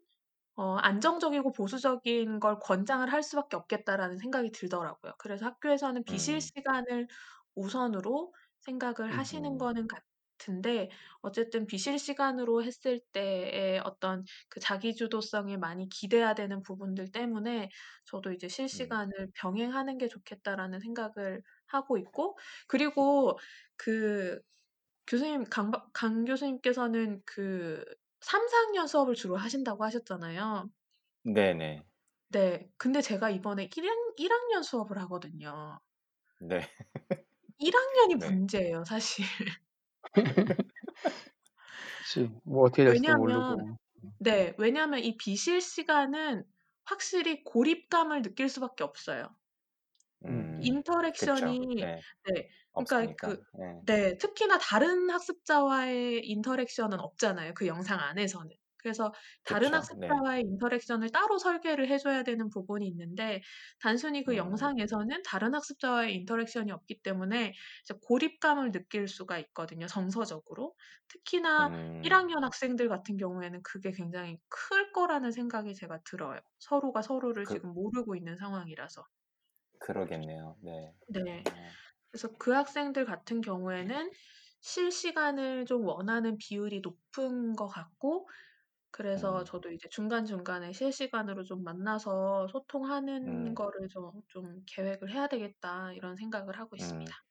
어 0.56 0.78
'안정적이고 0.78 1.52
보수적인 1.54 2.39
걸 2.41 2.60
권장을 2.60 3.12
할 3.12 3.24
수밖에 3.24 3.58
없겠다.'라는 3.58 4.17
생각이 4.19 4.52
들더라고요. 4.52 5.13
그래서 5.19 5.45
학교에서는 5.47 6.04
음. 6.10 6.52
비실시간을 6.52 7.08
우선으로 7.56 8.34
생각을 8.62 9.10
하시는 9.12 9.58
음음. 9.58 9.58
거는 9.58 9.88
같은데 9.88 10.89
어쨌든 11.21 11.67
비실시간으로 11.67 12.63
했을 12.63 13.00
때의 13.13 13.80
어떤 13.86 14.24
그 14.50 14.60
자기주도성에 14.60 15.58
많이 15.58 15.88
기대야 15.89 16.34
되는 16.36 16.62
부분들 16.63 17.12
때문에 17.12 17.69
저도 18.06 18.32
이제 18.34 18.47
음. 18.74 18.95
'실시간을 18.95 19.32
병행하는 19.36 19.97
게 19.97 20.08
좋겠다.'라는 20.08 20.80
생각을 20.80 21.41
하고 21.67 21.97
있고 21.97 22.38
그리고 22.67 23.38
그 23.78 24.39
교수님 25.08 25.45
강 25.45 25.71
박 25.71 25.91
강 25.93 26.26
교수님께서는 26.26 27.21
그 27.26 27.84
3-4 28.21 28.58
학년 28.58 28.88
수업을 28.88 29.15
주로 29.15 29.38
하신다고 29.38 29.84
하셨잖아요. 29.86 30.69
네네. 31.24 31.84
네. 32.30 32.71
근데 32.78 33.02
제가 33.02 33.30
이번에 33.30 33.69
1학 33.76 33.97
1 34.17 34.32
학년 34.32 34.63
수업을 34.63 34.97
하거든요. 35.00 35.80
네. 36.39 36.62
1 37.62 37.74
학년이 37.76 38.15
네. 38.15 38.28
문제예요 38.28 38.84
사실. 38.86 39.26
그치. 41.97 42.30
뭐 42.43 42.63
어떻게 42.63 42.84
될지도 42.84 43.13
왜냐하면 43.13 43.15
모르고. 43.15 43.78
음. 44.04 44.12
네. 44.19 44.56
왜냐하면 44.60 45.00
이 45.02 45.17
비실시간은 45.17 46.46
확실히 46.86 47.43
고립감을 47.43 48.21
느낄 48.24 48.50
수밖에 48.50 48.84
없어요. 48.86 49.36
음. 50.26 50.45
음. 50.69 50.78
그쵸. 51.17 51.58
interaction이 51.60 51.76
네. 51.80 52.04
네. 52.26 52.50
그러니까 52.78 53.13
없으니까. 53.13 53.36
그 53.36 53.43
예. 53.60 53.82
네. 53.88 54.17
특히나 54.17 54.60
다른 54.60 55.10
학습자와의 55.10 56.26
interaction은 56.28 57.00
없잖아요, 57.00 57.54
그 57.56 57.67
영상 57.67 58.00
안에서는. 58.00 58.52
그래서 58.82 59.13
다른. 59.44 59.74
네. 59.94 60.22
학습자와의 60.22 60.41
interaction을 60.44 61.10
따로 61.12 61.38
설계를 61.38 61.88
해 61.89 61.98
줘야 61.98 62.24
되는 62.24 62.50
부분이 62.50 62.88
있는데 62.88 63.41
단순히 63.80 64.24
그 64.24 64.36
음. 64.36 64.38
영상에서는 64.38 65.22
다른 65.24 65.54
학습자와의 65.56 66.15
interaction이 66.15 66.72
없기 66.72 67.02
때문에 67.02 67.54
고립감을 68.04 68.72
느낄 68.72 69.08
수가 69.08 69.39
있거든요, 69.39 69.88
정서적으로. 69.88 70.76
특히나 71.08 71.72
1 72.02 72.13
음. 72.13 72.13
학년 72.13 72.44
학생들 72.44 72.89
같은 72.89 73.17
경우에는 73.17 73.62
그게 73.63 73.91
굉장히 73.91 74.38
클 74.50 74.91
거라는 74.94 75.32
생각이 75.32 75.76
제가 75.76 76.00
들어요. 76.06 76.39
서로가 76.60 77.02
서로를 77.02 77.46
그 77.46 77.62
지금 77.62 77.74
모르고 77.74 78.15
있는 78.15 78.36
상황이라서. 78.38 79.04
그러겠네요. 79.80 80.56
네. 80.62 80.96
네. 81.08 81.44
어. 81.44 81.76
그래서 82.12 82.30
그 82.38 82.52
학생들 82.54 83.06
같은 83.06 83.41
경우에는 83.41 84.12
실시간을 84.62 85.65
좀 85.65 85.86
원하는 85.86 86.38
비율이 86.38 86.82
높은 86.82 87.56
것 87.56 87.67
같고 87.67 88.30
그래서 88.91 89.39
음. 89.39 89.45
저도 89.45 89.71
이제 89.71 89.88
중간중간에 89.89 90.73
실시간으로 90.73 91.43
좀 91.43 91.63
만나서 91.63 92.47
소통하는 92.49 93.27
음. 93.27 93.56
거를 93.56 93.88
좀 93.89 94.12
좀 94.27 94.63
'계획을 94.67 95.12
해야 95.12 95.27
되겠다.' 95.27 95.93
이런 95.93 96.15
생각을 96.17 96.58
하고 96.60 96.75
있습니다. 96.75 97.12
음. 97.13 97.21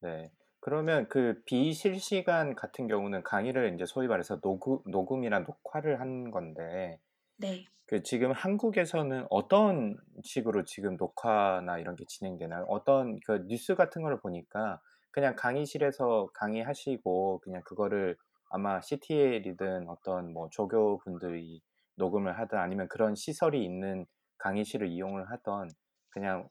네. 0.00 0.30
그러면 0.60 1.08
그 1.08 1.42
비실시간 1.46 2.54
같은 2.54 2.88
경우는 2.88 3.22
강의를 3.22 3.68
인제 3.70 3.84
소위 3.86 4.08
말해서 4.08 4.40
녹음 4.40 4.78
녹음이나 4.86 5.40
녹화를 5.40 6.00
하는 6.00 6.30
건데 6.30 6.98
네. 7.36 7.66
그 7.86 8.02
지금 8.02 8.32
한국에서는 8.32 9.26
어떤 9.30 9.96
식으로 10.24 10.64
지금 10.64 10.96
녹화나 10.96 11.78
이런 11.78 11.96
게 11.96 12.04
진행되나요? 12.08 12.66
어떤 12.68 13.18
그 13.26 13.44
뉴스 13.48 13.74
같은 13.76 14.02
거를 14.02 14.20
보니까 14.20 14.80
그냥 15.16 15.34
강의실에서 15.34 16.28
강의하시고 16.34 17.40
그냥 17.42 17.62
그거를 17.64 18.18
아마 18.50 18.82
CTL이든 18.82 19.88
어떤 19.88 20.30
뭐 20.34 20.50
조교분들이 20.50 21.62
녹음을 21.96 22.38
하든 22.38 22.58
아니면 22.58 22.86
그런 22.88 23.14
시설이 23.14 23.64
있는 23.64 24.04
강의실을 24.38 24.88
이용을 24.88 25.30
하든 25.30 25.68
그냥 26.10 26.46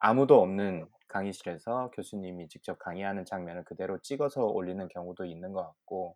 아무도 0.00 0.38
없는 0.42 0.86
강의실에서 1.08 1.92
교수님이 1.94 2.48
직접 2.48 2.78
강의하는 2.78 3.24
장면을 3.24 3.64
그대로 3.64 3.98
찍어서 4.02 4.44
올리는 4.44 4.86
경우도 4.88 5.24
있는 5.24 5.52
것 5.54 5.62
같고 5.64 6.14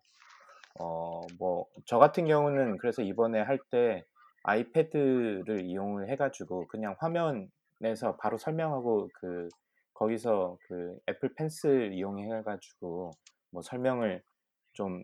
어 0.79 1.21
뭐 1.39 1.65
저 1.87 1.97
같은 1.99 2.27
경우는 2.27 2.77
그래서 2.77 3.01
이번에 3.01 3.41
할 3.41 3.59
때 3.71 4.03
아이패드를 4.43 5.65
이용을 5.65 6.09
해 6.09 6.15
가지고 6.17 6.67
그냥 6.67 6.95
화면 6.99 7.49
내서 7.79 8.15
바로 8.17 8.37
설명하고 8.37 9.09
그 9.15 9.49
거기서 9.95 10.59
그 10.67 10.99
애플 11.09 11.33
펜슬 11.35 11.93
이용해 11.93 12.43
가지고 12.43 13.11
뭐 13.51 13.63
설명을 13.63 14.23
좀 14.73 15.03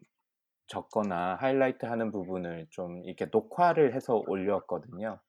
적거나 0.67 1.35
하이라이트 1.35 1.85
하는 1.85 2.11
부분을 2.11 2.67
좀 2.71 3.03
이렇게 3.05 3.27
녹화를 3.31 3.95
해서 3.95 4.15
올렸거든요. 4.27 5.21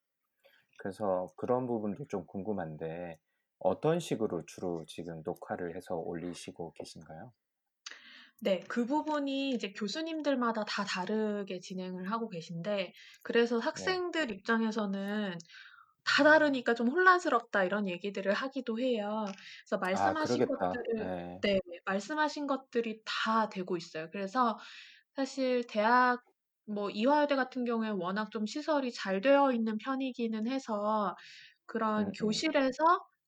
그래서 0.78 1.32
그런 1.36 1.66
부분도 1.66 2.06
좀 2.08 2.26
궁금한데 2.26 3.18
어떤 3.58 4.00
식으로 4.00 4.44
주로 4.46 4.84
지금 4.86 5.22
녹화를 5.24 5.76
해서 5.76 5.96
올리시고 5.96 6.72
계신가요? 6.74 7.32
네. 8.40 8.60
그 8.68 8.86
부분이 8.86 9.50
이제 9.50 9.72
교수님들마다 9.72 10.64
다 10.64 10.84
다르게 10.84 11.60
진행을 11.60 12.10
하고 12.10 12.28
계신데 12.28 12.92
그래서 13.22 13.58
네. 13.74 14.02
학생들 14.02 14.30
입장에서는 14.32 15.38
다 16.04 16.24
다르니까 16.24 16.74
좀 16.74 16.88
혼란스럽다 16.88 17.64
이런 17.64 17.88
얘기들을 17.88 18.32
하기도 18.34 18.78
해요. 18.80 19.24
그래서 19.64 19.78
아 19.90 20.14
말씀하신 20.18 20.18
그러겠다. 20.18 20.84
것들을 20.84 21.10
네. 21.42 21.42
네. 21.42 21.58
말씀하신 21.84 22.46
것들이 22.46 23.02
다 23.04 23.48
되고 23.48 23.76
있어요. 23.76 24.08
그래서 24.12 24.58
사실 25.16 25.66
대학 25.68 26.24
뭐 26.66 26.90
이화여대 26.90 27.36
같은 27.36 27.64
경우에 27.64 27.90
워낙 27.90 28.30
좀 28.30 28.46
시설이 28.46 28.92
잘 28.92 29.20
되어 29.20 29.52
있는 29.52 29.78
편이기는 29.78 30.46
해서 30.48 31.16
그런 31.66 32.06
음 32.06 32.12
음. 32.22 32.52
교실에서 32.52 32.78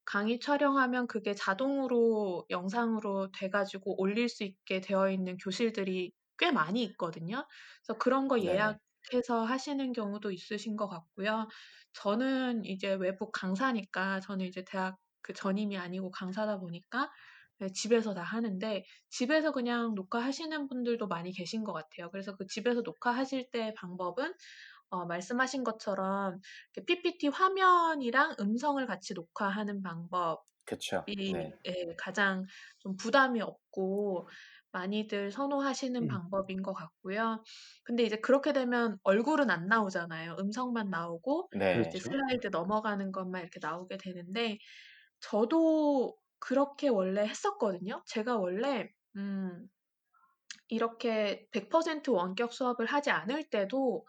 강의 0.04 0.38
촬영하면 0.40 1.06
그게 1.08 1.34
자동으로 1.34 2.46
영상으로 2.50 3.30
돼 3.32 3.48
가지고 3.50 4.00
올릴 4.00 4.28
수 4.28 4.44
있게 4.44 4.80
되어 4.80 5.10
있는 5.10 5.37
교실들이 5.38 6.12
꽤 6.38 6.50
많이 6.52 6.82
있거든요. 6.84 7.46
그래서 7.87 7.98
그런 7.98 8.28
거 8.28 8.40
네네. 8.40 8.78
예약해서 9.10 9.44
하시는 9.44 9.92
경우도 9.92 10.30
있으신 10.32 10.76
것 10.76 10.88
같고요. 10.88 11.48
저는 11.94 12.64
이제 12.64 12.94
외부 12.94 13.30
강사니까 13.30 14.20
저는 14.20 14.46
이제 14.46 14.64
대학 14.64 14.98
그 15.22 15.33
전임이 15.33 15.78
아니고 15.78 16.11
강사다 16.11 16.59
보니까 16.59 17.11
네 17.59 17.68
집에서 17.72 18.14
다 18.14 18.22
하는데 18.22 18.85
집에서 19.11 19.52
그냥 19.52 19.94
녹화하시는 19.94 20.68
분들도 20.68 21.07
많이 21.09 21.33
계신 21.33 21.64
것 21.64 21.72
같아요. 21.72 22.11
그래서 22.11 22.37
그 22.37 22.46
집에서 22.46 22.83
녹화하실 22.83 23.50
때 23.52 23.74
방법은 23.76 24.35
어 24.90 25.07
말씀하신 25.07 25.64
것처럼 25.64 26.40
PPT 26.87 27.28
화면이랑 27.28 28.37
음성을 28.40 28.85
같이 28.87 29.14
녹화하는 29.14 29.83
그쵸. 30.64 31.07
방법이 31.07 31.16
네. 31.26 31.59
예 31.66 31.94
가장 31.98 32.44
좀 32.78 32.96
부담이 32.96 33.40
없고 33.40 34.28
많이들 34.74 35.32
선호하시는 35.32 36.06
음. 36.06 36.08
방법인 36.08 36.62
것 36.62 36.74
같고요. 36.74 37.42
근데 37.84 38.04
이제 38.04 38.16
그렇게 38.18 38.52
되면 38.52 38.98
얼굴은 39.04 39.50
안 39.50 39.68
나오잖아요. 39.68 40.37
음성만 40.40 40.90
나오고 40.90 41.50
네. 41.52 41.94
이제 41.94 41.98
그렇죠. 42.02 42.10
슬라이드 42.10 42.48
넘어가는 42.48 43.12
것만 43.12 43.42
이렇게 43.42 43.60
나오게 43.62 43.98
되는데 43.98 44.58
저도 45.20 46.16
그렇게 46.40 46.88
원래 46.88 47.22
했었거든요. 47.26 48.02
제가 48.06 48.38
원래 48.38 48.90
음 49.16 49.68
이렇게 50.68 51.46
100% 51.52 52.10
원격 52.10 52.52
수업을 52.52 52.87
하지 52.87 53.10
않을 53.10 53.44
때도 53.50 54.06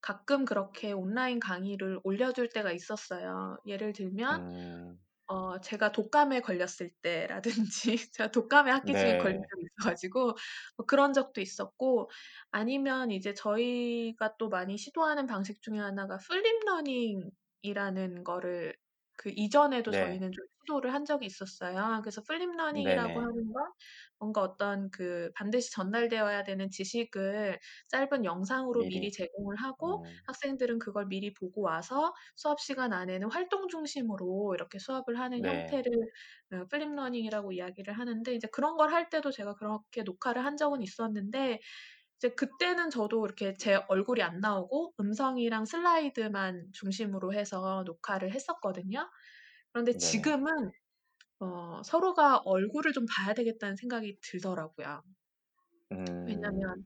가끔 0.00 0.44
그렇게 0.44 0.92
온라인 0.92 1.40
강의를 1.40 2.00
올려줄 2.04 2.50
때가 2.50 2.72
있었어요. 2.72 3.58
예를 3.66 3.92
들면 3.92 4.46
음. 4.46 4.98
어 5.30 5.60
제가 5.60 5.92
독감에 5.92 6.40
걸렸을 6.40 6.90
때라든지 7.02 7.96
제가 8.14 8.30
독감에 8.30 8.70
학기 8.70 8.96
중에 8.96 9.16
걸린 9.18 9.38
네. 9.38 9.48
적이 9.50 9.62
있어 9.64 9.90
가지고 9.90 10.36
뭐 10.76 10.86
그런 10.86 11.12
적도 11.12 11.40
있었고 11.42 12.10
아니면 12.50 13.10
이제 13.10 13.34
저희가 13.34 14.36
또 14.38 14.48
많이 14.48 14.78
시도하는 14.78 15.26
방식 15.26 15.60
중에 15.62 15.78
하나가 15.78 16.16
flipped 16.18 16.64
learning이라는 16.64 18.24
거를 18.24 18.74
그 19.18 19.30
이전에도 19.36 19.90
네. 19.90 19.92
저희는 19.92 20.32
좀 20.32 20.46
시도를 20.62 20.94
한 20.94 21.04
적이 21.06 21.26
있었어요. 21.26 22.00
그래서 22.02 22.22
플립 22.22 22.50
러닝이라고 22.56 23.20
네네. 23.20 23.20
하는 23.20 23.52
건 23.52 23.72
뭔가 24.18 24.42
어떤 24.42 24.90
그 24.90 25.30
반드시 25.34 25.72
전달되어야 25.72 26.44
되는 26.44 26.70
지식을 26.70 27.58
짧은 27.88 28.24
영상으로 28.24 28.86
미리 28.86 29.10
미리. 29.10 29.12
제공을 29.12 29.56
하고 29.56 30.02
음. 30.02 30.22
학생들은 30.26 30.78
그걸 30.78 31.06
미리 31.06 31.32
보고 31.34 31.62
와서 31.62 32.14
수업 32.36 32.60
시간 32.60 32.92
안에는 32.92 33.30
활동 33.32 33.68
중심으로 33.68 34.54
이렇게 34.54 34.78
수업을 34.78 35.18
하는 35.18 35.44
네. 35.44 35.46
형태를 35.46 35.92
어 36.52 36.66
flipped 36.70 36.94
learning이라고 36.94 37.52
이야기를 37.52 37.94
하는데 37.98 38.34
이제 38.34 38.48
그런 38.52 38.76
걸 38.76 38.88
할 38.88 39.10
때도 39.10 39.30
제가 39.32 39.54
그렇게 39.54 40.02
녹화를 40.02 40.44
한 40.46 40.56
적은 40.56 40.80
있었는데 40.82 41.60
이제 42.18 42.30
그때는 42.34 42.90
저도 42.90 43.24
이렇게 43.26 43.54
제 43.54 43.76
얼굴이 43.88 44.22
안 44.22 44.40
나오고 44.40 44.94
음성이랑 45.00 45.64
슬라이드만 45.66 46.70
중심으로 46.72 47.32
해서 47.34 47.84
녹화를 47.86 48.32
했었거든요. 48.34 49.08
그런데 49.72 49.92
네네. 49.92 49.98
지금은 49.98 50.72
어 51.40 51.82
서로가 51.84 52.38
얼굴을 52.46 52.92
좀 52.94 53.06
봐야 53.16 53.34
되겠다는 53.34 53.76
생각이 53.76 54.18
들더라고요. 54.22 55.02
음. 55.92 56.26
왜냐면 56.26 56.84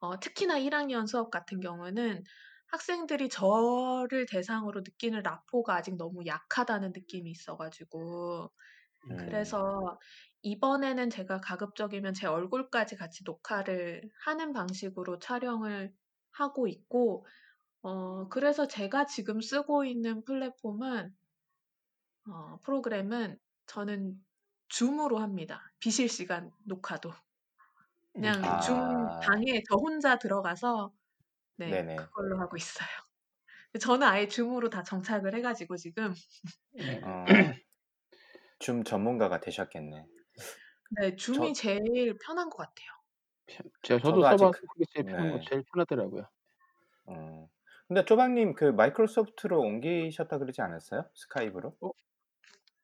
어 0.00 0.18
특히나 0.20 0.58
1 0.58 0.74
학년 0.74 1.06
수업 1.06 1.30
같은 1.30 1.60
경우는 1.60 2.24
학생들이 2.68 3.28
저를 3.30 4.26
대상으로 4.30 4.80
느끼는 4.82 5.22
라포가 5.24 5.76
아직 5.76 5.96
너무 5.96 6.26
약하다는 6.26 6.92
느낌이 6.94 7.30
있어 7.32 7.56
가지고 7.58 8.52
음. 9.04 9.16
그래서 9.16 9.98
이번에는 10.46 11.10
제가 11.10 11.40
가급적이면 11.40 12.14
제 12.14 12.26
얼굴까지 12.28 12.96
같이 12.96 13.24
녹화를 13.24 14.08
하는 14.24 14.52
방식으로 14.52 15.18
촬영을 15.18 15.92
하고 16.30 16.68
있고 16.68 17.26
어 17.82 18.28
그래서 18.28 18.68
제가 18.68 19.06
지금 19.06 19.40
쓰고 19.40 19.84
있는 19.86 20.24
플랫폼은 20.24 21.16
어 22.28 22.58
프로그램은 22.62 23.38
저는 23.66 24.24
줌으로 24.68 25.18
합니다. 25.18 25.72
비실시간 25.78 26.50
녹화도. 26.64 27.12
음. 28.16 28.20
그냥 28.20 28.58
줌 28.58 28.76
아. 28.78 29.26
방에 29.26 29.62
저 29.68 29.76
혼자 29.76 30.18
들어가서 30.18 30.92
네 31.56 31.82
네네. 31.82 31.96
그걸로 31.96 32.40
하고 32.40 32.56
있어요. 32.58 32.88
저는 33.80 34.06
아예 34.06 34.28
줌으로 34.28 34.70
다 34.70 34.82
정착을 34.84 35.34
해 35.36 35.42
가지고 35.42 35.76
지금 35.76 36.14
네. 36.78 37.00
어. 37.02 37.26
줌 38.58 38.84
전문가가 38.84 39.40
되셨겠네. 39.40 40.06
네. 40.90 41.14
줌이 41.16 41.52
저 41.52 41.54
제일 41.54 42.18
편한 42.18 42.50
것 42.50 42.56
같아요. 42.58 42.88
편 43.46 43.70
제가 43.82 44.00
저도 44.00 44.24
저도 44.24 44.26
써 44.36 44.36
아직 44.36 44.50
그 44.50 44.66
그게 44.68 44.84
제일 44.92 45.04
편한 45.06 45.30
거 45.30 45.38
네. 45.38 45.48
제일 45.48 45.62
편하더라고요. 45.72 46.28
어. 47.06 47.48
근데 47.88 48.04
쪼박님 48.04 48.54
그 48.54 48.64
마이크로소프트로 48.66 49.60
옮기셨다 49.60 50.38
그러지 50.38 50.60
않았어요? 50.62 51.04
스카이프로? 51.14 51.76
어 51.80 51.90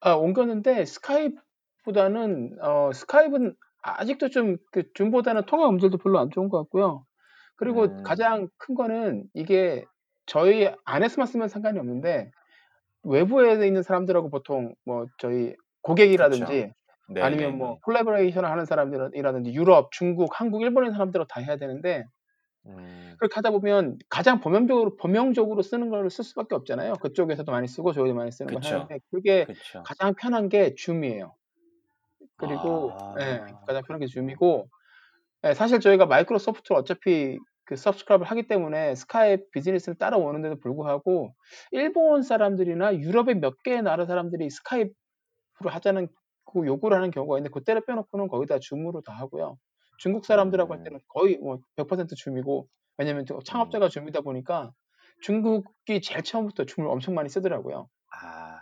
아 0.00 0.14
옮겼는데 0.14 0.84
스카이프보다는 0.86 2.58
어 2.62 2.92
스카이프는 2.92 3.56
아직도 3.82 4.30
좀 4.30 4.58
그 4.72 4.92
줌보다는 4.94 5.46
통화 5.46 5.68
음질도 5.68 5.98
별로 5.98 6.18
안 6.20 6.30
좋은 6.30 6.48
것 6.48 6.58
같고요. 6.58 7.06
그리고 7.56 7.88
음. 7.88 8.02
가장 8.02 8.48
큰 8.58 8.74
거는 8.74 9.28
이게 9.34 9.84
저희 10.26 10.70
안에서만 10.84 11.26
쓰면 11.28 11.48
상관이 11.48 11.78
없는데 11.78 12.30
외부에 13.04 13.66
있는 13.66 13.82
사람들하고 13.82 14.30
보통 14.30 14.74
뭐 14.86 15.06
저희 15.18 15.54
그쵸. 16.16 16.46
고객이라든지 16.46 16.72
아니면 17.16 17.58
뭐. 17.58 17.78
collaboration을 17.80 18.50
하는 18.50 18.64
사람들은 18.64 19.10
이라든지 19.14 19.52
유럽, 19.52 19.90
중국, 19.92 20.40
한국, 20.40 20.62
있는 20.62 20.92
사람들하고 20.92 21.26
다 21.28 21.40
해야 21.40 21.56
되는데 21.56 22.04
음. 22.66 23.14
그렇게 23.18 23.34
하다 23.34 23.50
보면 23.50 23.98
가장 24.08 24.40
범용적으로 24.40 24.96
범용적으로 24.96 25.62
쓰는 25.62 25.90
거를 25.90 26.10
쓸 26.10 26.24
수밖에 26.24 26.54
없잖아요. 26.54 26.94
그쪽에서도 26.94 27.50
많이 27.50 27.66
쓰고 27.66 27.92
저희도 27.92 28.14
많이 28.14 28.30
쓰는 28.30 28.54
걸. 28.54 28.62
하는데 28.62 28.98
그게 29.10 29.44
그쵸. 29.44 29.82
가장 29.84 30.14
편한 30.14 30.48
게 30.48 30.74
줌이에요. 30.74 31.34
그리고 32.36 32.92
예 33.20 33.24
아. 33.42 33.46
가장 33.66 33.82
편한 33.86 34.00
게. 34.00 34.06
줌이고 34.06 34.68
예 35.44 35.54
사실 35.54 35.80
저희가 35.80 36.06
마이크로소프트를 36.06 36.76
어차피 36.76 37.38
그 37.64 37.74
subscribe를 37.74 38.30
하기 38.30 38.46
때문에 38.48 38.94
스카이프 38.94 39.44
비즈니스를 39.52 39.96
따라오는데도 39.98 40.58
불구하고 40.60 41.34
일본 41.72 42.22
사람들이나 42.22 42.96
유럽의 42.96 43.36
몇 43.36 43.62
개의 43.62 43.82
나라 43.82 44.06
사람들이 44.06 44.50
스카이프로 44.50 44.94
하자는 45.64 46.08
그 46.52 46.66
요구를 46.66 46.96
하는 46.96 47.10
경우가 47.10 47.38
있는데 47.38 47.50
그때를 47.52 47.82
빼놓고는 47.86 48.28
거의 48.28 48.46
다 48.46 48.58
줌으로 48.60 49.00
다 49.02 49.12
하고요. 49.12 49.58
중국 49.98 50.24
사람들하고 50.26 50.72
할 50.72 50.80
음. 50.80 50.84
때는 50.84 51.00
거의 51.08 51.38
뭐 51.38 51.58
100% 51.76 52.16
줌이고 52.16 52.68
왜냐면 52.98 53.24
저 53.26 53.36
음. 53.36 53.40
창업자가 53.44 53.88
줌이다 53.88 54.20
보니까 54.20 54.72
중국이 55.22 56.00
제일 56.02 56.22
처음부터 56.22 56.64
줌을 56.64 56.88
엄청 56.88 57.14
많이 57.14 57.28
쓰더라고요. 57.28 57.88
아. 58.20 58.60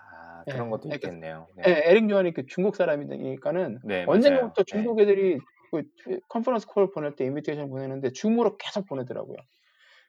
예. 0.48 0.52
그런 0.52 0.70
것도 0.70 0.84
그러니까 0.84 1.08
있겠네요. 1.08 1.46
예 1.66 1.74
네. 1.74 1.82
에릭 1.84 2.08
유안이 2.10 2.32
그 2.32 2.46
중국 2.46 2.76
사람이니까는 2.76 3.80
네. 3.84 4.04
언젠가부터 4.06 4.62
네. 4.62 4.64
중국 4.64 5.00
애들이 5.00 5.38
그그 5.70 6.20
conference 6.28 6.66
call 6.66 6.90
보낼 6.90 7.14
때 7.14 7.24
invitation 7.24 7.68
보내는데 7.68 8.12
줌으로 8.12 8.56
계속 8.56 8.86
보내더라고요. 8.86 9.36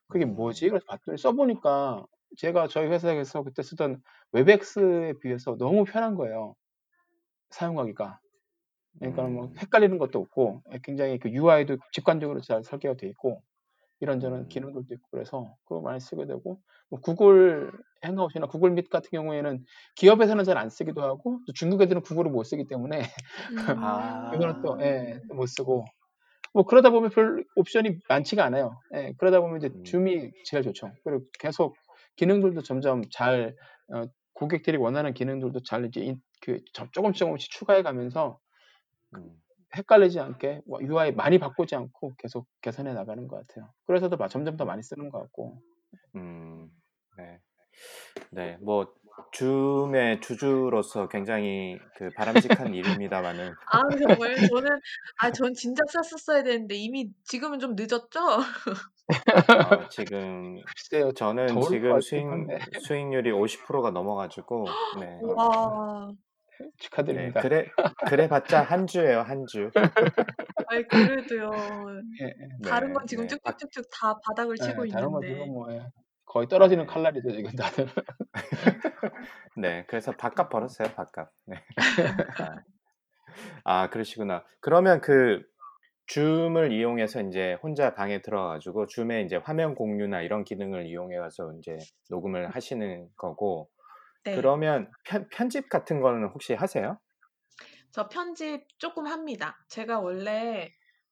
그게 0.07 0.25
뭐지? 0.25 0.67
음. 0.67 0.69
그래서 0.71 0.85
봤더니 0.87 1.17
써 1.17 1.33
보니까 1.33 2.05
제가 2.37 2.67
저희 2.67 2.87
회사에서 2.87 3.43
그때 3.43 3.61
쓰던 3.61 4.01
웨브엑스에 4.31 5.13
비해서 5.21 5.57
너무 5.57 5.83
편한 5.83 6.15
거예요, 6.15 6.55
사용하기가. 7.51 8.19
그러니까는 8.99 9.33
뭐 9.33 9.45
음. 9.45 9.55
헷갈리는 9.57 9.97
것도 9.97 10.19
없고 10.19 10.63
예 10.73 10.79
굉장히 10.83 11.17
그 11.19 11.29
UI도 11.29 11.77
직관적으로 11.93 12.41
잘 12.41 12.63
설계가 12.63 12.95
돼 12.95 13.07
있고 13.09 13.41
이런저런 14.01 14.41
음. 14.41 14.47
기능들도 14.49 14.93
있고 14.95 15.07
그래서 15.11 15.55
그거 15.65 15.81
많이 15.81 15.99
쓰게 15.99 16.25
되고 16.25 16.59
뭐 16.89 16.99
구글 16.99 17.71
행아웃이나 18.03 18.47
구글 18.47 18.71
밋 18.71 18.89
같은 18.89 19.09
경우에는 19.11 19.63
기업에서는 19.95 20.43
잘 20.43 20.57
안 20.57 20.69
쓰기도 20.69 21.03
하고 21.03 21.39
또 21.47 21.53
중국 21.53 21.81
애들은 21.81 22.01
구글을 22.01 22.31
못 22.31 22.43
쓰기 22.43 22.67
때문에 22.67 23.01
아. 23.79 24.31
이거는 24.35 24.61
또 24.61 24.77
예, 24.81 25.21
또못 25.29 25.47
쓰고 25.49 25.85
뭐 26.53 26.63
그러다 26.63 26.89
보면 26.89 27.11
별 27.11 27.45
옵션이 27.55 27.99
많지가 28.09 28.43
않아요. 28.45 28.79
예, 28.95 29.13
그러다 29.17 29.39
보면 29.39 29.57
이제 29.57 29.69
음. 29.73 29.83
줌이 29.83 30.31
제일 30.45 30.63
좋죠. 30.63 30.91
그리고 31.03 31.23
계속 31.39 31.75
기능들도 32.17 32.61
점점 32.63 33.03
잘 33.11 33.55
어, 33.93 34.03
고객들이 34.41 34.75
원하는 34.77 35.13
기능들도 35.13 35.61
잘 35.61 35.85
이제 35.85 36.01
인- 36.01 36.19
그 36.41 36.61
저- 36.73 36.89
조금씩 36.91 37.19
조금씩 37.19 37.51
추가해 37.51 37.83
가면서 37.83 38.39
음. 39.15 39.39
헷갈리지 39.75 40.19
않게 40.19 40.61
뭐 40.65 40.81
UI 40.81 41.11
많이 41.11 41.37
바꾸지 41.37 41.75
않고 41.75 42.15
계속 42.17 42.47
개선해 42.61 42.93
나가는 42.93 43.27
것 43.27 43.45
같아요. 43.47 43.71
그래서 43.85 44.09
더 44.09 44.17
마- 44.17 44.27
점점 44.27 44.57
더 44.57 44.65
많이 44.65 44.81
쓰는 44.81 45.09
것 45.09 45.19
같고. 45.19 45.61
음, 46.15 46.71
네. 47.17 47.39
네, 48.31 48.57
뭐, 48.61 48.91
줌의 49.31 50.21
주주로서 50.21 51.07
굉장히 51.07 51.79
그 51.95 52.11
바람직한 52.13 52.73
일입니다만은, 52.99 53.53
아 53.71 53.81
정말 54.03 54.35
저는 54.35 54.79
아전 55.17 55.53
진작 55.53 55.85
샀었어야 55.91 56.41
되는데 56.43 56.75
이미 56.75 57.09
지금은 57.25 57.59
좀 57.59 57.75
늦었죠? 57.75 58.19
어, 59.11 59.15
지금, 59.89 60.61
글쎄요, 60.65 61.11
저는 61.13 61.47
더울 61.47 61.61
것 61.63 61.69
지금 61.69 61.89
같긴 61.91 62.01
수익, 62.01 62.25
한데 62.27 62.59
수익률이 62.79 63.31
50%가 63.31 63.91
넘어 63.91 64.15
가지고, 64.15 64.65
네. 64.99 65.19
와. 65.35 66.11
네, 66.61 66.67
축하드립니다. 66.77 67.41
그래, 67.41 67.65
그래 68.07 68.27
봤자 68.27 68.61
한 68.61 68.85
주예요, 68.85 69.21
한 69.21 69.45
주. 69.47 69.71
아이 70.67 70.83
그래도요. 70.87 71.49
예, 72.21 72.25
예. 72.25 72.69
다른 72.69 72.89
네, 72.89 72.93
건 72.93 73.07
지금 73.07 73.27
네. 73.27 73.37
박- 73.43 73.57
쭉쭉쭉쭉 73.57 73.89
다 73.91 74.19
바닥을 74.23 74.57
치고 74.57 74.85
예, 74.87 74.91
다른 74.91 75.11
건 75.11 75.23
있는데. 75.23 75.41
지금 75.41 75.53
뭐 75.53 75.71
예, 75.73 75.81
거의 76.25 76.47
떨어지는 76.47 76.85
네. 76.85 76.93
칼날이죠 76.93 77.31
지금 77.31 77.51
다들. 77.55 77.87
네, 79.57 79.85
그래서 79.87 80.11
밥값 80.11 80.49
벌었어요, 80.49 80.89
밥값. 80.95 81.29
네. 81.47 81.55
아, 83.63 83.83
아, 83.83 83.89
그러시구나. 83.89 84.43
그러면 84.59 85.01
그 85.01 85.41
줌을 86.11 86.73
이용해서 86.73 87.21
이제 87.21 87.57
혼자 87.63 87.93
방에 87.95 88.21
들어가지고 88.21 88.87
줌에 88.87 89.21
이제 89.21 89.37
화면 89.37 89.75
공유나 89.75 90.21
이런 90.21 90.43
기능을 90.43 90.85
이용해서 90.87 91.53
이제 91.59 91.77
녹음을 92.09 92.49
하시는 92.53 93.07
거고, 93.15 93.69
네. 94.23 94.41
그러면 94.41 94.91
편, 95.05 95.27
편집 95.29 95.69
같은 95.69 96.01
거는 96.01 96.29
혹시 96.29 96.53
하세요? 96.53 96.99
저 97.91 98.07
편집 98.09 98.67
조금 98.79 99.07
합니다. 99.07 99.57
제가 99.69 99.99
원래 99.99 100.71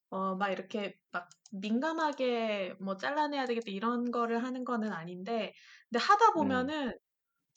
어, 0.10 0.36
막 0.36 0.50
이렇게 0.52 0.96
막 1.12 1.30
민감하게 1.52 2.76
뭐 2.80 2.98
잘라내야 2.98 3.46
되겠다 3.46 3.66
이런 3.72 4.12
거를 4.12 4.44
하는 4.44 4.64
거는 4.66 4.92
아닌데, 4.92 5.54
근데 5.90 6.04
하다 6.04 6.34
음, 6.40 6.72
보면은 6.72 6.94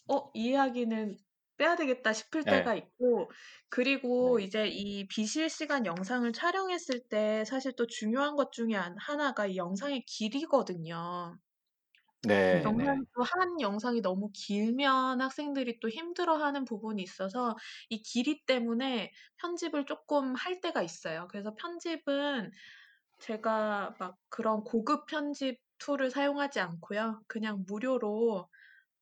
어, 0.09 0.30
이 0.34 0.51
이야기는 0.51 1.16
빼야 1.62 1.76
되겠다 1.76 2.12
싶을 2.12 2.44
네, 2.44 2.48
때가 2.48 2.74
있고, 2.74 3.30
그리고 3.68 4.38
네, 4.38 4.40
이제 4.40 4.66
이 4.68 5.06
비실시간 5.08 5.86
영상을 5.86 6.30
촬영했을 6.32 7.08
때 7.08 7.44
사실 7.44 7.72
또 7.76 7.86
중요한 7.86 8.36
것 8.36 8.52
중에 8.52 8.74
한- 8.74 8.96
하나가 8.98 9.46
이 9.46 9.56
영상의 9.56 10.04
길이거든요. 10.06 11.38
네, 12.22 12.60
음. 12.60 12.76
네. 12.76 12.86
영상이 12.90 13.04
또한 13.14 13.60
영상이 13.60 14.00
너무 14.02 14.30
길면 14.32 15.20
학생들이 15.20 15.80
또 15.80 15.88
힘들어하는 15.88 16.64
부분이 16.64 17.02
있어서 17.02 17.56
이 17.88 18.02
길이 18.02 18.44
때문에 18.46 19.10
편집을 19.38 19.86
조금 19.86 20.34
할 20.34 20.60
때가 20.60 20.82
있어요. 20.82 21.28
그래서 21.30 21.54
편집은 21.56 22.50
제가 23.20 23.96
막 23.98 24.18
그런 24.30 24.64
고급 24.64 25.06
편집 25.06 25.60
툴을 25.78 26.10
사용하지 26.10 26.60
않고요. 26.60 27.22
그냥 27.28 27.64
무료로 27.68 28.48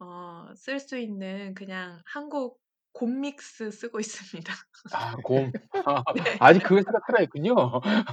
어, 0.01 0.53
쓸 0.57 0.81
수 0.81 0.99
있는 0.99 1.55
그냥 1.55 2.03
한국 2.07 2.61
곰 2.93 3.21
믹스 3.21 3.71
쓰고 3.71 4.01
있습니다. 4.01 4.53
아, 4.93 5.17
곰. 5.23 5.53
아, 5.85 6.03
네. 6.15 6.41
아직 6.41 6.63
그 6.63 6.77
회사가 6.77 6.99
살아있군요. 7.07 7.55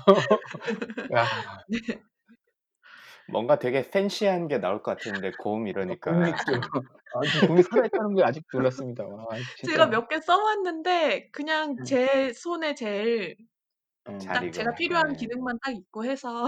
야, 1.13 1.29
네. 1.67 1.79
뭔가 3.27 3.59
되게 3.59 3.89
팬시한 3.89 4.47
게 4.47 4.57
나올 4.59 4.81
것 4.83 4.91
같은데 4.91 5.31
곰 5.37 5.67
이러니까 5.67 6.11
곰 6.11 6.23
믹스. 6.23 6.51
아, 7.13 7.27
지금 7.31 7.45
곰이 7.45 7.63
살아있다는 7.63 8.15
게 8.15 8.23
아직 8.23 8.43
놀랐습니다. 8.51 9.05
와, 9.07 9.25
제가 9.63 9.87
진짜. 9.87 9.87
몇개 9.87 10.19
써봤는데 10.21 11.29
그냥 11.31 11.79
음, 11.79 11.83
제 11.83 12.33
손에 12.33 12.75
제일 12.75 13.35
음, 14.07 14.19
잘딱 14.19 14.43
익어. 14.43 14.53
제가 14.53 14.73
필요한 14.75 15.13
네. 15.13 15.15
기능만 15.15 15.59
딱 15.63 15.71
있고 15.75 16.05
해서 16.05 16.47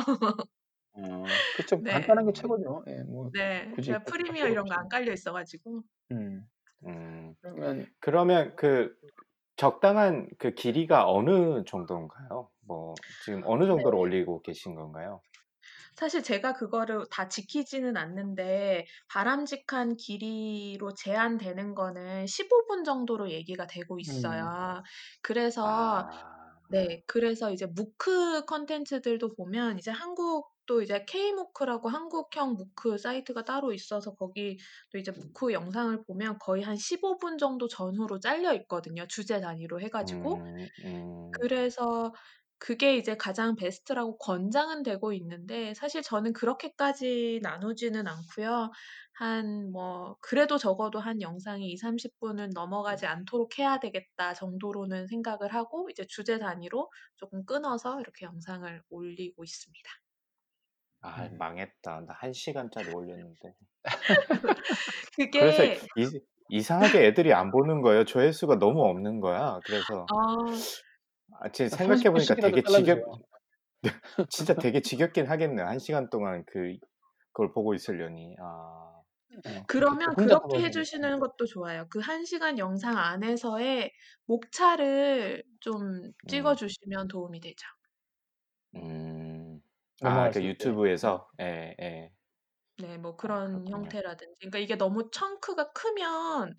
어, 1.01 1.41
그쵸. 1.53 1.83
네. 1.83 1.91
간단한 1.91 2.25
게 2.25 2.33
최고죠. 2.33 2.83
예, 2.87 3.03
뭐 3.03 3.31
네. 3.33 3.71
굳이 3.71 3.95
제가 3.97 4.03
프리미어 4.05 4.47
필요 4.47 4.49
이런 4.49 4.67
거 4.67 4.75
없이. 4.75 4.75
안 4.75 4.87
깔려 4.89 5.13
있어 5.13 5.31
가지고. 5.33 5.83
음, 6.11 6.47
음, 6.85 7.35
그러면 7.41 7.87
그러면 7.99 8.55
그 8.55 8.95
적당한 9.57 10.29
그 10.39 10.53
길이가 10.55 11.09
어느 11.11 11.63
정도인가요? 11.65 12.49
뭐 12.61 13.03
지금 13.19 13.43
어느 13.45 13.65
네. 13.75 13.83
정도로 13.83 13.99
올리고 13.99 14.41
계신 14.41 14.75
건가요? 14.75 15.21
사실 15.95 16.23
제가 16.23 16.53
그거를 16.53 17.05
다 17.11 17.27
지키지는 17.27 17.97
않는데 17.97 18.85
바람직한 19.09 19.97
길이로 19.97 20.93
제한되는 20.95 21.75
거는 21.75 22.25
15분 22.27 22.83
정도로 22.83 23.29
얘기가 23.31 23.67
되고 23.67 23.99
음, 24.07 24.51
있어요. 24.59 24.83
그래서 25.21 26.07
아, 26.07 26.61
네, 26.69 27.03
그래서 27.07 27.51
이제 27.51 27.65
무크 27.67 28.45
컨텐츠들도 28.45 29.35
보면 29.35 29.79
이제 29.79 29.91
한국 29.91 30.51
도 30.69 30.81
이제 30.83 31.03
K무크라고 31.05 31.89
한국형 31.89 32.53
무크 32.55 32.97
사이트가 32.99 33.43
따로 33.45 33.73
있어서 33.73 34.13
거기 34.15 34.57
또 34.91 34.97
이제 34.99 35.11
무크 35.11 35.51
영상을 35.53 36.03
보면 36.05 36.37
거의 36.39 36.63
한 36.63 36.77
15분 36.77 37.37
정도 37.39 37.67
전후로 37.67 38.19
잘려 38.19 38.53
있거든요. 38.55 39.07
주제 39.07 39.41
단위로 39.41 39.81
해가지고. 39.81 40.43
음, 40.45 40.69
음, 40.85 41.31
그래서 41.31 42.13
그게 42.57 42.97
이제 42.97 43.15
가장 43.17 43.55
베스트라고 43.55 44.17
권장은 44.17 44.83
되고 44.83 45.13
있는데 45.13 45.73
사실 45.75 46.01
저는 46.03 46.33
그렇게까지 46.33 47.39
나누지는 47.43 48.07
않고요. 48.07 48.71
한 49.13 49.71
뭐 49.71 50.15
그래도 50.21 50.57
적어도 50.57 50.99
한 50.99 51.21
영상이 51.21 51.67
2-30 51.73 52.19
분은 52.19 52.51
넘어가지 52.53 53.05
않도록 53.05 53.59
해야 53.59 53.79
되겠다 53.79 54.33
정도로는 54.33 55.07
생각을 55.07 55.53
하고 55.53 55.89
이제 55.89 56.05
주제 56.07 56.39
단위로 56.39 56.89
조금 57.17 57.45
끊어서 57.45 57.99
이렇게 58.01 58.25
영상을 58.25 58.81
올리고 58.89 59.43
있습니다. 59.43 59.89
아, 61.01 61.27
음. 61.27 61.37
망했다. 61.37 62.01
나 62.05 62.13
한 62.13 62.33
시간짜리 62.33 62.89
올렸는데. 62.89 63.53
그래서 65.37 65.63
그게 65.63 65.87
이, 65.95 66.19
이상하게 66.49 67.05
애들이 67.07 67.33
안 67.33 67.51
보는 67.51 67.81
거예요. 67.81 68.05
조회수가 68.05 68.59
너무 68.59 68.83
없는 68.85 69.19
거야. 69.21 69.61
그래서 69.65 70.11
어 70.11 70.69
아, 71.41 71.49
지금 71.51 71.69
30 71.69 72.07
생각해 72.07 72.11
보니까 72.11 72.39
되게 72.39 72.63
지겹, 72.65 73.03
잘라주세요. 73.03 73.19
진짜 74.29 74.53
되게 74.59 74.81
지겹긴 74.81 75.27
하겠네요. 75.27 75.65
한 75.67 75.79
시간 75.79 76.09
동안 76.09 76.43
그 76.47 76.75
그걸 77.33 77.51
보고 77.53 77.73
있으려니. 77.73 78.35
아, 78.39 79.01
예, 79.47 79.63
그러면 79.67 80.15
그렇게 80.17 80.59
해 80.61 80.69
보시니까. 80.71 80.71
주시는 80.71 81.19
것도 81.19 81.45
좋아요. 81.45 81.87
그1 81.89 82.25
시간 82.25 82.57
영상 82.57 82.97
안에서의 82.97 83.91
목차를 84.25 85.43
좀 85.59 86.11
찍어 86.27 86.55
음, 86.55 86.55
주시면 86.55 87.07
도움이 87.07 87.39
되죠. 87.41 87.65
음, 88.75 89.28
아, 90.01 90.31
수 90.31 90.43
그. 90.43 90.45
유튜브에서, 90.45 91.29
예, 91.39 91.75
예. 91.81 92.13
네. 92.77 92.97
뭐 92.97 93.15
아, 93.25 93.39
그런 93.39 93.67
그렇군요. 93.67 93.99
형태라든지. 94.07 94.35
그러니까 94.39 94.59
이게 94.59 94.75
너무 94.75 95.09
청크가 95.11 95.71
크면 95.73 96.55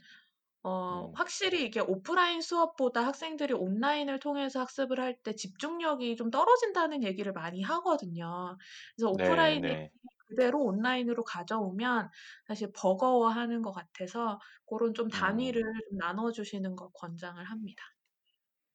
어 0.64 1.10
음, 1.10 1.14
확실히 1.14 1.64
이게 1.66 1.80
오프라인 1.80 2.42
수업보다 2.42 3.06
학생들이 3.06 3.54
온라인을 3.54 4.20
통해서 4.20 4.60
학습을 4.60 5.00
할 5.00 5.22
때 5.22 5.34
집중력이 5.34 6.16
좀 6.16 6.30
떨어진다는 6.30 7.04
얘기를 7.04 7.32
많이 7.32 7.62
하거든요. 7.62 8.58
그래서 8.96 9.10
네, 9.10 9.12
오프라인의 9.12 9.60
네. 9.60 9.92
그대로 10.28 10.62
온라인으로 10.64 11.24
가져오면 11.24 12.10
사실 12.46 12.72
버거워하는 12.74 13.62
것 13.62 13.72
같아서 13.72 14.38
고런 14.66 14.94
좀 14.94 15.08
음, 15.12 15.52
단위를 15.52 15.62
좀 15.90 15.98
나눠 15.98 16.32
주시는 16.32 16.76
거 16.76 16.90
권장을 16.92 17.42
합니다. 17.44 17.84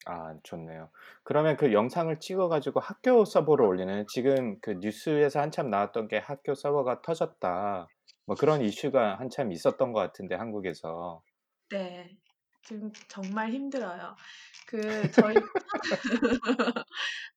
아, 0.05 0.35
좋네요. 0.43 0.89
그러면 1.23 1.57
그 1.57 1.73
영상을 1.73 2.19
찍어가지고 2.19 2.79
학교 2.79 3.25
서버로 3.25 3.67
올리는 3.67 4.05
지금 4.07 4.59
그 4.61 4.77
뉴스에서 4.79 5.39
한참 5.41 5.69
나왔던 5.69 6.07
게 6.07 6.19
학교 6.19 6.53
서버가 6.53 7.01
터졌다. 7.01 7.87
뭐 8.27 8.35
그런 8.35 8.61
이슈가 8.61 9.19
한참 9.19 9.51
있었던 9.51 9.93
것 9.93 9.99
같은데 9.99 10.35
한국에서. 10.35 11.21
네. 11.71 12.17
지금 12.63 12.91
정말 13.07 13.51
힘들어요. 13.51 14.15
그 14.65 15.11
저희 15.11 15.35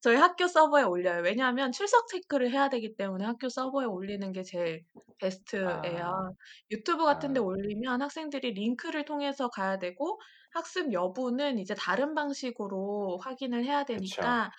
저희 0.01 0.17
학교 0.17 0.47
서버에 0.47 0.83
올려요. 0.83 1.23
왜냐하면 1.23 1.73
출석 1.73 2.09
체크를 2.09 2.51
해야 2.51 2.69
되기 2.69 2.97
때문에 2.97 3.25
학교 3.25 3.49
서버에 3.49 3.85
올리는 3.85 4.33
게 4.33 4.43
제일 4.43 4.85
베스트예요. 5.19 6.05
아, 6.05 6.31
유튜브 6.71 7.05
같은 7.05 7.33
데 7.33 7.41
아, 7.41 7.43
올리면 7.43 8.03
학생들이 8.03 8.53
링크를 8.53 9.05
통해서 9.05 9.49
가야 9.51 9.79
되고 9.79 10.21
학습 10.53 10.93
여부는 10.93 11.59
이제 11.59 11.75
다른 11.75 12.15
방식으로 12.15 13.19
확인을 13.23 13.65
해야 13.65 13.85
그쵸. 13.85 13.95
되니까 13.95 14.51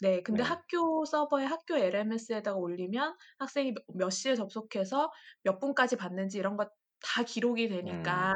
네. 0.00 0.22
근데 0.22 0.42
네. 0.42 0.48
학교 0.48 1.04
서버에 1.04 1.44
학교 1.44 1.76
LMS에다가 1.76 2.58
올리면 2.58 3.16
학생이 3.38 3.74
몇몇 3.88 4.10
시에 4.10 4.34
접속해서 4.34 5.10
몇 5.42 5.58
분까지 5.58 5.96
봤는지 5.96 6.38
이런 6.38 6.56
거 6.56 6.68
다 7.00 7.22
기록이 7.24 7.66
음. 7.82 8.08
되니까 8.12 8.34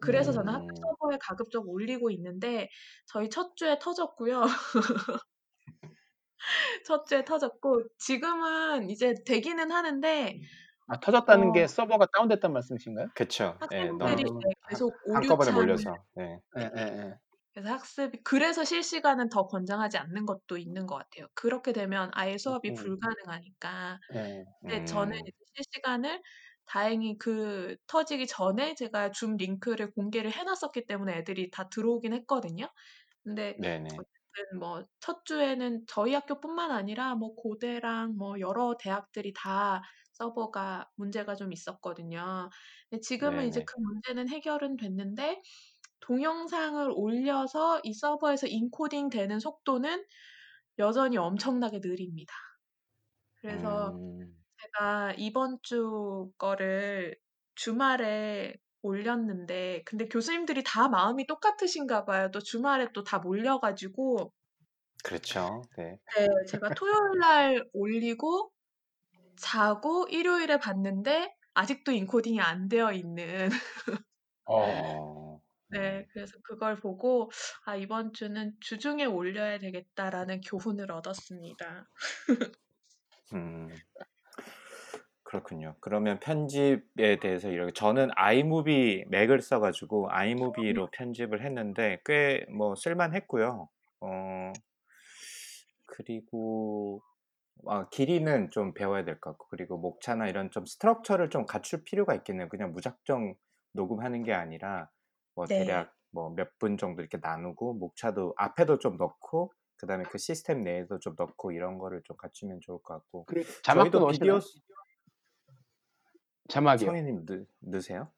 그래서 0.00 0.32
저는 0.32 0.52
학교 0.52 0.64
음. 0.64 0.74
서버에 0.74 1.18
가급적 1.20 1.68
올리고 1.68 2.10
있는데 2.12 2.68
저희 3.06 3.28
첫 3.30 3.56
주에 3.56 3.78
터졌고요. 3.80 4.42
첫 6.86 7.06
주에 7.06 7.24
터졌고 7.24 7.84
지금은 7.98 8.90
이제 8.90 9.14
되기는 9.26 9.70
하는데 9.70 10.38
아 10.86 11.00
터졌다는 11.00 11.52
게어 11.52 11.66
서버가 11.66 12.06
다운됐다는 12.14 12.52
말씀이신가요? 12.52 13.08
예. 13.72 13.86
너무 13.86 14.04
학생들이 14.04 14.28
어. 14.28 14.38
네 14.44 14.52
계속 14.68 14.94
하 15.12 15.18
한꺼번에 15.18 15.52
몰려서. 15.52 15.94
네. 16.14 16.38
예예 16.58 16.70
예. 16.76 17.14
그래서 17.54 17.72
학습이 17.72 18.18
그래서 18.24 18.64
실시간은 18.64 19.28
더 19.28 19.46
권장하지 19.46 19.96
않는 19.98 20.26
것도 20.26 20.58
있는 20.58 20.86
것 20.86 20.96
같아요. 20.96 21.28
그렇게 21.34 21.72
되면 21.72 22.10
아예 22.14 22.36
수업이 22.36 22.70
음. 22.70 22.74
불가능하니까. 22.74 24.00
예. 24.14 24.44
근데 24.60 24.84
저는 24.84 25.16
음. 25.16 25.18
이제 25.18 25.30
실시간을 25.56 26.20
다행히 26.66 27.18
그 27.18 27.76
터지기 27.86 28.26
전에 28.26 28.74
제가 28.74 29.10
줌 29.12 29.36
링크를 29.36 29.92
공개를 29.92 30.32
해 30.32 30.42
놨었기 30.44 30.86
때문에 30.86 31.18
애들이 31.18 31.50
다 31.50 31.68
들어오긴 31.68 32.12
했거든요. 32.14 32.68
근데 33.24 33.56
네네. 33.56 34.04
어쨌든 34.34 34.58
뭐 34.58 34.82
첫 35.00 35.24
주에는 35.24 35.84
저희 35.88 36.14
학교뿐만 36.14 36.70
아니라 36.72 37.14
뭐 37.14 37.34
고대랑 37.36 38.16
뭐 38.16 38.40
여러 38.40 38.76
대학들이 38.78 39.32
다 39.34 39.82
서버가 40.12 40.90
문제가 40.96 41.34
좀 41.36 41.52
있었거든요. 41.52 42.50
근데 42.90 43.00
지금은 43.00 43.46
이제 43.46 43.60
네네. 43.60 43.66
그 43.66 43.80
문제는 43.80 44.28
해결은 44.30 44.76
됐는데 44.76 45.42
동영상을 46.00 46.90
올려서 46.94 47.80
이 47.84 47.94
서버에서 47.94 48.46
인코딩 48.48 49.10
되는 49.10 49.40
속도는 49.40 50.06
여전히 50.78 51.16
엄청나게 51.18 51.80
느립니다. 51.82 52.34
그래서 53.40 53.94
음. 54.00 54.43
제가 54.74 55.14
이번 55.18 55.58
주 55.62 56.30
거를 56.38 57.16
주말에 57.54 58.54
올렸는데 58.82 59.82
근데 59.86 60.06
교수님들이 60.08 60.62
다 60.64 60.88
마음이 60.88 61.26
똑같으신가 61.26 62.04
봐요. 62.04 62.30
또 62.32 62.40
주말에 62.40 62.88
또 62.92 63.02
다 63.04 63.18
몰려 63.18 63.58
가지고 63.60 64.32
그렇죠. 65.04 65.62
네. 65.76 65.98
네. 66.16 66.26
제가 66.48 66.74
토요일 66.74 67.18
날 67.20 67.64
올리고 67.72 68.52
자고 69.36 70.06
일요일에 70.08 70.58
봤는데 70.58 71.34
아직도 71.54 71.92
인코딩이 71.92 72.40
안 72.40 72.68
되어 72.68 72.92
있는 72.92 73.50
어. 74.46 74.54
어. 74.54 75.40
네. 75.70 76.00
음. 76.00 76.04
그래서 76.12 76.32
그걸 76.44 76.76
보고 76.76 77.30
'아 77.66 77.76
이번 77.76 78.12
주는 78.12 78.54
주중에 78.60 79.04
올려야 79.06 79.58
되겠다.'라는 79.58 80.40
교훈을 80.42 80.92
얻었습니다. 80.92 81.88
음. 83.32 83.68
그렇군요. 85.34 85.74
그러면 85.80 86.20
편집에 86.20 87.18
대해서 87.20 87.48
이렇게 87.48 87.72
저는 87.72 88.10
아이무비 88.14 89.04
맥을 89.08 89.40
써 89.42 89.58
가지고 89.58 90.04
음. 90.06 90.10
아이무비로 90.10 90.90
편집을 90.92 91.44
했는데 91.44 92.00
꽤 92.04 92.46
뭐 92.50 92.74
쓸만했고요. 92.76 93.68
어 94.00 94.52
그리고 95.86 97.02
아 97.66 97.88
길이는 97.90 98.50
좀 98.52 98.74
배워야 98.74 99.04
될 99.04 99.20
것 99.20 99.30
같고 99.32 99.46
그리고 99.50 99.78
목차나 99.78 100.28
이런 100.28 100.50
좀 100.50 100.66
스트럭처를 100.66 101.30
좀 101.30 101.46
갖출 101.46 101.84
필요가 101.84 102.14
있겠네요. 102.14 102.48
그냥 102.48 102.72
무작정 102.72 103.34
녹음하는 103.72 104.22
게 104.24 104.32
아니라 104.34 104.90
뭐 105.34 105.46
네. 105.46 105.64
대략 105.64 105.92
뭐 106.12 106.30
몇 106.30 106.48
분 106.60 106.76
정도 106.78 107.02
이렇게 107.02 107.18
나누고 107.20 107.74
목차도 107.74 108.34
앞에도 108.36 108.78
좀 108.78 108.96
넣고 108.98 109.52
그다음에 109.78 110.04
그 110.04 110.18
시스템 110.18 110.60
내에도 110.62 110.98
좀 111.00 111.14
넣고 111.18 111.50
이런 111.52 111.78
거를 111.78 112.02
좀 112.04 112.16
갖추면 112.16 112.60
좋을 112.62 112.78
것 112.82 112.94
같고 112.94 113.24
그리고 113.26 113.48
자막도 113.62 113.98
저희도? 114.00 114.06
비디오 114.08 114.38
자막이요. 116.48 116.86
성현님 116.86 117.26
넣 117.26 117.44
넣으세요? 117.60 118.10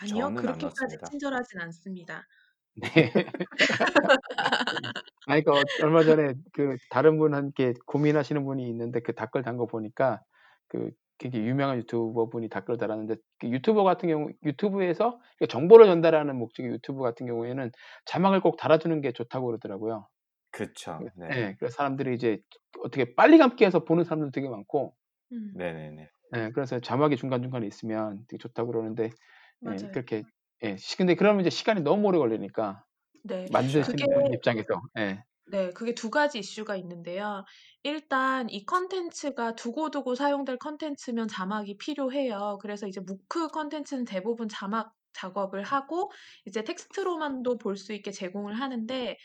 아니요. 0.00 0.14
저는 0.14 0.26
안 0.48 0.54
그렇게까지 0.58 0.96
넣습니다. 0.96 1.06
친절하진 1.10 1.60
않습니다. 1.60 2.26
네. 2.74 2.84
아니 5.26 5.42
그어 5.44 5.62
얼마 5.82 6.02
전에 6.02 6.34
그 6.52 6.76
다른 6.90 7.18
분 7.18 7.34
함께 7.34 7.74
고민하시는 7.86 8.44
분이 8.44 8.68
있는데 8.70 9.00
그 9.00 9.14
댓글 9.14 9.42
단 9.42 9.56
거 9.56 9.66
보니까 9.66 10.20
그 10.68 10.90
굉장히 11.18 11.46
유명한 11.46 11.78
유튜버 11.78 12.30
분이 12.30 12.48
댓글을 12.48 12.78
달았는데 12.78 13.16
그 13.38 13.48
유튜버 13.48 13.84
같은 13.84 14.08
경우 14.08 14.30
유튜브에서 14.44 15.20
그 15.38 15.46
정보를 15.46 15.86
전달하는 15.86 16.36
목적의 16.36 16.72
유튜브 16.72 17.02
같은 17.02 17.26
경우에는 17.26 17.70
자막을 18.06 18.40
꼭 18.40 18.56
달아주는 18.56 19.00
게 19.02 19.12
좋다고 19.12 19.46
그러더라고요. 19.46 20.08
그쵸. 20.50 20.98
그 20.98 21.10
네. 21.20 21.28
예. 21.36 21.56
그래서 21.58 21.74
사람들이 21.76 22.14
이제 22.14 22.40
어떻게 22.84 23.14
빨리 23.14 23.38
감기 23.38 23.64
해서 23.64 23.84
보는 23.84 24.04
사람들도 24.04 24.32
되게 24.32 24.48
많고 24.48 24.96
음. 25.32 25.52
네네네. 25.54 26.08
예. 26.36 26.50
그래서 26.54 26.80
자막이 26.80 27.16
중간중간에 27.16 27.66
있으면 27.66 28.24
되게 28.28 28.38
좋다고 28.38 28.72
그러는데 28.72 29.10
예 29.66 29.78
맞아요. 29.78 29.92
그렇게 29.92 30.24
예. 30.64 30.76
시 30.76 30.96
근데 30.96 31.14
그러면 31.16 31.42
이제 31.42 31.50
시간이 31.50 31.82
너무 31.82 32.08
오래 32.08 32.18
걸리니까 32.18 32.84
네. 33.24 33.46
만드시는 33.50 33.84
그게 33.84 34.06
분 34.14 34.32
입장에서. 34.34 34.82
예. 34.98 35.24
네. 35.46 35.70
그게 35.72 35.94
두 35.94 36.08
가지 36.10 36.38
이슈가 36.38 36.76
있는데요. 36.76 37.44
일단 37.82 38.48
이 38.48 38.64
콘텐츠가 38.64 39.54
두고두고 39.54 40.14
사용될 40.14 40.56
콘텐츠면 40.58 41.28
자막이 41.28 41.76
필요해요. 41.78 42.58
그래서 42.62 42.86
이제 42.86 43.00
무크 43.00 43.48
콘텐츠는 43.48 44.04
대부분 44.04 44.48
자막 44.48 44.92
작업을 45.12 45.62
하고 45.64 46.10
이제 46.46 46.62
텍스트로만도 46.64 47.58
볼 47.58 47.76
수 47.76 47.92
있게 47.92 48.12
제공을 48.12 48.54
하는데 48.54 49.16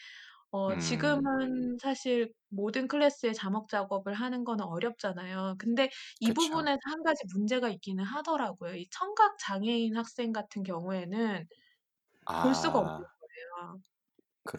어 0.51 0.75
음. 0.75 0.77
지금은 0.77 1.77
사실 1.81 2.31
모든 2.49 2.87
클래스에 2.87 3.33
자막 3.33 3.67
작업을 3.69 4.13
하는 4.13 4.45
거는 4.45 4.63
어렵잖아요. 4.65 5.55
근데 5.59 5.89
이 6.21 6.31
그쵸. 6.33 6.33
부분에서 6.33 6.79
한 6.85 7.03
가지 7.03 7.23
문제가 7.33 7.69
있기는 7.69 8.03
하더라고요. 8.03 8.75
이 8.75 8.87
청각 8.91 9.37
장애인 9.39 9.97
학생 9.97 10.31
같은 10.31 10.63
경우에는 10.63 11.45
볼 12.41 12.55
수가 12.55 12.79
없는 12.79 12.95
아. 12.95 13.13
거예요. 13.19 13.81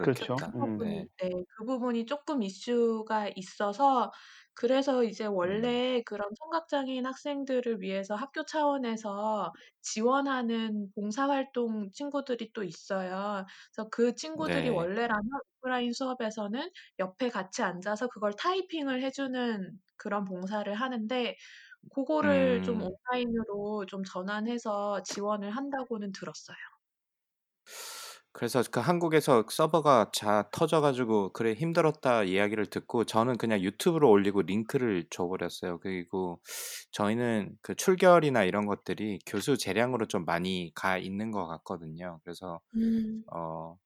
그렇죠. 0.01 0.39
그렇겠다. 0.39 0.53
그 0.59 0.66
음. 0.66 0.78
부분이 0.78 1.07
네. 1.20 1.30
네. 1.30 1.30
그 1.59 1.64
부분이 1.66 2.07
쪼끔 2.07 2.43
이슈가 2.43 3.30
있어서 3.36 4.12
그래서 4.61 5.04
이제 5.04 5.24
음. 5.44 5.78
원래 5.78 6.02
그런 6.04 6.28
청각장애인 6.36 7.06
학생들을 7.06 7.80
위해서 7.80 8.16
학교 8.16 8.44
차원에서 8.44 9.52
지원하는 9.82 10.90
봉사활동 10.96 11.92
친구들이 11.92 12.52
또 12.52 12.64
있어요. 12.64 13.46
그래서 13.72 13.88
그 13.90 14.14
친구들이 14.16 14.68
네. 14.68 14.70
원래라면 14.70 15.22
오프라인 15.62 15.92
수업에서는 15.92 16.70
옆에 16.98 17.28
같이 17.30 17.62
앉아서 17.62 18.09
그걸 18.09 18.32
타이핑을 18.34 19.00
해 19.02 19.12
주는 19.12 19.78
그런 19.96 20.24
봉사를 20.24 20.72
하는데 20.74 21.36
고거를 21.90 22.62
좀 22.62 22.80
음. 22.80 22.90
온라인으로 23.12 23.86
좀 23.86 24.02
전환해서 24.04 25.02
지원을 25.04 25.50
한다고는 25.52 26.11
들었어요. 26.12 26.56
그래서 28.33 28.62
그 28.70 28.79
한국에서 28.81 29.45
서버가 29.51 30.11
자 30.12 30.49
터져 30.53 30.81
가지고 30.81 31.33
"그래 31.33 31.55
힘들었다." 31.55 32.22
이야기를 32.24 32.66
듣고 32.66 33.05
저는 33.05 33.37
그냥 33.39 33.61
유튜브로 33.61 34.09
올리고 34.11 34.43
링크를 34.43 35.07
줘 35.11 35.26
버렸어요. 35.26 35.79
그리고 35.81 36.41
저희는 36.93 37.57
그 37.62 37.74
출결이나 37.74 38.45
이런 38.45 38.66
것들이 38.66 39.18
교수 39.26 39.57
재량으로 39.59 40.07
좀 40.07 40.24
많이 40.24 40.70
가 40.74 40.99
있는 40.99 41.31
것 41.33 41.47
같거든요. 41.49 42.20
그래서 42.24 42.61
음. 42.74 43.24
어 43.33 43.76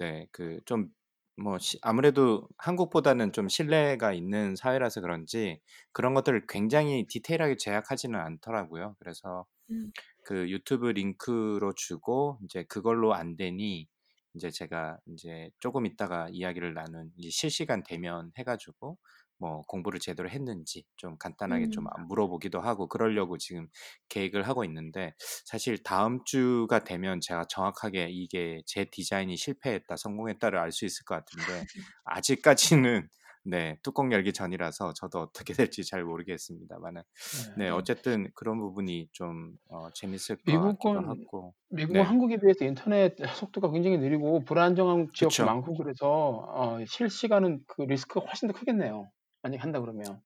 네 0.00 0.26
그 0.32 0.60
좀 0.66 0.90
뭐 1.38 1.58
시 1.58 1.78
아무래도 1.82 2.48
한국보다는 2.58 3.32
좀 3.32 3.48
신뢰가 3.48 4.12
있는 4.12 4.56
사회라서 4.56 5.00
그런지 5.00 5.60
그런 5.92 6.14
것들을 6.14 6.46
굉장히 6.48 7.06
디테일하게 7.08 7.56
제약하지는 7.58 8.18
않더라고요. 8.20 8.96
그래서 8.98 9.46
음. 9.70 9.92
그 10.24 10.50
유튜브 10.50 10.86
링크로 10.88 11.72
주고 11.74 12.38
인제 12.42 12.64
그걸로 12.64 13.14
안 13.14 13.36
되니 13.36 13.88
인제 14.34 14.50
제가 14.50 14.98
인제 15.06 15.50
쪼금 15.60 15.86
있다가 15.86 16.28
이야기를 16.30 16.74
나눈 16.74 17.10
이제 17.16 17.30
실시간 17.30 17.82
대면 17.82 18.30
해 18.38 18.44
가지고 18.44 18.98
뭐 19.38 19.62
공부를 19.68 20.00
제대로 20.00 20.28
했는지 20.28 20.84
좀 20.96 21.16
간단하게 21.18 21.68
좀 21.70 21.84
음. 21.84 21.88
아 21.88 21.98
물어보기도 22.08 22.60
하고 22.60 22.88
그러려고 22.88 23.38
지금 23.38 23.68
계획을 24.08 24.46
하고 24.48 24.64
있는데 24.64 25.14
사실 25.46 25.82
다음 25.82 26.20
주가 26.24 26.80
되면 26.84 27.20
제가 27.20 27.44
정확하게 27.48 28.08
이게 28.10 28.62
제 28.66 28.84
디자인이 28.86 29.36
실패했다, 29.36 29.96
성공했다를 29.96 30.58
알 30.58 30.72
수 30.72 30.84
있을 30.86 31.04
것 31.04 31.14
같은데 31.14 31.66
아직까지는 32.04 33.08
네 33.44 33.78
뚜껑 33.82 34.12
열기 34.12 34.32
전이라서 34.32 34.92
저도 34.94 35.20
어떻게 35.20 35.54
될지 35.72 35.84
잘 35.84 36.04
모르겠습니다마는 36.04 37.02
네. 37.30 37.38
네 37.56 37.68
네. 37.70 37.70
어쨌든 37.70 38.30
그런 38.34 38.58
부분이 38.60 39.08
좀 39.12 39.56
어 39.70 39.90
재밌을 39.94 40.36
것 40.44 40.60
같기도 40.60 41.00
미국은 41.00 41.02
하고 41.02 41.54
미국은 41.70 42.04
네. 42.04 42.06
한국에 42.06 42.38
비해서 42.38 42.64
인터넷 42.64 43.16
속도가 43.36 43.70
굉장히 43.72 43.98
느리고 43.98 44.44
불안정한 44.44 45.08
지역도 45.14 45.42
그쵸. 45.42 45.44
많고 45.44 45.74
그래서 45.76 46.08
어 46.08 46.78
실시간은 46.86 47.64
그 47.66 47.82
리스크가 47.82 48.26
훨씬 48.26 48.48
더 48.48 48.54
크겠네요. 48.54 49.10
만약에 49.42 49.60
한다 49.60 49.80
그러면. 49.80 50.22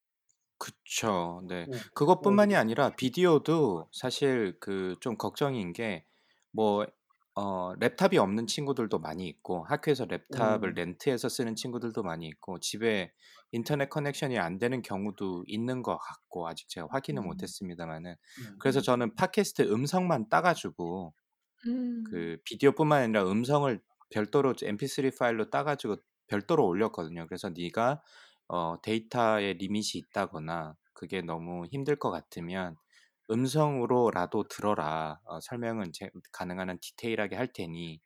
그쵸. 0.58 1.42
네. 1.48 1.68
네. 1.68 1.82
그것뿐만이 1.94 2.54
아니라 2.56 2.90
비디오도 2.94 3.88
사실 3.92 4.58
그 4.60 4.96
좀 5.00 5.16
걱정인 5.16 5.72
게 5.72 6.06
뭐 6.54 6.86
어 7.34 7.74
laptop이 7.76 8.16
없는 8.16 8.46
친구들도 8.46 8.98
많이 8.98 9.26
있고 9.28 9.64
학교에서 9.64 10.06
laptop을 10.06 10.64
음. 10.64 10.74
rent해서 10.74 11.28
쓰는 11.30 11.56
친구들도 11.56 12.02
많이 12.02 12.26
있고 12.26 12.60
집에 12.60 13.12
인터넷 13.52 13.88
connection이 13.88 14.38
안 14.38 14.58
되는 14.58 14.82
경우도 14.82 15.44
있는 15.46 15.82
것 15.82 15.96
같고 15.98 16.46
아직 16.48 16.68
제가 16.68 16.88
확인은 16.90 17.22
음. 17.22 17.28
못 17.28 17.42
했습니다마는 17.42 18.12
음. 18.12 18.56
그래서 18.58 18.80
음. 18.80 18.82
저는 18.82 19.14
팟캐스트 19.14 19.62
음성만 19.72 20.28
따 20.28 20.42
가지고 20.42 21.14
음. 21.66 22.04
그 22.10 22.38
비디오뿐만 22.44 23.02
아니라 23.02 23.24
음성을 23.30 23.80
별도로 24.10 24.54
mp3 24.54 25.18
파일로 25.18 25.50
따 25.50 25.64
가지고 25.64 25.96
별도로 26.26 26.66
올렸거든요. 26.66 27.26
그래서 27.26 27.50
네가 27.50 28.02
어 28.48 28.76
데이터에 28.82 29.54
limit이 29.54 29.92
있다거나 29.94 30.76
그게 30.92 31.22
너무 31.22 31.64
힘들 31.66 31.96
것 31.96 32.10
같으면 32.10 32.76
음성으로라도 33.32 34.44
들어라. 34.48 35.20
어 35.24 35.40
설명은 35.40 35.92
제 35.92 36.10
가능한 36.32 36.70
한 36.70 36.78
디테일하게 36.80 37.36
할 37.36 37.52
테니 37.52 38.00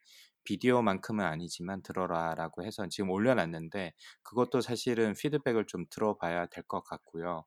비디오만큼은 0.45 1.25
아니지만 1.25 1.83
들어라라고 1.83 2.65
해서 2.65 2.87
지금 2.89 3.11
올려놨는데 3.11 3.93
그것도 4.23 4.61
사실은 4.61 5.15
피드백을 5.15 5.67
좀 5.67 5.87
들어봐야 5.91 6.47
될 6.47 6.65
것 6.65 6.83
같고요. 6.85 7.45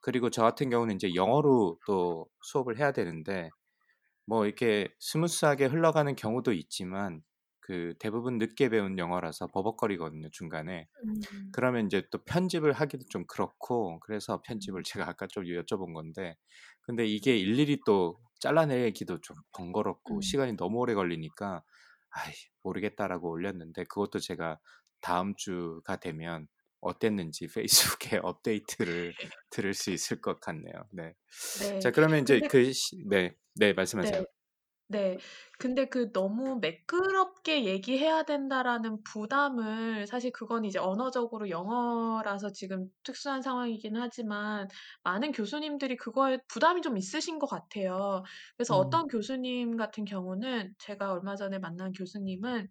그리고 0.00 0.30
저 0.30 0.42
같은 0.42 0.70
경우는 0.70 0.96
이제 0.96 1.14
영어로 1.14 1.78
또 1.86 2.26
수업을 2.42 2.78
해야 2.78 2.92
되는데 2.92 3.50
뭐 4.26 4.46
이렇게 4.46 4.88
smooth하게 5.00 5.66
흘러가는 5.66 6.14
경우도 6.16 6.52
있지만 6.52 7.22
그 7.66 7.94
대부분 7.98 8.38
늦게 8.38 8.68
배운 8.70 8.98
영어라서 8.98 9.48
버벅거리거든요 9.48 10.30
중간에. 10.30 10.88
음. 11.04 11.52
그러면 11.52 11.86
이제 11.86 12.02
또 12.10 12.18
편집을 12.24 12.72
하기도 12.72 13.04
좀 13.10 13.26
그렇고 13.26 14.00
그래서 14.00 14.40
음. 14.40 14.42
편집을 14.44 14.82
제가 14.84 15.08
아까 15.08 15.26
좀 15.26 15.44
여쭤본 15.44 15.94
건데 15.94 16.36
근데 16.82 17.06
이게 17.06 17.36
일일이 17.36 17.80
또 17.86 18.20
잘라내기도 18.40 19.20
좀 19.22 19.36
번거롭고 19.52 20.20
음. 20.20 20.20
시간이 20.22 20.56
너무 20.56 20.78
오래 20.78 20.94
걸리니까 20.94 21.64
아이 22.10 22.32
모르겠다라고 22.62 23.30
올렸는데 23.30 23.84
그것도 23.84 24.18
제가 24.20 24.60
다음 25.00 25.34
주가 25.36 25.96
되면 25.96 26.48
어땠는지 26.80 27.48
페이스북에 27.98 28.18
업데이트를 28.22 29.14
들을 29.50 29.74
수 29.74 29.90
있을 29.90 30.20
것 30.20 30.40
같네요. 30.40 30.72
네. 30.92 31.14
자 31.80 31.90
네. 31.90 31.92
그러면 31.92 32.20
이제 32.22 32.40
근데 32.40 32.48
그시 32.48 33.04
네. 33.08 33.34
네 33.54 33.72
네. 33.72 33.72
말씀하세요. 33.72 34.20
네. 34.20 34.26
근데 35.58 35.88
그 35.88 36.12
너무 36.12 36.58
매끄럽게 36.60 37.64
얘기해야 37.64 38.22
된다라는 38.22 39.02
부담을 39.02 40.06
사실 40.06 40.30
그건 40.32 40.64
이제 40.64 40.78
언어적으로 40.78 41.50
영어라서 41.50 42.52
지금 42.52 42.88
특수한 43.02 43.42
상황이긴 43.42 43.96
하지만 43.96 44.68
많은 45.02 45.32
교수님들이 45.32 45.96
그거에 45.96 46.38
부담이 46.48 46.82
좀 46.82 46.96
있으신 46.96 47.38
것 47.38 47.46
같아요. 47.48 48.22
그래서 48.56 48.78
음. 48.80 48.86
어떤 48.86 49.06
교수님 49.08 49.76
같은 49.76 50.04
경우는 50.04 50.74
제가 50.78 51.12
얼마 51.12 51.36
전에 51.36 51.58
만난 51.58 51.92
교수님은 51.92 52.68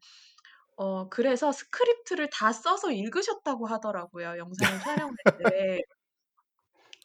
어 0.78 1.10
그래서 1.10 1.52
스크립트를 1.52 2.30
다 2.32 2.52
써서 2.54 2.92
읽으셨다고 2.92 3.66
하더라고요, 3.68 4.38
영상을 4.38 4.80
촬영할 4.80 5.16
때. 5.40 5.82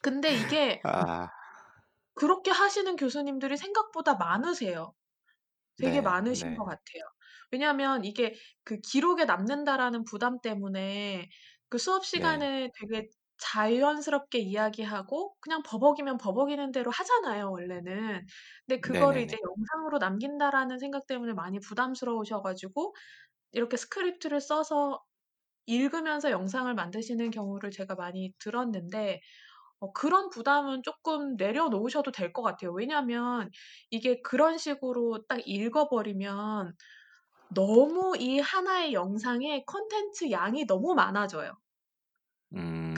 근데 0.01 0.33
이게 0.35 0.81
아. 0.83 1.29
그렇게 2.15 2.51
하시는 2.51 2.95
교수님들이 2.95 3.57
생각보다 3.57 4.15
많으세요. 4.15 4.93
되게 5.81 6.01
네. 6.01 6.01
많으신 6.01 6.53
네. 6.53 6.55
것 6.55 6.65
같아요. 6.65 7.03
왜냐하면 7.51 8.05
이게 8.05 8.35
그 8.63 8.79
기록에 8.81 9.25
남는다라는 9.25 10.03
부담 10.05 10.39
때문에 10.41 11.29
그 11.69 11.77
수업 11.77 12.05
네. 12.13 12.45
시간에 12.45 12.69
되게 12.79 13.09
자연스럽게 13.37 14.39
이야기하고 14.39 15.35
그냥 15.41 15.63
버벅이면 15.65 16.17
버벅이는 16.17 16.71
대로 16.71 16.91
하잖아요, 16.91 17.51
원래는. 17.51 18.25
근데 18.67 18.79
그거를 18.81 19.21
이제 19.21 19.35
네네네. 19.35 19.37
'영상으로 19.43 19.97
남긴다.'라는 19.99 20.77
생각 20.79 21.07
때문에 21.07 21.33
많이 21.33 21.59
부담스러우셔 21.59 22.41
가지고 22.41 22.93
이렇게 23.53 23.77
스크립트를 23.77 24.41
써서 24.41 25.01
읽으면서 25.67 26.31
영상을 26.31 26.73
만드시는 26.73 27.31
경우를 27.31 27.71
제가 27.71 27.95
많이 27.95 28.33
들었는데 28.39 29.21
어 29.81 29.93
그런 29.93 30.29
부담은 30.31 30.83
쪼끔 30.83 31.35
내려놓으셔도 31.37 32.11
될 32.13 32.33
것 32.33 32.43
같아요. 32.43 32.71
왜냐하면 32.73 33.51
이게 33.91 34.21
그런 34.23 34.57
식으로 34.59 35.25
딱 35.27 35.41
읽어 35.45 35.89
버리면 35.89 36.75
너무 37.49 38.15
이 38.19 38.39
하나의 38.39 38.93
영상에 38.93 39.63
콘텐츠 39.67 40.31
양이 40.31 40.65
너무 40.65 40.95
많아져요. 40.95 41.53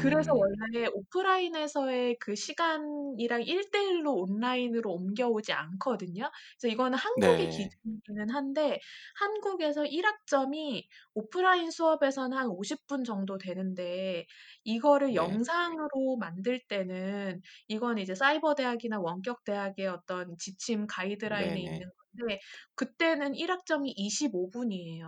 그래서 0.04 0.32
음. 0.32 0.36
원래 0.36 0.88
오프라인에서의 0.94 2.18
그 2.20 2.36
시간이랑 2.36 3.44
1대1로 3.44 4.14
온라인으로 4.16 4.92
옮겨오지 4.92 5.54
않거든요. 5.54 6.30
그래서 6.60 6.74
이거는 6.74 6.98
한국의 6.98 7.48
네. 7.48 7.50
기준이기는 7.50 8.30
한데 8.32 8.80
한국에서 9.20 9.86
1 9.86 10.06
학점이 10.06 10.88
오프라인 11.16 11.72
수업에서는 11.72 12.38
한 12.38 12.48
50분 12.50 13.04
정도 13.06 13.38
되는데 13.38 14.26
이거를 14.64 15.16
네. 15.16 15.16
영상으로 15.16 16.18
만들 16.20 16.60
때는 16.68 17.42
이건 17.68 17.98
이제 18.00 18.16
사이버 18.16 18.56
대학이나 18.56 19.00
원격 19.00 19.44
대학의 19.46 19.88
어떤 19.88 20.38
지침 20.38 20.88
가이드라인에 20.88 21.60
있는 21.62 21.78
네네. 21.78 21.92
건데 22.20 22.40
그때는 22.76 23.36
1 23.36 23.52
학점이 23.52 23.92
25 23.96 24.50
분이에요. 24.52 25.06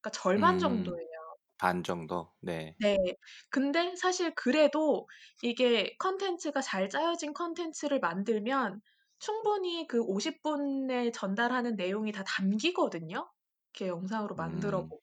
그러니까 0.00 0.10
절반 0.12 0.58
음. 0.58 0.58
정도예요. 0.58 1.17
반 1.58 1.82
정도? 1.84 2.34
네. 2.40 2.78
네. 2.80 2.96
근데 3.50 3.96
사실 3.96 4.32
그래도 4.36 5.08
이게 5.42 5.96
콘텐츠가 5.98 6.60
잘 6.60 6.88
짜여진 6.88 7.32
콘텐츠를 7.34 7.98
만들면 7.98 8.80
충분히 9.18 9.86
그 9.88 10.00
50 10.00 10.42
분에 10.44 11.10
전달하는 11.10 11.74
내용이 11.74 12.12
다 12.12 12.22
담기거든요, 12.24 13.28
이렇게 13.74 13.88
영상으로 13.88 14.36
만들어 14.36 14.84
음. 14.84 14.88
보면. 14.88 15.00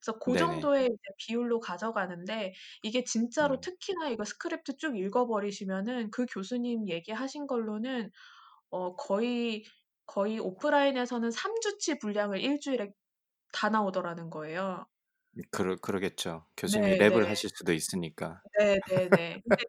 그래서 0.00 0.18
고 0.20 0.36
네네. 0.36 0.36
정도의 0.36 0.86
이제 0.86 0.96
비율로 1.18 1.60
가져가는데 1.60 2.54
이게 2.82 3.04
진짜로 3.04 3.60
음. 3.60 3.62
특히나 3.62 4.08
이거 4.10 4.24
스크립트 4.24 4.76
쭉 4.78 4.96
읽어 4.98 5.26
버리시면은 5.28 6.10
그 6.12 6.26
교수님 6.26 6.88
얘기하신 6.88 7.46
걸로는 7.48 8.10
어 8.70 8.96
거의, 8.96 9.64
거의 10.06 10.38
오프라인에서는 10.40 11.30
3 11.32 11.60
주치 11.60 11.98
분량을 11.98 12.40
1 12.42 12.60
주일에 12.60 12.92
다 13.52 13.70
나오더라는 13.70 14.30
거예요. 14.30 14.86
그러 15.50 15.76
그러겠죠. 15.76 16.46
교수님이 16.56 16.96
랩을 16.96 17.24
네네. 17.24 17.26
하실 17.26 17.50
수도 17.54 17.72
있으니까. 17.72 18.42
네네네. 18.58 19.40
근데 19.44 19.64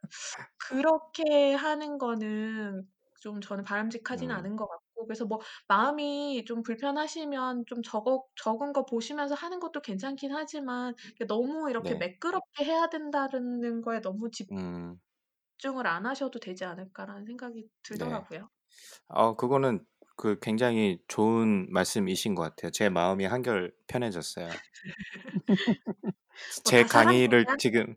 그렇게 0.58 1.54
하는 1.54 1.98
거는 1.98 2.88
좀 3.22 3.42
저는 3.42 3.64
바람직하지는 3.64 4.34
음. 4.34 4.36
않은 4.36 4.56
것 4.58 4.68
같고 4.68 5.06
그래서 5.08 5.26
뭐 5.26 5.40
마음이 5.68 6.46
좀 6.46 6.64
불편하시면 6.64 7.66
좀 7.68 7.82
적어 7.84 8.26
적은 8.36 8.74
거 8.74 8.86
보시면서 8.86 9.36
하는 9.36 9.60
것도 9.60 9.82
괜찮긴 9.82 10.34
하지만 10.34 10.96
너무 11.28 11.70
이렇게 11.70 11.96
네. 11.96 11.96
'매끄럽게 11.96 12.66
해야 12.66 12.88
된다.'는 12.90 13.82
거에 13.82 14.02
너무 14.02 14.30
음. 14.52 15.00
집중을 15.60 15.88
안 15.88 16.06
하셔도 16.06 16.40
되지 16.40 16.64
않을까라는 16.66 17.26
생각이 17.26 17.68
네. 17.90 18.22
들더라고요. 18.22 18.50
어 19.08 19.36
그거는 19.36 19.86
그 20.16 20.38
굉장히 20.42 21.00
좋은 21.08 21.68
말씀이신 21.72 22.36
것 22.36 22.44
같아요. 22.44 22.72
제 22.72 22.90
마음이 22.90 23.26
한결 23.26 23.74
편해졌어요. 23.88 24.48
뭐 24.48 24.54
제 26.66 26.84
다 26.84 27.04
강의를 27.04 27.46
지금 27.58 27.96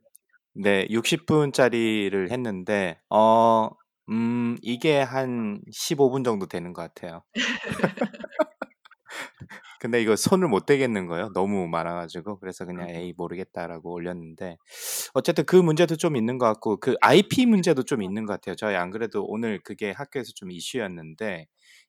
네 0.54 0.86
60 0.90 1.26
분 1.26 1.52
짜리를 1.52 2.30
했는데 2.30 2.98
어 3.10 3.70
음 4.10 4.56
이게 4.62 5.00
한 5.02 5.60
15분 5.72 6.24
정도 6.24 6.46
되는 6.46 6.72
것 6.72 6.82
같아요. 6.82 7.24
근데 9.80 10.00
이거 10.02 10.16
손을 10.16 10.48
못 10.48 10.66
대겠는 10.66 11.06
거예요. 11.06 11.30
너무 11.34 11.68
많아 11.68 11.94
가지고. 11.94 12.38
그래서 12.38 12.64
그냥 12.64 12.88
'에이 12.90 13.12
모르겠다.'라고 13.16 13.92
올렸는데 13.92 14.56
어쨌든 15.14 15.44
그 15.44 15.56
문제도 15.56 15.94
좀 15.96 16.16
있는 16.16 16.38
것 16.38 16.46
같고 16.46 16.78
그 16.80 16.94
IP 17.00 17.46
문제도 17.46 17.82
좀 17.82 18.02
있는 18.02 18.24
것 18.26 18.34
같아요. 18.34 18.54
저희 18.56 18.74
안 18.76 18.90
그래도 18.90 19.24
오늘 19.26 19.60
그게 19.62 19.90
학교에서 19.92 20.32
좀 20.34 20.50
이슈였는데 20.50 21.46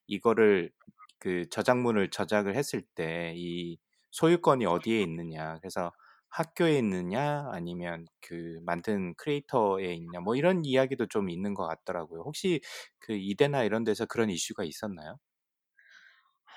이거를 0.07 0.71
그 1.19 1.47
저작물을 1.49 2.09
저작을 2.11 2.55
했을 2.55 2.81
때 2.95 3.33
이 3.35 3.77
소유권이 4.11 4.65
어디에 4.65 5.01
있느냐. 5.01 5.57
그래서 5.59 5.91
학교에 6.29 6.77
있느냐 6.79 7.49
아니면 7.51 8.05
그 8.21 8.59
만든 8.65 9.13
크리에이터에 9.15 9.93
있냐 9.93 10.19
뭐 10.21 10.35
이런 10.35 10.65
이야기도 10.65 11.07
좀 11.07 11.29
있는 11.29 11.53
것 11.53 11.67
같더라고요. 11.67 12.21
혹시 12.23 12.61
그 12.99 13.13
이대나 13.13 13.63
이런 13.63 13.83
데서 13.83 14.05
그런 14.05 14.29
이슈가 14.29 14.63
있었나요? 14.63 15.17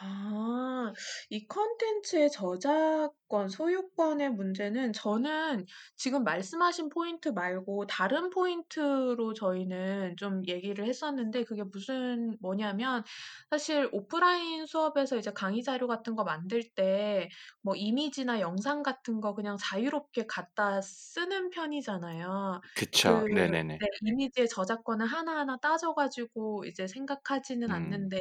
아. 0.01 0.93
이 1.31 1.47
콘텐츠의 1.47 2.31
저작 2.31 3.13
권, 3.31 3.49
소유권의 3.49 4.31
문제는 4.33 4.93
저는 4.93 5.65
지금 5.97 6.25
말씀하신 6.25 6.91
포인트 6.91 7.29
말고 7.31 7.87
다른 7.87 8.29
포인트로 8.31 9.33
저희는 9.35 10.17
좀 10.19 10.43
얘기를 10.47 10.85
했었는데 10.87 11.45
그게 11.45 11.63
무슨 11.65 12.37
뭐냐면 12.43 13.05
사실 13.51 13.89
오프라인 13.93 14.67
수업에서 14.67 15.17
이제 15.17 15.31
강의 15.33 15.63
자료 15.63 15.87
같은 15.89 16.15
거 16.17 16.25
만들 16.25 16.63
때 16.75 17.29
뭐 17.63 17.75
이미지나 17.77 18.41
영상 18.41 18.83
같은 18.83 19.21
거 19.21 19.35
그냥 19.35 19.57
자유롭게 19.59 20.27
갖다 20.27 20.81
쓰는 20.83 21.51
편이잖아요. 21.51 22.61
그쵸. 22.75 23.29
그 23.29 23.31
네네네. 23.31 23.83
네 23.83 23.87
이미지의 24.03 24.47
저작권을 24.49 25.07
하나하나 25.07 25.57
따져 25.59 25.95
가지고 25.95 26.65
이제 26.67 26.87
생각하지는 26.87 27.71
음. 27.71 27.73
않는데 27.73 28.19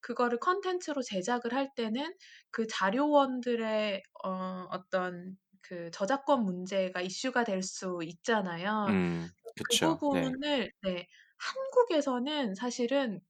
그거를 0.00 0.38
스스로 0.80 1.02
제작을 1.02 1.52
할 1.54 1.70
때는 1.76 2.14
그 2.50 2.66
자료원들의 2.66 4.02
어 4.30 4.68
어떤 4.70 5.36
그 5.62 5.90
저작권 5.92 6.44
문제가 6.44 7.00
이슈가 7.02 7.44
될 7.44 7.62
수 7.62 8.00
있잖아요. 8.04 8.88
음. 8.88 9.28
그 9.68 9.78
그쵸. 9.78 10.02
네. 10.10 10.36
부분을 10.38 10.72
네 10.82 11.08
한국에서는 11.38 12.54
사실은 12.54 13.20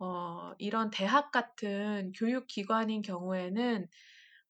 어 0.00 0.52
이런 0.58 0.90
대학 0.90 1.32
같은 1.32 2.12
교육기관인 2.14 3.02
경우에는 3.02 3.88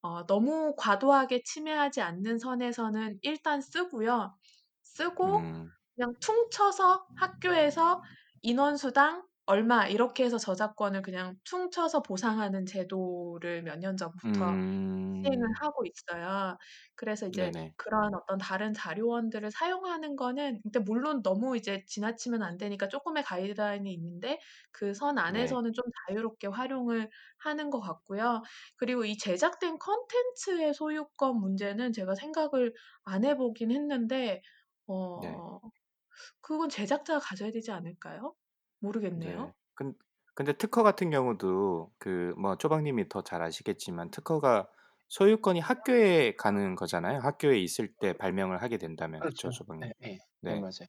어 0.03 0.27
너무 0.27 0.75
과도하게 0.79 1.43
침해하지 1.45 2.01
않는 2.03 2.39
선에서는 2.39 3.19
일단 3.23 3.61
쓰고요. 3.61 4.37
쓰고 4.83 5.43
음. 5.43 5.73
그냥 5.97 6.15
퉁쳐서 6.21 7.07
학교에서 7.17 8.03
인원수당 8.43 9.27
얼마 9.51 9.87
이렇게 9.89 10.25
해서 10.25 10.39
저작권을 10.39 11.03
그냥 11.03 11.37
퉁쳐서 11.45 12.03
보상하는 12.03 12.67
제도를 12.67 13.63
몇 13.63 13.79
년 13.79 13.97
전부터 13.97 14.59
시행을 15.23 15.39
음. 15.39 15.57
하고 15.61 15.85
있어요. 15.87 16.57
그래서 16.97 17.27
이제 17.29 17.53
네네. 17.53 17.75
그런 17.77 18.15
어떤 18.15 18.39
다른 18.39 18.73
자료원들을 18.75 19.51
사용하는 19.51 20.17
거는 20.17 20.61
근데 20.63 20.79
물론 20.81 21.23
너무 21.23 21.57
이제 21.57 21.85
지나치면 21.87 22.43
안 22.43 22.59
되니까 22.59 22.89
쪼끔의 22.89 23.23
가이드라인이 23.25 23.93
있는데 23.95 24.39
그선 24.73 25.19
네. 25.27 25.59
안에서는 25.59 25.73
좀 25.73 25.85
자유롭게 26.09 26.49
활용을 26.49 27.11
하는 27.39 27.71
것 27.71 27.81
같고요. 27.81 28.43
그리고 28.77 29.05
이 29.05 29.17
제작된 29.19 29.79
콘텐츠의 29.79 30.75
소유권 30.75 31.37
문제는 31.41 31.93
제가 31.93 32.15
생각을 32.15 32.75
안 33.05 33.25
해 33.25 33.37
보긴 33.37 33.71
했는데 33.71 34.43
네. 35.15 35.43
어 35.43 35.61
그건 36.41 36.69
제작자가 36.71 37.21
가져야 37.21 37.51
되지 37.53 37.71
않을까요? 37.73 38.35
모르겠네요. 38.81 39.47
네. 39.47 39.53
근 39.75 39.95
근데 40.35 40.53
특허 40.55 40.83
같은 40.83 41.11
경우도 41.11 41.93
그뭐 41.99 42.57
초박님이 42.57 43.09
더 43.09 43.23
잘 43.23 43.43
아시겠지만 43.43 44.11
특허가 44.11 44.69
소유권이 45.09 45.61
학교에 45.61 46.37
가는 46.37 46.75
거잖아요. 46.77 47.19
학교에 47.21 47.59
있을 47.61 47.93
때 48.01 48.13
발명을 48.15 48.63
하게 48.63 48.79
된다면. 48.79 49.21
그쵸, 49.21 49.49
그렇죠. 49.49 49.51
초박님? 49.51 49.85
예 49.85 49.93
예. 50.05 50.19
네 50.43 50.55
네. 50.55 50.61
맞아요. 50.61 50.89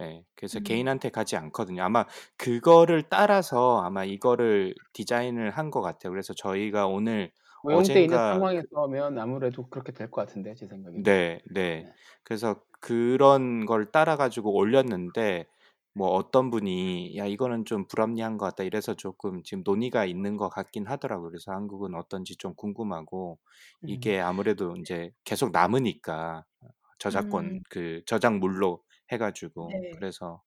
예. 0.00 0.24
그래서 0.36 0.60
음. 0.60 0.62
개인한테 0.64 1.10
가지 1.10 1.36
않거든요. 1.36 1.82
아마 1.84 2.06
그거를 2.36 3.04
따라서 3.10 3.82
아마 3.82 4.04
이거를 4.04 4.74
디자인을 4.92 5.50
한 5.52 5.70
것 5.70 5.80
같아요. 5.82 6.10
그래서 6.12 6.34
저희가 6.34 6.86
오늘 6.88 7.32
오염돼 7.62 8.02
있는 8.04 8.18
어젠가 8.18 8.28
그 8.32 8.38
상황에서면 8.38 9.18
아무래도 9.18 9.68
그렇게 9.70 9.92
될 9.92 10.10
것 10.10 10.22
같은데 10.26 10.54
제 10.54 10.66
생각에는. 10.66 11.02
네. 11.02 11.40
네. 11.50 11.84
네. 11.84 11.92
그래서 12.24 12.62
그런 12.80 13.66
걸 13.66 13.90
따라 13.90 14.16
가지고 14.16 14.54
올렸는데 14.54 15.46
뭐 15.94 16.08
어떤 16.10 16.50
분이 16.50 17.16
"야 17.16 17.26
이거는 17.26 17.64
좀 17.66 17.86
불합리한 17.88 18.38
것 18.38 18.46
같다." 18.46 18.64
이래서 18.64 18.94
쪼끔 18.94 19.42
지금 19.44 19.62
논의가 19.64 20.04
있는 20.06 20.36
것 20.36 20.48
같긴 20.50 20.86
하더라고요. 20.86 21.30
그래서 21.30 21.52
한국은 21.52 21.94
어떤지 21.94 22.36
좀 22.36 22.54
궁금하고 22.56 23.38
음. 23.82 23.86
이게 23.86 24.20
아무래도 24.20 24.74
네. 24.74 24.76
인제 24.76 25.12
계속 25.24 25.52
남으니까 25.52 26.44
어 26.60 26.68
저작권 26.98 27.52
음. 27.52 27.64
그 27.70 28.02
저작물로 28.06 28.82
해 29.12 29.18
가지고 29.18 29.82
네. 29.82 29.90
그래서 29.90 30.42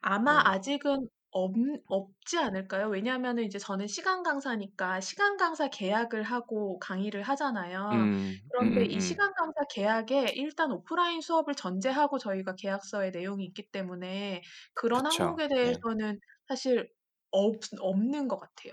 아마 0.00 0.40
네. 0.40 0.52
아직은 0.52 1.08
없 1.32 1.52
없지 1.88 2.38
않을까요? 2.38 2.88
왜냐하면은 2.88 3.44
이제 3.44 3.58
저는 3.58 3.86
시간 3.88 4.22
강사니까 4.22 5.00
시간 5.00 5.36
강사 5.38 5.68
계약을 5.68 6.22
하고 6.22 6.78
강의를 6.78 7.22
하잖아요. 7.22 7.88
음. 7.92 8.40
그런데 8.48 8.84
이 8.86 9.00
음음음. 9.00 9.00
시간 9.00 9.32
강사 9.34 9.60
계약에 9.70 10.32
일단 10.36 10.70
오프라인 10.72 11.20
수업을 11.22 11.54
전제하고 11.54 12.18
저희가 12.18 12.54
계약서에 12.56 13.10
내용이 13.10 13.44
있기 13.46 13.70
때문에 13.70 14.42
그런 14.74 15.06
그쵸. 15.06 15.06
항목에 15.06 15.48
네. 15.62 15.76
대해서는 15.78 16.20
사실 16.48 16.88
없 17.30 17.56
없는 17.80 18.28
것 18.28 18.38
같아요. 18.38 18.72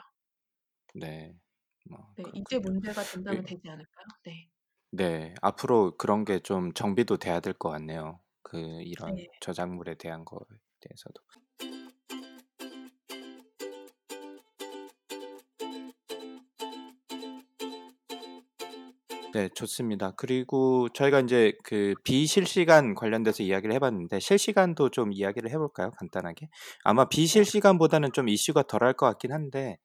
네. 0.94 1.36
뭐 1.90 2.16
네. 2.18 2.30
이제 2.34 2.60
그렇군요. 2.60 2.60
문제가 2.60 3.06
된다면 3.08 3.44
이 3.46 3.46
되지 3.46 3.68
않을까요? 3.70 4.06
네. 4.26 4.50
네. 4.92 5.34
앞으로 5.42 5.96
그런 5.98 6.26
게 6.26 6.40
좀 6.40 6.74
정비도 6.74 7.18
돼야 7.18 7.40
될 7.40 7.54
것 7.54 7.70
같네요. 7.70 8.20
그 8.42 8.58
이런 8.82 9.16
네. 9.16 9.28
저작물에 9.40 9.96
대한 9.96 10.26
거에 10.26 10.40
대해서도. 10.80 11.22
네. 19.32 19.48
좋습니다. 19.54 20.12
그리고 20.18 20.90
저희가 20.90 21.20
인제 21.20 21.54
그 21.64 21.94
비실시간 22.04 22.96
관련돼서 22.96 23.44
이야기를 23.44 23.76
해 23.76 23.80
봤는데 23.80 24.20
실시간도 24.20 24.90
좀 24.90 25.14
이야기를 25.14 25.52
해 25.52 25.58
볼까요? 25.58 25.92
간단하게? 25.98 26.50
아마 26.84 27.08
네. 27.34 27.46
비실시간보다는 27.46 28.12
좀 28.14 28.28
이슈가 28.28 28.64
덜할 28.64 28.94
것 28.96 29.06
같긴 29.06 29.32
한데 29.32 29.78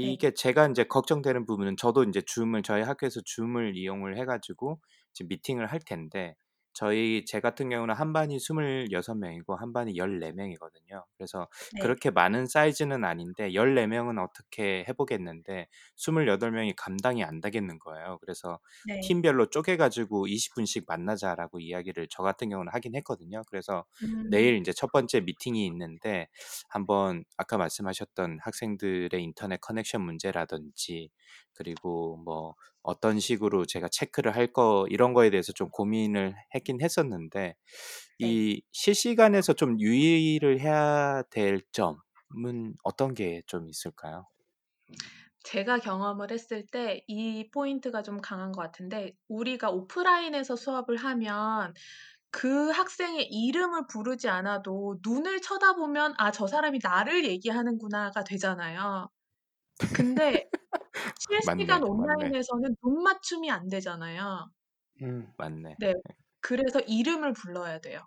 네. 0.00 0.16
이게 0.16 0.32
제가 0.34 0.66
인제 0.66 0.84
걱정되는 0.84 1.46
부분은 1.46 1.76
저도 1.78 2.04
인제 2.04 2.22
줌을 2.26 2.62
저희 2.62 2.82
학교에서 2.82 3.20
줌을 3.24 3.76
이용을 3.76 4.18
해 4.18 4.26
가지고 4.26 4.80
지금 5.14 5.28
미팅을 5.30 5.66
할 5.72 5.80
텐데 5.80 6.34
저희 6.76 7.24
제 7.26 7.40
같은 7.40 7.70
경우는 7.70 7.94
한 7.94 8.12
반이 8.12 8.38
26 8.38 9.14
명이고 9.14 9.56
한 9.56 9.72
반이 9.72 9.96
14 9.96 10.32
명이거든요. 10.32 11.06
그래서 11.16 11.48
네. 11.70 11.80
그렇게 11.80 12.10
많은 12.10 12.46
사이즈는 12.46 13.04
아닌데 13.04 13.54
14 13.54 13.86
명은 13.86 14.18
어떻게 14.18 14.84
해 14.88 14.92
보겠는데 14.92 15.68
28 15.96 16.50
명이 16.52 16.74
감당이 16.76 17.24
안 17.24 17.40
되겠는 17.40 17.78
거예요. 17.78 18.18
그래서 18.20 18.60
네. 18.82 18.96
팀별로 19.00 19.48
쪼개 19.50 19.76
가지고 19.76 20.26
"20 20.26 20.54
분씩 20.54 20.84
만나자."라고 20.86 21.60
이야기를 21.60 22.08
저 22.10 22.22
같은 22.22 22.50
경우는 22.50 22.72
하긴 22.72 22.94
했거든요. 22.96 23.42
그래서 23.48 23.84
음. 24.02 24.26
내일 24.28 24.54
인제 24.56 24.72
첫 24.74 24.92
번째 24.92 25.20
미팅이 25.20 25.66
있는데 25.66 26.28
한번 26.68 27.24
아까 27.36 27.56
말씀하셨던 27.58 28.38
학생들의 28.42 29.10
인터넷 29.22 29.60
커넥션 29.60 30.02
문제라든지 30.02 31.10
그리고 31.54 32.16
뭐 32.24 32.54
어떤 32.86 33.20
식으로 33.20 33.66
제가 33.66 33.88
체크를 33.88 34.34
할 34.36 34.52
거 34.52 34.86
이런 34.90 35.14
거에 35.14 35.30
대해서 35.30 35.52
좀 35.52 35.68
고민을 35.70 36.34
했긴 36.54 36.80
했었는데 36.82 37.56
네. 38.20 38.36
이 38.36 38.62
실시간에서 38.72 39.54
좀 39.54 39.80
유의를 39.80 40.60
해야 40.60 41.22
될 41.30 41.62
점은 41.72 42.76
어떤 42.84 43.14
게 43.14 43.42
좀 43.46 43.68
있을까요? 43.68 44.26
제가 45.44 45.78
경험을 45.78 46.30
했을 46.32 46.66
때 46.66 47.02
이 47.08 47.48
포인트가 47.52 48.02
좀 48.02 48.20
강한 48.20 48.52
것 48.52 48.62
같은데 48.62 49.12
우리가 49.28 49.70
오프라인에서 49.70 50.56
수업을 50.56 50.96
하면 50.96 51.72
그 52.30 52.70
학생의 52.70 53.28
이름을 53.30 53.86
부르지 53.88 54.28
않아도 54.28 54.98
눈을 55.04 55.40
쳐다보면 55.42 56.14
'아 56.18 56.32
저 56.32 56.46
사람이 56.46 56.80
나를 56.82 57.26
얘기하는구나.'가 57.26 58.24
되잖아요. 58.24 59.10
근데 59.92 60.50
실시간 61.18 61.82
맞네. 61.84 61.84
온라인에서는 61.84 62.76
눈 62.82 63.02
맞춤이 63.02 63.50
안 63.50 63.68
되잖아요. 63.68 64.50
음. 65.02 65.32
맞네. 65.36 65.76
네. 65.78 65.88
예. 65.88 65.94
그래서 66.40 66.80
이름을 66.80 67.32
불러야 67.32 67.80
돼요. 67.80 68.00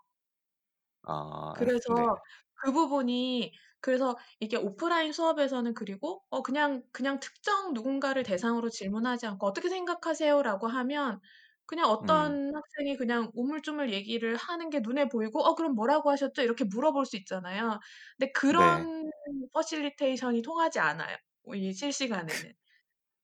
아 1.04 1.74
네. 1.90 2.04
그래서 2.04 2.20
그 2.62 2.72
부분이 2.72 3.54
그래서 3.82 4.18
이게 4.40 4.58
오프라인 4.58 5.14
수업에서는 5.14 5.74
그리고 5.74 6.24
어 6.30 6.42
그냥 6.44 6.84
그냥 6.92 7.20
특정 7.20 7.74
누군가를 7.74 8.24
대상으로 8.24 8.70
질문하지 8.70 9.26
않고 9.28 9.48
"어떻게 9.48 9.70
생각하세요?"라고 9.70 10.68
하면 10.68 11.22
그냥 11.66 11.90
음. 12.02 12.40
어떤 12.40 12.54
학생이 12.54 12.98
그냥 12.98 13.32
우물쭈물 13.36 13.94
얘기를 13.94 14.36
하는 14.36 14.70
게 14.70 14.80
눈에 14.82 15.08
보이고 15.08 15.40
"어 15.42 15.56
그럼 15.56 15.76
뭐라고 15.76 16.10
하셨죠?" 16.12 16.42
이렇게 16.42 16.66
물어볼 16.66 17.06
수 17.06 17.16
있잖아요. 17.18 17.80
근데 18.18 18.32
네. 18.52 18.90
그런 18.90 19.10
퍼실리테이션이 19.54 20.42
통하지 20.42 20.80
않아요 20.80 21.16
이 21.56 21.74
실시간에는. 21.74 22.54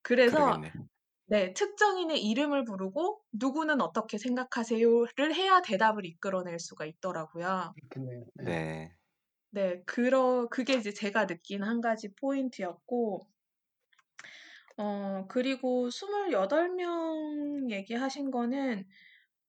그래서 0.05 0.61
그러겠네. 0.61 0.71
네 1.27 1.53
특정인의 1.53 2.23
이름을 2.25 2.65
부르고 2.65 3.23
"누구는 3.33 3.81
어떻게 3.81 4.17
생각하세요?"를 4.19 5.35
해야 5.35 5.61
대답을 5.61 6.05
이끌어낼 6.05 6.59
수가 6.59 6.85
있더라고요. 6.87 7.75
그렇겠네요. 7.75 8.25
예. 8.41 8.43
네. 8.43 8.95
네. 9.49 9.81
그러 9.85 10.47
그게 10.51 10.73
이제 10.75 10.91
제가 10.93 11.25
느낀 11.27 11.63
1 11.63 11.81
가지 11.81 12.13
포인트였고 12.15 13.27
어 14.77 15.25
그리고 15.29 15.89
28명 15.89 17.69
얘기하신 17.71 18.31
거는 18.31 18.87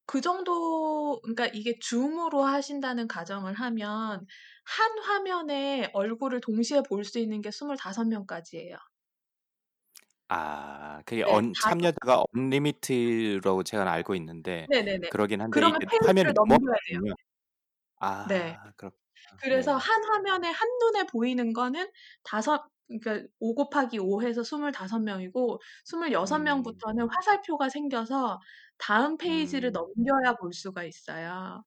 그 0.07 0.21
정도 0.23 1.21
그러니까 1.23 1.47
이게 1.49 1.79
줌으로 1.81 2.45
하신다는 2.45 3.09
가정을 3.09 3.55
하면 3.55 4.27
한 4.65 4.99
화면에 5.01 5.91
얼굴을 5.95 6.41
동시에 6.43 6.83
볼 6.83 7.05
수 7.05 7.19
있는 7.21 7.43
게 7.43 7.51
25 7.51 8.05
명까지예요. 8.07 8.77
아 10.29 11.03
그게 11.07 11.23
네. 11.25 11.39
언5 11.53 11.53
참여자가 11.61 12.25
언리미티드라고 12.35 13.63
제가 13.63 13.91
알고 13.93 14.15
있는데 14.17 14.69
네네네. 14.69 15.09
그러긴 15.09 15.41
한데 15.41 15.61
그러면 15.61 15.81
이게 15.81 15.87
화면이 16.01 16.33
페이지를 16.33 16.33
넘겨야 16.35 16.77
돼요. 16.89 17.01
넘어가거든요. 17.01 17.15
네. 18.25 18.59
아 18.59 18.73
그렇구나. 18.77 19.43
그래서 19.43 19.77
네. 19.77 19.79
한 19.79 20.05
화면에 20.05 20.51
한눈에 20.51 21.07
보이는 21.07 21.53
거는 21.55 21.91
5 22.25 22.69
그러니까 22.89 23.27
5 23.41 23.55
곱하기 23.55 23.99
5 24.01 24.23
해서 24.23 24.43
25 24.45 25.01
명이고 25.01 25.61
26 25.85 26.41
음. 26.49 26.83
명부터는 26.85 27.09
화살표가 27.11 27.69
생겨서 27.71 28.41
다음 28.79 29.19
페이지를 29.19 29.73
음. 29.73 29.73
넘겨야 29.73 30.37
볼 30.41 30.53
수가 30.55 30.85
있어요. 30.85 31.65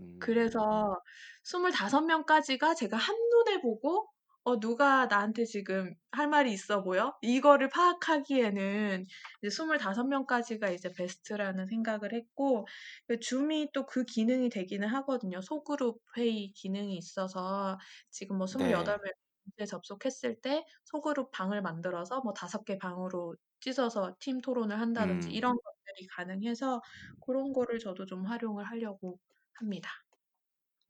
음. 0.00 0.20
그래서 0.20 1.00
25 1.44 2.02
명까지가 2.02 2.74
제가 2.74 2.96
한눈에 2.98 3.60
보고 3.62 4.10
어 4.48 4.58
누가 4.60 5.06
나한테 5.06 5.44
지금 5.44 5.94
할 6.10 6.26
말이 6.28 6.52
있어 6.52 6.82
보여? 6.82 7.18
이거를 7.22 7.68
파악하기에는 7.68 9.04
이제 9.42 9.50
25 9.50 10.04
명까지가 10.08 10.70
이제 10.70 10.90
베스트라는 10.94 11.66
생각을 11.66 12.14
했고 12.14 12.66
그 13.06 13.20
줌이 13.20 13.70
또 13.74 13.84
그 13.86 14.04
기능이 14.04 14.48
되기는 14.48 14.88
하거든요. 14.88 15.40
소그룹 15.42 16.00
회의 16.16 16.52
기능이 16.52 16.96
있어서 16.96 17.78
지금 18.10 18.38
뭐 18.38 18.46
28 18.46 18.98
네. 19.04 19.12
명 19.56 19.66
접속했을 19.66 20.40
때 20.40 20.64
소그룹 20.84 21.30
방을 21.32 21.60
만들어서 21.62 22.20
뭐 22.22 22.32
5개 22.32 22.78
방으로 22.78 23.36
찢어서 23.60 24.16
팀 24.20 24.40
토론을 24.40 24.78
한다든지 24.80 25.28
음. 25.28 25.32
이런 25.32 25.56
것들이 25.62 26.06
가능해서 26.16 26.80
그런 27.26 27.52
거를 27.52 27.78
저도 27.78 28.06
좀 28.06 28.24
활용을 28.26 28.64
하려고 28.64 29.18
합니다. 29.54 29.90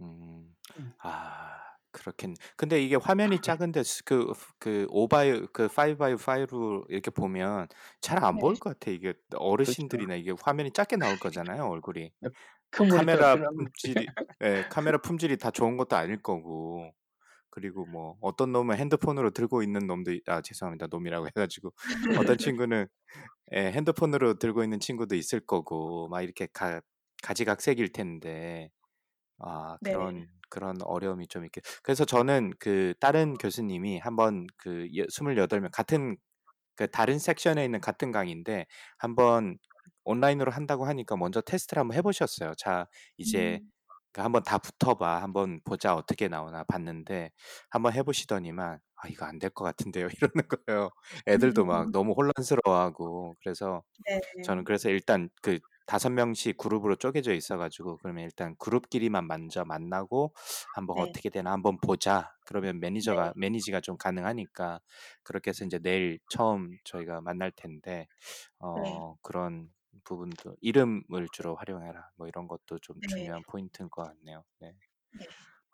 음. 0.01 0.55
음. 0.79 0.93
아 0.99 1.68
그렇겠네. 1.99 2.35
근데 2.57 2.81
이게 2.83 2.97
화면이 2.97 3.41
작은데 3.41 3.83
스그그5 3.83 5.09
by 5.09 5.33
그5 5.53 5.99
by 5.99 6.15
5로 6.17 6.85
이렇게 6.89 7.11
보면 7.11 7.67
잘 8.01 8.25
안 8.25 8.39
네. 8.39 8.41
보일 8.41 8.59
것 8.59 8.71
같아. 8.79 8.91
이게 8.91 9.15
그렇죠. 9.63 9.83
어르신들이나 9.85 10.15
이게 10.17 10.33
화면이 10.43 10.73
작게 10.73 10.97
나올 10.97 11.19
거잖아요, 11.19 11.65
얼굴이. 11.67 12.13
네. 12.21 12.31
뭐큰 12.77 12.87
카메라. 12.89 13.37
품질이 13.57 14.13
예 14.45 14.65
카메라 14.71 14.99
품질이 14.99 15.39
다 15.39 15.51
좋은 15.51 15.77
것도 15.77 15.97
아닐 15.97 16.23
거고. 16.23 16.93
그리고 17.51 17.87
뭐 17.87 18.17
어떤 18.23 18.53
놈은 18.53 18.77
핸드폰으로 18.79 19.31
들고 19.33 19.63
있는 19.65 19.87
놈도 19.89 20.13
있아 20.13 20.43
죄송합니다. 20.43 20.89
놈이라고 20.91 21.27
해 21.29 21.31
가지고. 21.35 21.73
어떤 22.15 22.39
친구는 22.39 22.89
예 23.55 23.73
핸드폰으로 23.73 24.35
들고 24.39 24.65
있는 24.65 24.81
친구도 24.81 25.17
있을 25.17 25.41
거고 25.41 26.09
막 26.11 26.23
이렇게 26.23 26.47
가 26.53 26.81
가지각색일 27.23 27.93
텐데 27.93 28.71
아 29.39 29.77
네. 29.81 29.93
그런 29.93 30.29
그런 30.51 30.77
어려움이 30.83 31.29
좀 31.29 31.45
있게 31.45 31.61
그래서 31.83 32.05
저는 32.05 32.53
그 32.59 32.95
다른 33.01 33.35
교수님이 33.35 33.99
한번 33.99 34.47
그여 34.59 35.05
28명 35.09 35.71
같은 35.73 36.17
그 36.77 36.89
다른 36.91 37.19
섹션에 37.19 37.65
있는 37.65 37.81
같은 37.81 38.13
강의인데 38.13 38.67
한번 38.99 39.59
온라인으로 40.05 40.53
한다고 40.53 40.87
하니까 40.87 41.17
먼저 41.17 41.41
테스트를 41.41 41.81
한번 41.81 41.97
해 41.97 42.03
보셨어요. 42.03 42.55
자 42.57 42.87
이제 43.19 43.61
음. 43.61 43.71
그 44.13 44.23
"한번 44.23 44.43
다 44.45 44.59
붙어 44.59 44.95
봐. 44.97 45.23
한번 45.23 45.61
보자 45.65 45.95
어떻게 45.95 46.29
나오나." 46.29 46.65
봤는데 46.65 47.31
한번 47.71 47.93
해 47.95 48.03
보시더니만 48.03 48.81
"아 48.97 49.09
이거 49.09 49.27
안 49.27 49.39
될 49.41 49.51
것 49.51 49.65
같은데요." 49.65 50.09
이러는 50.33 50.49
거예요. 50.49 50.91
애들도 51.29 51.65
막 51.67 51.91
음. 51.91 51.93
너무 51.93 52.13
혼란스러워하고 52.15 53.37
그래서 53.43 53.83
네. 54.07 54.21
저는 54.43 54.65
그래서 54.65 54.91
일단 54.91 55.29
그 55.43 55.59
5 55.89 56.11
명씩 56.11 56.59
그룹으로 56.59 56.97
쪼개져 56.97 57.35
있어 57.35 57.59
가지고 57.59 57.99
그러면 57.99 58.25
일단 58.25 58.57
그룹끼리만 58.59 59.27
먼저 59.29 59.65
만나고 59.65 60.35
"한번 60.75 60.97
네. 60.97 61.01
어떻게 61.01 61.31
되나 61.31 61.53
한번 61.53 61.79
보자." 61.81 62.33
그러면 62.47 62.81
네. 63.05 63.19
매니저가 63.19 63.35
manage가 63.37 63.81
좀 63.83 63.97
가능하니까 63.99 64.81
그렇게 65.25 65.51
해서 65.51 65.65
인제 65.65 65.81
내일 65.81 66.21
처음 66.29 66.79
저희가 66.85 67.23
만날 67.23 67.53
텐데 67.53 68.07
네. 68.75 69.01
어 69.01 69.17
그런 69.23 69.71
부분도 70.05 70.57
"이름을 70.63 71.29
주로 71.33 71.57
활용해라." 71.57 72.11
뭐 72.17 72.29
이런 72.29 72.49
것도 72.49 72.79
좀 72.81 72.97
네. 73.01 73.09
중요한 73.09 73.45
포인트인 73.51 73.91
것 73.91 74.05
같네요. 74.05 74.45
네. 74.61 74.75
네. 75.13 75.25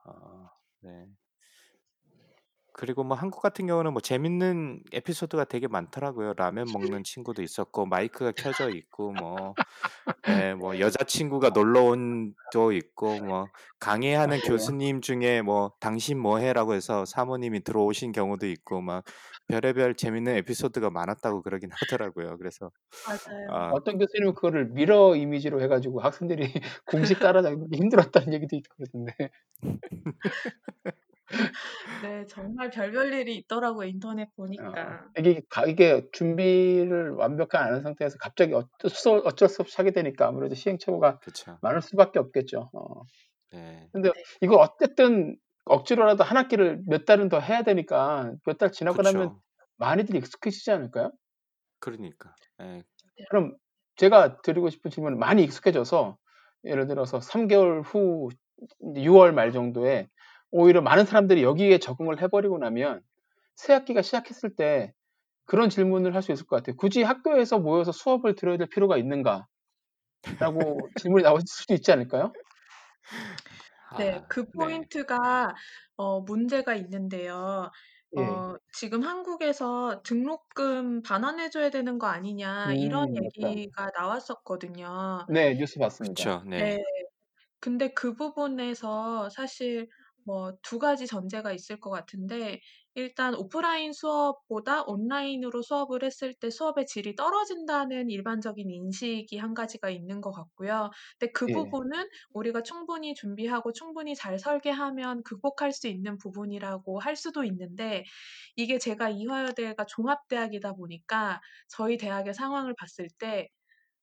어 0.06 0.48
네. 0.80 1.06
그리고 2.74 3.04
뭐 3.04 3.16
한국 3.16 3.40
같은 3.40 3.66
경우는 3.66 3.92
뭐 3.94 4.02
재밌는 4.02 4.82
에피소드가 4.92 5.44
되게 5.46 5.68
많더라고요. 5.68 6.34
라면 6.34 6.72
먹는 6.72 7.04
친구도 7.04 7.42
있었고 7.42 7.86
마이크가 7.86 8.32
켜져 8.32 8.70
있고 8.70 9.12
뭐 9.12 9.56
예 10.28 10.54
뭐 10.54 10.78
여자친구가 10.78 11.50
놀러 11.50 11.82
온도 11.82 12.72
있고 12.72 13.20
뭐 13.20 13.50
강의하는 13.80 14.40
그래요? 14.40 14.52
교수님 14.52 15.00
중에 15.02 15.42
뭐 15.42 15.72
"당신 15.80 16.18
뭐 16.18 16.38
해?"라고 16.38 16.74
해서 16.74 17.04
사모님이 17.04 17.62
들어오신 17.64 18.12
경우도 18.12 18.46
있고 18.48 18.80
막 18.80 19.04
별의별 19.48 19.94
재밌는 19.96 20.36
에피소드가 20.38 20.90
많았다고 20.90 21.42
그러긴 21.42 21.70
하더라고요. 21.72 22.38
그래서 22.38 22.70
맞아요. 23.06 23.48
아 23.50 23.68
어떤 23.70 23.98
교수님은 23.98 24.34
그거를 24.34 24.66
미러 24.70 25.14
이미지로 25.14 25.60
해 25.60 25.68
가지고 25.68 26.00
학생들이 26.00 26.52
공식 26.86 27.18
따라잡기 27.20 27.76
힘들었다는 27.76 28.32
얘기도 28.34 28.60
그러던데. 28.76 29.30
네. 32.00 32.26
정말 32.26 32.70
별별 32.70 33.12
일이 33.14 33.36
있더라고요, 33.38 33.86
인터넷 33.88 34.34
어 34.60 34.72
보니까. 34.76 35.10
이게 35.18 35.42
가 35.50 35.64
이게 35.66 36.02
준비를 36.12 37.12
완벽하게 37.12 37.58
안한 37.64 37.82
상태에서 37.82 38.16
갑자기 38.20 38.52
어쩔 38.54 38.90
수 38.90 39.10
어쩔 39.24 39.48
수 39.48 39.62
없이 39.62 39.74
하게 39.78 39.90
되니까 39.92 40.28
아무래도 40.28 40.54
시행착오가 40.54 41.18
그쵸. 41.20 41.58
많을 41.60 41.82
수밖에 41.82 42.18
없겠죠. 42.20 42.70
어. 42.72 43.02
네. 43.50 43.90
근데 43.92 44.10
네. 44.12 44.24
이걸 44.42 44.58
어쨌든 44.60 45.36
억지로라도 45.66 46.24
한 46.24 46.36
학기를 46.38 46.82
몇 46.88 47.04
달은 47.06 47.28
더 47.30 47.40
해야 47.40 47.62
되니까 47.62 48.34
몇 48.46 48.58
달 48.58 48.72
지나고 48.72 49.02
나면 49.02 49.30
그쵸. 49.30 49.42
많이들 49.78 50.16
익숙해지지 50.16 50.70
않을까요? 50.72 51.12
그러니까. 51.80 52.34
예. 52.60 52.84
네. 53.18 53.26
그럼 53.28 53.56
제가 53.96 54.40
드리고 54.42 54.70
싶은 54.70 54.90
질문은 54.90 55.18
많이 55.18 55.44
익숙해져서 55.44 56.18
예를 56.64 56.86
들어서 56.86 57.20
3 57.20 57.46
개월 57.48 57.82
후 57.82 58.28
6 58.96 59.14
월 59.16 59.32
말 59.32 59.52
정도에 59.52 60.08
오히려 60.54 60.82
많은 60.82 61.06
사람들이 61.06 61.42
여기에 61.42 61.78
적응을 61.78 62.22
해 62.22 62.28
버리고 62.28 62.58
나면 62.58 63.02
새 63.56 63.72
학기가 63.74 64.02
시작했을 64.02 64.56
때 64.56 64.94
그런 65.46 65.70
질문을 65.70 66.14
할 66.16 66.22
수 66.22 66.32
있을 66.32 66.46
것 66.46 66.56
같아요. 66.58 66.76
'굳이 66.76 67.02
학교에서 67.04 67.58
모여서 67.60 67.92
수업을 67.92 68.36
들어야 68.36 68.58
될 68.58 68.68
필요가 68.68 68.98
있는가?' 68.98 69.48
라고 70.40 70.90
질문이 70.96 71.24
나올 71.24 71.40
수도 71.46 71.74
있지 71.74 71.92
않을까요? 71.92 72.36
네. 73.96 74.20
아그 74.28 74.50
네. 74.52 74.56
포인트가 74.56 75.54
어 75.96 76.20
문제가 76.20 76.74
있는데요. 76.74 77.70
예. 78.16 78.44
어 78.46 78.56
지금 78.72 79.02
한국에서 79.02 80.02
"등록금 80.04 81.02
반환해 81.02 81.50
줘야 81.50 81.70
되는 81.70 81.98
거 81.98 82.06
아니냐." 82.08 82.74
이런 82.74 83.06
음 83.06 83.22
맞다. 83.22 83.64
얘기가 83.64 83.90
나왔었거든요. 83.96 85.28
네. 85.28 85.54
뉴스 85.54 85.78
봤습니다. 85.78 86.34
그쵸. 86.34 86.42
네. 86.46 86.74
네. 86.76 86.82
근데 87.60 87.92
그 87.94 88.14
부분에서 88.14 89.30
사실 89.30 89.88
뭐 90.24 90.52
두 90.62 90.78
가지 90.78 91.06
전제가 91.06 91.52
있을 91.52 91.78
것 91.80 91.90
같은데 91.90 92.60
일단 92.94 93.34
오프라인 93.34 93.92
수업보다 93.92 94.82
온라인으로 94.84 95.62
수업을 95.62 96.04
했을 96.04 96.32
때 96.34 96.48
수업의 96.50 96.86
질이 96.86 97.14
떨어진다는 97.16 98.08
일반적인 98.10 98.70
인식이 98.70 99.36
한 99.38 99.52
가지가 99.54 99.90
있는 99.90 100.20
것 100.20 100.30
같고요. 100.32 100.90
근데 101.18 101.32
그 101.32 101.48
예. 101.48 101.50
부분은 101.50 102.08
우리가 102.30 102.62
충분히 102.62 103.14
준비하고 103.14 103.72
충분히 103.72 104.14
잘 104.14 104.38
설계하면 104.38 105.22
극복할 105.24 105.72
수 105.72 105.88
있는 105.88 106.18
부분이라고 106.18 107.00
할 107.00 107.16
수도 107.16 107.44
있는데 107.44 108.04
이게 108.56 108.78
제가 108.78 109.10
이화여대가 109.10 109.84
종합대학이다 109.86 110.74
보니까 110.74 111.40
저희 111.68 111.96
대학의 111.96 112.34
상황을 112.34 112.74
봤을 112.78 113.08
때 113.18 113.48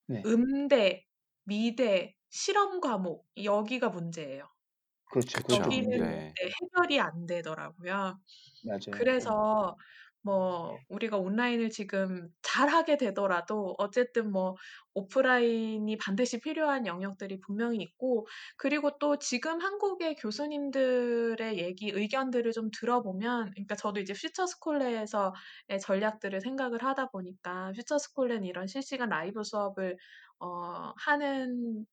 네. 0.08 0.26
음대, 0.26 1.06
미대, 1.44 2.16
실험 2.30 2.80
과목 2.82 3.28
여기가 3.44 3.90
문제예요. 3.90 4.50
그렇죠. 5.12 5.42
여기는 5.50 5.90
문제예요. 5.90 5.98
네. 5.98 6.38
네 6.38 6.52
해결이 6.62 7.00
안 7.00 7.26
되더라고요. 7.28 8.20
맞아요. 8.62 9.12
예. 9.22 9.42
그래서 9.42 9.78
뭐 10.24 10.84
우리가 10.90 11.18
온라인을 11.18 11.70
지금 11.72 12.30
잘하게 12.44 12.98
되더라도 12.98 13.76
어쨌든 13.80 14.32
뭐 14.32 14.56
오프라인이 14.94 15.98
반드시 15.98 16.40
필요한 16.42 16.86
영역들이 16.88 17.40
분명히 17.42 17.78
있고 17.80 18.28
그리고 18.58 18.98
또 19.00 19.18
지금 19.20 19.62
한국의 19.62 20.16
교수님들의 20.16 21.58
얘기 21.60 21.90
의견들을 21.92 22.52
좀 22.54 22.70
들어보면 22.72 23.52
그러니까 23.52 23.76
저도 23.76 24.00
이제 24.02 24.14
퓨처 24.14 24.48
스콜레에서의 24.48 25.34
전략들을 25.82 26.42
생각을 26.42 26.84
하다 26.84 27.10
보니까 27.12 27.72
퓨처 27.76 27.98
스콜레는 28.00 28.46
이런 28.46 28.68
실시간 28.68 29.10
라이브 29.10 29.44
수업을 29.44 29.98
어 30.40 30.94
하는 30.98 31.86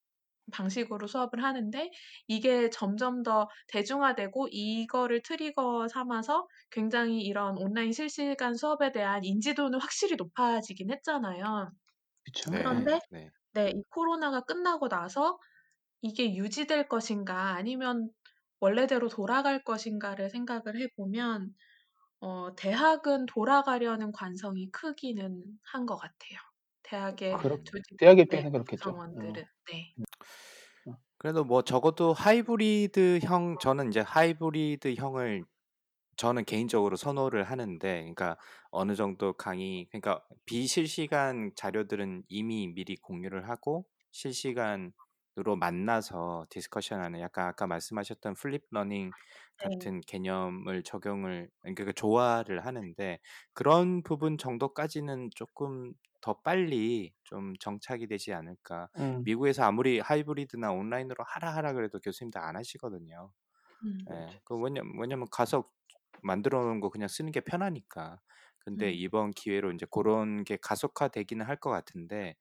방식으로 0.52 1.06
수업을 1.06 1.42
하는데 1.44 1.90
이게 2.26 2.70
점점 2.70 3.22
더 3.22 3.48
대중화되고 3.68 4.48
이거를 4.50 5.22
트리거 5.22 5.88
삼아서 5.88 6.48
굉장히 6.70 7.22
이런 7.22 7.56
온라인 7.58 7.92
실시간 7.92 8.54
수업에 8.54 8.92
대한 8.92 9.24
인지도는 9.24 9.80
확실히 9.80 10.16
높아지긴 10.16 10.90
했잖아요. 10.92 11.70
그쵸. 12.24 12.50
네. 12.52 12.60
예. 12.82 12.88
그런데 12.88 13.00
네. 13.10 13.30
네 13.54 13.70
이 13.70 13.82
코로나가 13.90 14.42
끝나고 14.42 14.88
나서 14.88 15.38
이게 16.02 16.34
유지될 16.36 16.88
것인가 16.88 17.52
아니면 17.56 18.10
원래대로 18.60 19.08
돌아갈 19.08 19.64
것인가를 19.64 20.30
생각을 20.30 20.80
해 20.80 20.88
보면 20.96 21.54
어 22.20 22.54
대학은 22.56 23.26
돌아가려는 23.26 24.12
관성이 24.12 24.70
크기는 24.72 25.44
한 25.64 25.86
것 25.86 25.96
같아요. 25.98 26.40
대학의 26.88 27.38
그렇 27.38 27.58
음. 27.62 27.64
조직 27.64 27.98
대학 27.98 28.18
네 28.28 28.42
입장에서는 28.42 28.50
그렇겠죠. 28.50 28.96
어. 29.16 29.38
구성원들은. 29.38 29.44
네. 29.70 29.96
어. 30.86 30.98
그래도 31.18 31.44
뭐 31.44 31.62
적어도 31.62 32.12
하이브리드형 32.12 33.58
저는 33.58 33.86
인제 33.86 34.00
하이브리드형을 34.00 35.44
저는 36.16 36.44
개인적으로 36.46 36.96
선호를 36.96 37.44
하는데 37.44 37.88
그러니까 38.00 38.38
어느 38.70 38.94
정도 38.96 39.34
강의 39.34 39.88
그러니까 39.90 40.24
비실시간 40.46 41.52
자료들은 41.56 42.24
이미 42.28 42.68
미리 42.74 42.96
공유를 42.96 43.48
하고 43.50 43.86
실시간으로 44.12 44.92
으로 45.38 45.56
만나서 45.56 46.46
discussion하는 46.50 47.20
약간 47.20 47.46
아까 47.48 47.66
말씀하셨던 47.68 48.34
flipped 48.34 48.64
learning 48.70 49.14
네. 49.64 49.88
같은 49.88 50.00
개념을 50.02 50.82
적용을 50.82 51.50
그러니까 51.62 51.92
조화를 51.92 52.66
하는데 52.66 53.20
그런 53.54 54.02
부분 54.02 54.38
정도까지는 54.38 55.30
조금 55.36 55.94
더 56.28 56.40
빨리 56.42 57.14
좀 57.24 57.54
정착이 57.58 58.06
되지 58.08 58.32
않을까. 58.34 58.88
음. 58.96 59.24
미국에서 59.24 59.64
아무리 59.64 59.98
하이브리드나 60.00 60.72
온라인으로 60.72 61.24
하라 61.26 61.54
하라 61.56 61.72
그래도 61.74 61.98
교수님들 62.00 62.40
안 62.40 62.56
하시거든요. 62.56 63.32
음. 63.82 63.98
예. 64.12 64.40
그 64.44 64.56
왜냐 64.58 64.82
왜냐면 65.00 65.26
가서 65.30 65.70
만들어 66.22 66.64
놓은 66.64 66.80
거 66.80 66.90
그냥 66.90 67.08
쓰는 67.08 67.32
게 67.32 67.40
편하니까. 67.40 68.20
근데 68.60 68.90
음. 68.90 68.92
이번 68.92 69.30
기회로 69.32 69.70
인제 69.72 69.86
고런 69.90 70.44
게 70.44 70.56
가속화되기는 70.60 71.44
할 71.46 71.56
것 71.58 71.70
같은데 71.70 72.36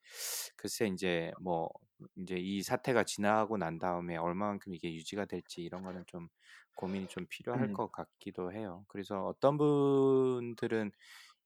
글쎄 0.57 0.87
인제 0.87 1.33
뭐 1.39 1.69
인제 2.15 2.35
이 2.37 2.61
사태가 2.63 3.03
지나고 3.05 3.57
난 3.57 3.79
다음에 3.79 4.17
얼마만큼 4.17 4.73
이게 4.75 4.93
유지가 4.93 5.25
될지 5.25 5.61
이런 5.61 5.83
거는 5.83 6.03
좀 6.07 6.27
고민이 6.75 7.07
좀 7.07 7.25
필요할 7.29 7.69
음. 7.69 7.73
것 7.73 7.91
같기도 7.91 8.51
해요. 8.53 8.85
그래서 8.89 9.25
어떤 9.25 9.57
분들은 9.57 10.91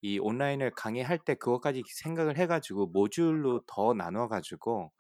이 0.02 0.20
온라인을 0.20 0.72
강의할 0.72 1.20
때 1.20 1.36
그것까지 1.36 1.84
생각을 1.88 2.38
해 2.38 2.48
가지고 2.48 2.88
모듈로 2.88 3.64
더 3.68 3.94
나눠 3.94 4.28
가지고 4.28 4.92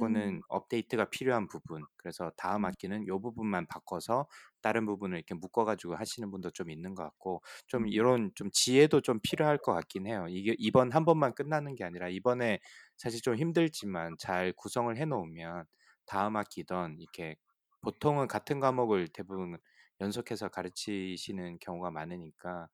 음. 0.00 0.32
요거는 0.32 0.42
업데이트가 0.48 1.06
필요한 1.10 1.48
부분 1.48 1.82
그래서 1.96 2.30
다음 2.36 2.64
음. 2.64 2.66
학기는 2.66 3.06
요 3.08 3.20
부분만 3.20 3.66
바꿔서 3.66 4.26
다른 4.60 4.86
부분을 4.86 5.16
이렇게 5.18 5.34
묶어 5.34 5.64
가지고 5.64 5.96
하시는 5.96 6.30
분도 6.30 6.50
좀 6.50 6.70
있는 6.70 6.94
것 6.94 7.02
같고 7.04 7.42
좀 7.66 7.86
음. 7.86 7.88
이런 7.88 8.30
좀 8.36 8.48
지혜도 8.52 9.00
좀 9.00 9.18
필요할 9.22 9.58
것 9.58 9.72
같긴 9.74 10.06
해요. 10.06 10.26
이게 10.28 10.54
이번 10.58 10.92
한 10.92 11.04
번만 11.04 11.34
끝나는 11.34 11.74
게 11.74 11.84
아니라 11.84 12.08
이번에 12.08 12.60
사실 12.96 13.20
좀 13.22 13.34
힘들지만 13.36 14.16
잘 14.18 14.52
구성을 14.56 14.96
해 14.96 15.04
놓으면 15.04 15.64
다음 16.06 16.36
학기든 16.36 16.98
이렇게 17.00 17.36
보통은 17.82 18.28
같은 18.28 18.60
과목을 18.60 19.08
대부분 19.08 19.58
연속해서 20.00 20.48
가르치시는 20.48 21.58
경우가 21.60 21.90
많으니까 21.90 22.68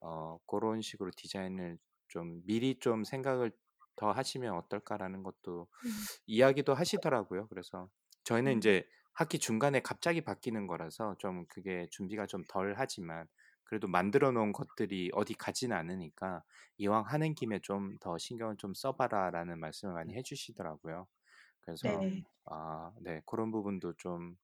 어 0.00 0.38
고런 0.46 0.82
식으로 0.82 1.10
디자인을 1.16 1.78
좀 2.08 2.42
미리 2.46 2.78
좀 2.78 3.04
생각을 3.04 3.52
더 3.96 4.12
하시면 4.12 4.54
어떨까라는 4.56 5.22
것도 5.22 5.68
음. 5.84 6.06
이야기도 6.26 6.74
하시더라고요. 6.74 7.48
그래서 7.48 7.88
저희는 8.24 8.52
음. 8.52 8.54
인제 8.54 8.86
학기 9.12 9.38
중간에 9.38 9.80
갑자기 9.80 10.20
바뀌는 10.22 10.66
거라서 10.66 11.16
좀 11.18 11.46
그게 11.48 11.88
준비가 11.90 12.26
좀 12.26 12.44
덜 12.48 12.74
하지만 12.76 13.26
그래도 13.64 13.86
만들어 13.88 14.30
놓은 14.32 14.52
것들이 14.52 15.10
어디 15.14 15.34
가지는 15.34 15.76
않으니까 15.76 16.42
"이왕 16.78 17.04
하는 17.06 17.34
김에 17.34 17.60
좀 17.60 17.98
더 18.00 18.18
신경을 18.18 18.56
좀 18.58 18.72
써 18.74 18.92
봐라."라는 18.96 19.58
말씀을 19.60 19.94
많이 19.94 20.14
해 20.14 20.22
주시더라고요. 20.22 21.06
그래서 21.60 22.08
네. 22.08 22.24
아네 22.46 23.22
고런 23.26 23.50
부분도 23.52 23.94
좀 23.98 24.36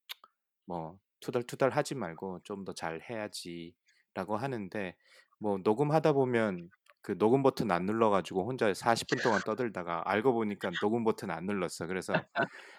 뭐 0.65 0.99
투덜투덜 1.21 1.71
하지 1.71 1.95
말고 1.95 2.41
"좀 2.45 2.65
더 2.65 2.73
잘 2.73 3.01
해야지."라고 3.03 4.37
하는데 4.37 4.97
뭐 5.39 5.59
녹음하다 5.63 6.13
보면 6.13 6.71
그 7.03 7.17
녹음 7.17 7.43
버튼 7.43 7.71
안 7.71 7.87
눌러 7.87 8.11
가지고 8.11 8.45
혼자 8.47 8.73
40분 8.73 9.23
동안 9.23 9.41
떠들다가 9.45 10.03
알고 10.07 10.33
보니까 10.33 10.71
녹음 10.81 11.05
버튼 11.05 11.31
안 11.31 11.47
눌렀어. 11.47 11.87
그래서 11.87 12.13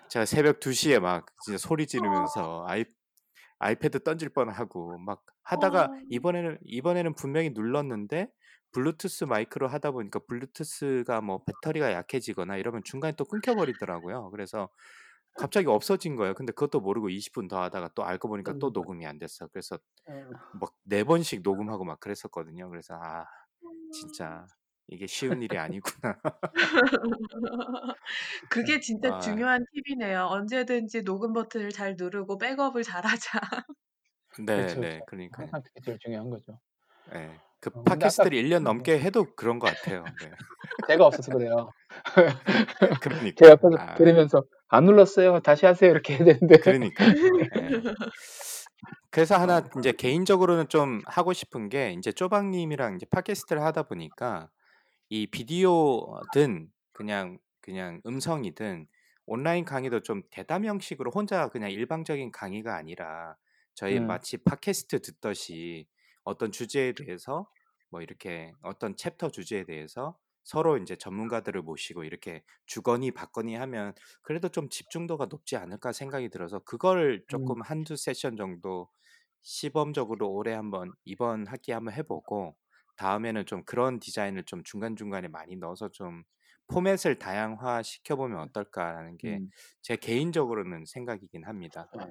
제가 0.09 0.25
새벽 0.25 0.59
2 0.59 0.73
시에 0.73 0.99
막 0.99 1.25
진짜 1.45 1.57
소리 1.57 1.83
어. 1.83 1.85
지르면서 1.85 2.65
아이 2.67 2.83
아이패드 3.59 4.03
던질 4.03 4.29
뻔하고 4.29 4.97
막 4.99 5.23
하다가 5.43 5.85
어. 5.85 5.99
이번에는 6.09 6.57
이번에는 6.65 7.15
분명히 7.15 7.51
눌렀는데 7.51 8.27
블루투스 8.73 9.23
마이크로 9.23 9.67
하다 9.67 9.91
보니까 9.91 10.19
블루투스가 10.27 11.21
뭐 11.21 11.43
배터리가 11.45 11.93
약해지거나 11.93 12.57
이러면 12.57 12.81
중간에 12.83 13.13
또 13.15 13.23
끊겨 13.23 13.55
버리더라고요. 13.55 14.29
그래서 14.31 14.69
갑자기 15.38 15.67
없어진 15.67 16.15
거예요. 16.15 16.33
근데 16.35 16.51
그것도 16.53 16.81
모르고 16.81 17.09
20분 17.09 17.47
더 17.47 17.61
하다가 17.63 17.91
또 17.95 18.03
알고 18.05 18.27
보니까 18.29 18.53
또 18.59 18.71
음. 18.71 18.71
녹음이 18.71 19.05
안 19.05 19.19
됐어. 19.19 19.47
그래서 19.49 19.77
음. 20.05 20.41
막4 20.53 21.03
번씩 21.05 21.41
녹음하고 21.43 21.85
막 21.85 21.99
그랬었거든요. 22.01 22.69
그래서 22.69 22.95
'아 22.95 23.25
음. 23.63 23.69
진짜 23.91 24.47
이게 24.88 25.07
쉬운 25.07 25.41
일이 25.43 25.57
아니구나.' 25.59 26.19
그게 28.49 28.79
진짜 28.81 29.11
아 29.11 29.17
중요한 29.17 29.65
팁이네요. 29.73 30.25
언제든지 30.25 31.03
녹음 31.03 31.33
버튼을 31.33 31.71
잘 31.71 31.95
누르고 31.97 32.38
백업을 32.39 32.83
잘하자. 32.83 33.39
그렇죠, 34.51 34.79
네네. 34.79 35.01
그렇죠. 35.01 35.05
그러니까요. 35.05 35.51
항상 35.51 35.61
그게 35.63 35.81
제일 35.81 35.99
중요한 35.99 36.29
거죠. 36.29 36.59
예. 37.15 37.41
그어 37.59 37.71
근데 37.89 38.05
아까 38.05 38.25
팟캐스트를 38.25 38.38
1년 38.38 38.63
네. 38.63 38.63
넘게 38.63 38.99
해도 38.99 39.33
그런 39.35 39.59
것 39.59 39.67
같아요. 39.67 40.15
네. 40.19 40.38
제가 40.88 41.05
없어서 41.05 41.31
그래요. 41.31 41.73
그러니까요. 43.01 43.38
제가 43.38 43.51
옆에서 43.51 43.77
아 43.77 43.95
들으면서" 43.95 44.43
안 44.70 44.86
눌렀어요. 44.86 45.39
다시 45.41 45.65
하세요." 45.65 45.89
이렇게 45.91 46.15
해야 46.15 46.26
되는데. 46.26 46.57
그러니까요. 46.59 47.09
예. 47.09 47.82
그래서 49.09 49.36
하나 49.38 49.57
어. 49.57 49.70
인제 49.76 49.93
개인적으로는 49.93 50.70
좀 50.70 51.01
하고 51.05 51.34
싶은 51.34 51.70
게 51.70 51.91
인제 51.91 52.11
쪼박 52.11 52.47
님이랑 52.49 52.93
인제 52.93 53.07
팟캐스트를 53.07 53.63
하다 53.63 53.84
보니까 53.84 54.49
이 55.09 55.28
비디오든 55.28 56.70
그냥 56.93 57.39
그냥 57.61 58.01
음성이든 58.05 58.88
온라인 59.26 59.65
강의도 59.65 60.01
좀 60.01 60.22
대담 60.32 60.65
형식으로 60.65 61.11
혼자 61.11 61.49
그냥 61.49 61.72
일방적인 61.72 62.32
강의가 62.32 62.76
아니라 62.76 63.36
저희 63.74 63.97
음. 63.97 64.07
마치 64.07 64.38
팟캐스트 64.38 65.01
듣듯이 65.01 65.88
어떤 66.24 66.51
주제에 66.51 66.93
대해서 66.93 67.47
뭐 67.89 68.01
이렇게 68.01 68.53
어떤 68.61 68.95
챕터 68.95 69.30
주제에 69.30 69.65
대해서 69.65 70.18
서로 70.47 70.77
인제 70.77 70.95
전문가들을 70.97 71.61
모시고 71.61 72.05
이렇게 72.05 72.43
주거니 72.67 73.11
받거니 73.11 73.55
하면 73.55 73.93
그래도 74.23 74.47
좀 74.49 74.69
집중도가 74.69 75.25
높지 75.27 75.57
않을까 75.57 75.91
생각이 75.93 76.29
들어서 76.29 76.59
그걸 76.59 77.25
음. 77.33 77.51
쪼끔 77.51 77.61
1-2 77.61 77.97
세션 77.97 78.37
정도 78.37 78.89
시범적으로 79.41 80.31
올해 80.31 80.53
한번 80.53 80.93
이번 81.05 81.47
학기에 81.47 81.75
한번 81.75 81.93
해 81.95 82.03
보고 82.03 82.57
다음에는 82.97 83.45
좀 83.45 83.63
그런 83.65 83.99
디자인을 83.99 84.43
좀 84.45 84.63
중간중간에 84.63 85.27
많이 85.29 85.57
넣어서 85.57 85.89
좀 85.91 86.23
'포맷을 86.69 87.19
다양화 87.19 87.83
시켜보면 87.83 88.39
어떨까.'라는 88.39 89.17
게 89.17 89.41
음. 89.41 89.51
제 89.81 89.97
개인적으로는 89.97 90.85
생각이긴 90.87 91.43
합니다. 91.45 91.91
네. 91.93 92.05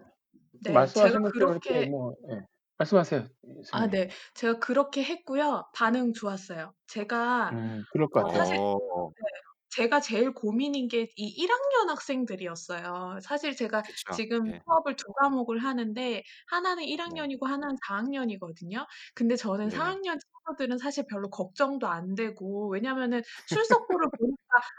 네. 0.64 0.92
제가 0.94 1.18
그렇게 1.38 1.82
뭐 1.82 2.14
예. 2.30 2.46
말씀하세요, 2.78 3.28
아 3.70 3.86
선생님. 3.86 3.90
네. 3.90 4.08
제가 4.34 4.58
그렇게 4.58 5.02
했고요. 5.04 5.64
반응 5.74 6.12
좋았어요. 6.12 6.74
제가 6.86 7.52
음. 7.52 7.84
그럴 7.90 8.08
것 8.08 8.20
어 8.20 8.26
같아요. 8.26 8.38
사실 8.40 8.58
어. 8.58 9.12
네. 9.16 9.22
제가 9.70 10.00
제일 10.00 10.32
고민인 10.32 10.88
게 10.88 11.08
이 11.16 11.26
1 11.28 11.50
학년 11.50 11.90
학생들이었어요. 11.90 13.18
사실 13.22 13.54
제가 13.56 13.82
그쵸. 13.82 14.12
지금 14.12 14.46
예. 14.46 14.60
수업을 14.64 14.96
두 14.96 15.12
과목을 15.12 15.58
하는데 15.64 16.22
하나는 16.48 16.84
1 16.84 17.00
네. 17.04 17.26
학년이고 17.26 17.46
하나는 17.46 17.76
4 17.86 17.96
학년이거든요. 17.96 18.86
근데 19.14 19.36
저는 19.36 19.70
4 19.70 19.84
네네. 19.84 19.96
학년 19.96 20.18
친구들은 20.18 20.78
사실 20.78 21.04
별로 21.08 21.28
걱정도 21.30 21.88
안 21.88 22.14
되고 22.14 22.68
왜냐면은 22.70 23.22
출석부를 23.48 24.08
보니까 24.18 24.36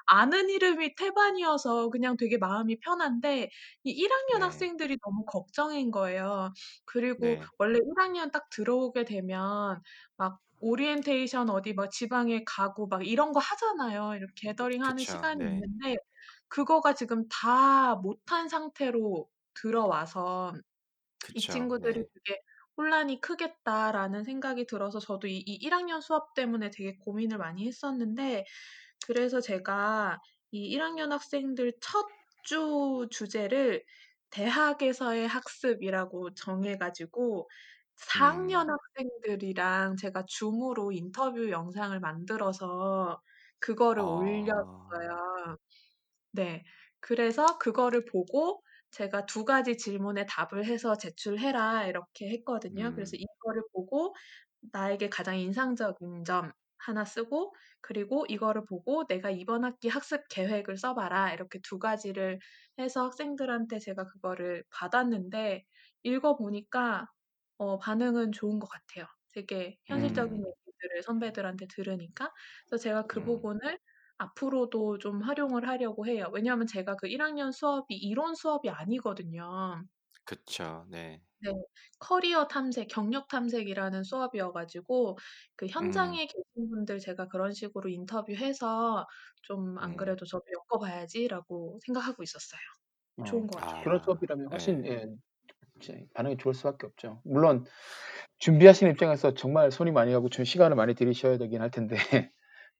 아는 0.07 0.49
이름이 0.49 0.95
태반이어서 0.95 1.89
그냥 1.89 2.15
되게 2.17 2.37
마음이 2.37 2.79
편한데 2.79 3.49
이 3.83 3.91
1 4.03 4.11
학년 4.11 4.41
네. 4.41 4.43
학생들이 4.43 4.97
너무 5.03 5.25
걱정인 5.25 5.91
거예요. 5.91 6.53
그리고 6.85 7.39
네. 7.39 7.49
원래 7.57 7.77
1 7.79 7.85
학년 7.99 8.31
딱 8.31 8.49
들어오게 8.49 9.03
되면 9.05 9.81
막 10.17 10.39
오리엔테이션 10.59 11.49
어디 11.49 11.73
뭐 11.73 11.89
지방에 11.89 12.43
가고 12.45 12.87
막 12.87 13.05
이런 13.07 13.31
거 13.33 13.39
하잖아요. 13.39 14.15
이렇게 14.15 14.33
gathering 14.49 14.83
하는 14.83 15.03
그쵸. 15.03 15.05
시간이 15.05 15.43
네. 15.43 15.67
있는데 15.79 15.97
그거가 16.49 16.93
지금 16.93 17.27
다 17.29 17.95
못한 17.95 18.49
상태로 18.49 19.29
들어와서 19.55 20.53
이 21.33 21.45
그쵸. 21.45 21.47
친구들이 21.47 21.93
네. 21.93 22.07
되게 22.13 22.41
'혼란이 22.77 23.21
크겠다.'라는 23.21 24.23
생각이 24.23 24.65
들어서 24.67 24.99
저도 24.99 25.27
이 25.27 25.39
이 25.47 25.55
1 25.61 25.73
학년 25.73 26.01
수업 26.01 26.33
때문에 26.35 26.69
되게 26.71 26.97
고민을 26.97 27.37
많이 27.37 27.67
했었는데 27.67 28.45
그래서 29.07 29.41
제가 29.41 30.19
이 30.51 30.73
1 30.75 30.81
학년 30.81 31.11
학생들 31.11 31.73
첫 31.81 32.07
주 32.43 33.07
주제를 33.11 33.83
대학에서의 34.31 35.27
학습이라고 35.27 36.33
정해 36.35 36.77
가지고 36.77 37.49
4 37.97 38.25
학년 38.29 38.67
음. 38.67 38.71
학생들이랑 38.71 39.95
제가 39.97 40.23
줌으로 40.27 40.91
인터뷰 40.91 41.49
영상을 41.49 41.99
만들어서 41.99 43.21
그거를 43.59 44.03
아. 44.03 44.07
올렸어요. 44.07 45.57
네. 46.33 46.63
그래서 47.01 47.57
그거를 47.59 48.05
보고 48.05 48.63
제가 48.91 49.25
"2 49.27 49.45
가지 49.45 49.77
질문에 49.77 50.25
답을 50.27 50.65
해서 50.65 50.97
제출해라." 50.97 51.87
이렇게 51.87 52.29
했거든요. 52.31 52.93
그래서 52.95 53.11
음. 53.11 53.17
이거를 53.17 53.63
보고 53.73 54.15
나에게 54.73 55.09
가장 55.09 55.37
인상적인 55.39 56.25
점 56.25 56.51
하나 56.79 57.05
쓰고 57.05 57.55
그리고 57.81 58.25
이거를 58.29 58.65
보고 58.69 59.05
"내가 59.07 59.31
이번 59.31 59.65
학기 59.65 59.89
학습 59.89 60.23
계획을 60.29 60.77
써 60.77 60.95
봐라." 60.95 61.33
이렇게 61.33 61.59
2 61.63 61.79
가지를 61.79 62.39
해서 62.79 63.05
학생들한테 63.05 63.79
제가 63.79 64.05
그거를 64.05 64.63
받았는데 64.71 65.63
읽어 66.03 66.37
보니까 66.37 67.07
어 67.57 67.77
반응은 67.79 68.31
좋은 68.33 68.59
것 68.59 68.67
같아요. 68.69 69.05
되게 69.33 69.77
현실적인 69.85 70.37
음. 70.37 70.45
얘기들을 70.45 71.03
선배들한테 71.03 71.67
들으니까. 71.67 72.31
그래서 72.67 72.81
제가 72.83 73.07
그 73.07 73.21
음. 73.21 73.23
부분을 73.23 73.79
앞으로도 74.17 74.97
좀 74.99 75.21
활용을 75.21 75.67
하려고 75.67 76.05
해요. 76.07 76.29
왜냐하면 76.33 76.67
제가 76.67 76.95
그 76.95 77.07
1 77.07 77.21
학년 77.21 77.51
수업이 77.51 77.95
이론 77.95 78.35
수업이 78.35 78.69
아니거든요. 78.69 79.83
그쵸. 80.25 80.85
네. 80.89 81.21
네. 81.39 81.51
커리어 81.99 82.47
탐색, 82.47 82.87
경력 82.89 83.27
탐색이라는 83.27 84.03
수업이어 84.03 84.51
가지고 84.53 85.17
그 85.55 85.67
음. 85.81 86.17
현장에 86.17 86.25
계신 86.25 86.69
분들 86.69 86.97
제가 86.99 87.27
그런 87.27 87.53
식으로 87.53 87.89
인터뷰해서 87.89 89.05
좀 89.43 89.77
'안 89.77 89.95
음. 89.95 89.97
그래도 89.97 90.25
저도 90.25 90.43
엮어 90.51 90.79
봐야지.'라고 90.79 91.79
생각하고 91.85 92.23
있었어요. 92.23 92.59
좋은 93.23 93.45
어 93.45 93.47
것 93.47 93.55
같아요. 93.57 93.69
그런 93.79 93.99
아. 94.01 94.03
수업이라면 94.03 94.47
훨씬 94.51 94.85
예. 94.85 95.05
예 95.89 95.93
이제 95.93 96.07
반응이 96.13 96.37
좋을 96.37 96.53
수밖에 96.53 96.87
없죠. 96.87 97.21
물론 97.25 97.65
준비하시는 98.39 98.91
입장에서 98.93 99.33
정말 99.35 99.71
손이 99.71 99.91
많이 99.91 100.13
가고 100.13 100.29
좀 100.29 100.45
시간을 100.45 100.75
많이 100.77 100.95
들이셔야 100.95 101.37
되긴 101.37 101.61
할 101.61 101.71
텐데 101.71 101.97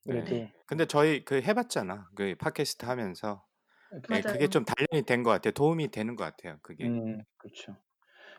그래도 0.08 0.36
네. 0.36 0.54
근데 0.68 0.86
저희 0.86 1.24
그 1.26 1.42
해 1.42 1.54
봤잖아. 1.54 2.10
그 2.16 2.36
팟캐스트 2.38 2.86
하면서. 2.86 3.46
예 4.12 4.22
그게. 4.24 4.48
좀 4.48 4.66
단련이 4.66 5.06
된 5.06 5.24
것 5.24 5.32
같아요. 5.32 5.54
도움이 5.54 5.90
되는 5.92 6.16
것 6.16 6.24
같아요 6.26 6.60
그게. 6.64 6.86
음 6.86 7.24
그렇죠. 7.38 7.76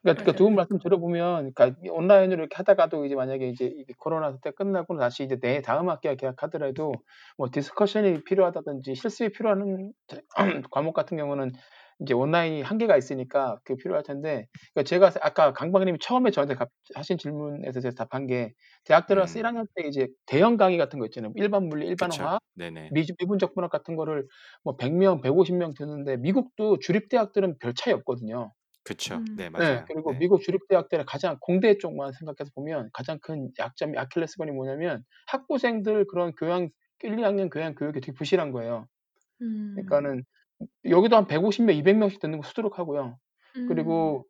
그러니까 0.03 0.25
그두 0.25 0.45
맞아요. 0.45 0.47
분 0.47 0.55
말씀 0.57 0.79
들어보면 0.79 1.55
그러니까 1.55 1.81
이 1.85 1.89
온라인으로 1.91 2.41
이렇게 2.43 2.57
하다가도 2.57 3.07
이제 3.07 3.15
만약에 3.17 3.49
이제 3.49 3.85
코로나 3.99 4.39
때 4.41 4.53
끝나고 4.53 4.99
다시 4.99 5.25
이제 5.25 5.39
내 5.41 5.63
다음 5.63 5.91
학기와 5.91 6.15
계약하더라도 6.17 6.93
뭐 7.39 7.49
discussion이 7.53 8.25
필요하다든지 8.25 8.95
실습이 8.97 9.33
필요한 9.33 9.93
과목 10.73 10.95
같은 10.95 11.17
경우는 11.17 11.53
이제 12.01 12.15
온라인이 12.15 12.63
한계가 12.63 12.97
있으니까 12.97 13.59
그게 13.65 13.77
필요할 13.83 14.03
텐데 14.05 14.47
그러니까 14.75 14.85
제가 14.89 15.13
아까 15.23 15.53
강박님이 15.53 15.99
처음에 16.01 16.31
저한테 16.31 16.55
답 16.57 16.71
하신 16.95 17.19
질문에서 17.19 17.81
제가 17.81 17.95
답한 17.97 18.27
게 18.27 18.53
대학 18.85 19.07
들어가서 19.07 19.39
1 19.41 19.47
음. 19.47 19.49
학년 19.49 19.67
때 19.75 19.87
이제 19.89 20.09
대형 20.27 20.57
강의 20.57 20.79
같은 20.79 20.99
거 21.01 21.07
있잖아요. 21.07 21.33
일반 21.37 21.69
물리, 21.69 21.87
일반 21.89 22.11
그쵸. 22.11 22.23
화학, 22.23 22.41
네네. 22.55 22.93
미 22.93 23.07
미분적분학 23.21 23.71
같은 23.71 23.97
거를 23.97 24.27
뭐 24.65 24.77
100 24.77 24.93
명, 24.95 25.21
150명 25.23 25.75
듣는데 25.77 26.17
미국도 26.19 26.79
주립 26.81 27.09
대학들은 27.11 27.59
별 27.61 27.75
차이 27.75 27.95
없거든요. 27.95 28.53
그쵸. 28.85 29.21
음. 29.21 29.25
네 29.35 29.51
네. 29.57 29.83
맞아요. 29.83 29.87
그리고 29.89 30.15
네. 30.15 30.19
미국 30.19 30.43
주립 30.43 30.69
대학들의 30.69 31.07
가장 31.07 31.39
공대 31.41 31.79
쪽만 31.79 32.13
생각해서 32.13 32.51
보면 32.55 32.91
가장 32.95 33.19
큰 33.21 33.51
약점이 33.59 33.99
아킬레스건이 33.99 34.53
뭐냐면 34.53 35.05
학부생들 35.29 36.07
그런 36.09 36.35
교양 36.37 36.71
1-2 37.05 37.23
학년 37.23 37.51
교양 37.51 37.75
교육이 37.77 38.01
되게 38.01 38.13
부실한 38.15 38.53
거예요. 38.53 38.87
음. 39.41 39.75
그러니까는 39.75 40.25
여기도 40.87 41.17
한 41.17 41.27
150 41.27 41.65
명, 41.67 41.77
200 41.77 41.97
명씩 41.99 42.21
듣는 42.21 42.39
거 42.41 42.47
수두룩하고요. 42.49 43.19
음. 43.57 43.69
그리고 43.69 44.25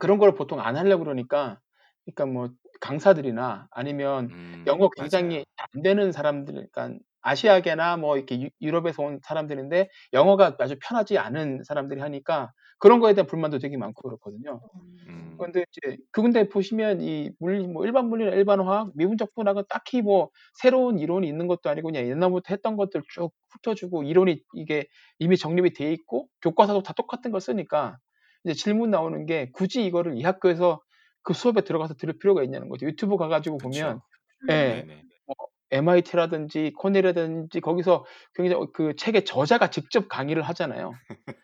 그런 0.00 0.18
걸 0.18 0.34
보통 0.34 0.60
안 0.60 0.76
하려고 0.76 1.04
그러니까 1.04 1.60
그러니까 2.06 2.26
뭐 2.26 2.50
강사들이나 2.80 3.68
아니면 3.70 4.30
음 4.32 4.64
영어 4.66 4.90
맞아요. 4.96 5.10
굉장히 5.10 5.44
안 5.74 5.82
되는 5.82 6.12
사람들 6.12 6.54
그러니까 6.54 6.98
아시아계나 7.22 7.96
뭐 7.98 8.16
이렇게 8.16 8.40
유 8.42 8.50
유럽에서 8.60 9.02
온 9.02 9.20
사람들인데 9.24 9.88
영어가 10.12 10.56
아주 10.60 10.76
편하지 10.82 11.18
않은 11.18 11.62
사람들이 11.64 12.00
하니까 12.00 12.52
그런 12.78 13.00
거에 13.00 13.14
대한 13.14 13.26
불만도 13.26 13.58
되게 13.60 13.76
많고 13.76 14.08
그렇거든요. 14.08 14.60
음. 15.08 15.31
그런데 15.42 15.64
이제 15.76 15.96
그런데 16.12 16.48
보시면 16.48 17.00
이 17.00 17.30
물리 17.40 17.66
뭐 17.66 17.84
일반 17.84 18.08
물리나 18.08 18.30
일반 18.32 18.60
화학, 18.60 18.92
미분적 18.94 19.34
분학은 19.34 19.64
딱히 19.68 20.00
뭐 20.02 20.30
새로운 20.54 20.98
이론이 20.98 21.26
있는 21.26 21.48
것도 21.48 21.68
아니고 21.68 21.88
그냥 21.88 22.06
옛날부터 22.08 22.46
했던 22.50 22.76
것들 22.76 23.02
쭉 23.08 23.32
훑어주고 23.50 24.04
이론이 24.04 24.42
이게 24.54 24.86
이미 25.18 25.36
정립이 25.36 25.72
돼 25.72 25.92
있고 25.92 26.28
교과서도 26.42 26.82
다 26.82 26.92
똑같은 26.94 27.32
걸 27.32 27.40
쓰니까 27.40 27.98
이제 28.44 28.54
질문 28.54 28.90
나오는 28.90 29.26
게 29.26 29.50
굳이 29.52 29.84
이거를 29.84 30.16
이 30.16 30.22
학교에서 30.22 30.80
그 31.22 31.34
수업에 31.34 31.62
들어가서 31.62 31.94
들을 31.94 32.18
필요가 32.18 32.42
있냐는 32.42 32.68
거죠. 32.68 32.86
유튜브 32.86 33.16
가 33.16 33.28
가지고 33.28 33.58
보면 33.58 34.00
그쵸. 34.40 34.52
예. 34.52 34.84
네네. 34.86 35.02
뭐 35.26 35.34
MIT라든지 35.72 36.72
코넬이라든지 36.76 37.60
거기서 37.60 38.04
굉장히 38.34 38.66
그 38.74 38.94
책의 38.96 39.24
저자가 39.24 39.70
직접 39.70 40.08
강의를 40.08 40.42
하잖아요. 40.42 40.92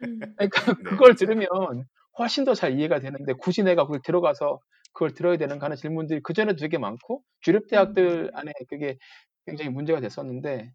음. 0.02 0.20
그러니까 0.38 0.74
네 0.74 0.82
그걸. 0.84 1.14
들으면 1.14 1.48
훨씬 2.18 2.44
더 2.44 2.54
잘 2.54 2.78
이해가 2.78 3.00
되는데 3.00 3.32
굳이 3.34 3.62
내가 3.62 3.86
거기 3.86 4.00
들어가서 4.04 4.60
그걸 4.92 5.14
들어야 5.14 5.36
되는가 5.36 5.66
하는 5.66 5.76
질문들이 5.76 6.22
그전에도 6.22 6.58
되게 6.58 6.78
많고 6.78 7.22
주립 7.40 7.66
음. 7.66 7.68
대학들 7.68 8.30
안에 8.34 8.52
그게 8.68 8.98
굉장히 9.46 9.70
문제가 9.70 10.00
됐었는데 10.00 10.72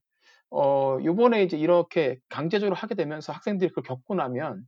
어 0.52 1.00
요번에 1.04 1.44
이제 1.44 1.58
이렇게 1.58 2.18
강제적으로 2.30 2.76
하게 2.76 2.96
되면서 2.96 3.34
학생들이 3.34 3.70
그걸 3.70 3.84
겪고 3.86 4.16
나면 4.16 4.66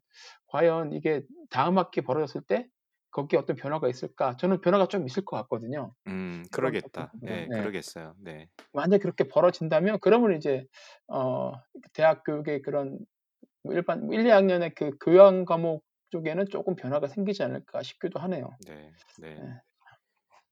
과연 0.48 0.94
이게 0.94 1.24
다음 1.50 1.78
학기에 1.78 2.04
벌어졌을 2.04 2.42
때 2.42 2.68
거기에 3.12 3.40
어떤 3.40 3.56
변화가 3.56 3.88
있을까? 3.90 4.36
저는 4.38 4.62
변화가 4.62 4.88
좀 4.88 5.06
있을 5.08 5.24
것 5.26 5.38
같거든요. 5.38 5.94
음 6.08 6.44
그러겠다. 6.52 7.14
예 7.28 7.48
네. 7.48 7.48
그러겠어요. 7.48 8.16
네. 8.20 8.50
만약에 8.74 9.00
그렇게 9.00 9.26
벌어진다면 9.26 10.00
그러면 10.02 10.34
이제 10.38 10.66
어 11.08 11.54
대학 11.94 12.24
교육의 12.26 12.62
그런 12.62 13.00
뭐 13.64 13.74
일반 13.74 14.12
1-2 14.12 14.30
학년의 14.30 14.74
그 14.76 14.92
교양 15.04 15.46
과목 15.46 15.84
쪽에는 16.16 16.46
쪼끔 16.52 16.76
변화가 16.76 17.08
생기지 17.08 17.44
않을까 17.44 17.84
싶기도 17.84 18.20
하네요. 18.22 18.58
네. 18.60 18.96
네. 19.18 19.38
네. 19.38 19.62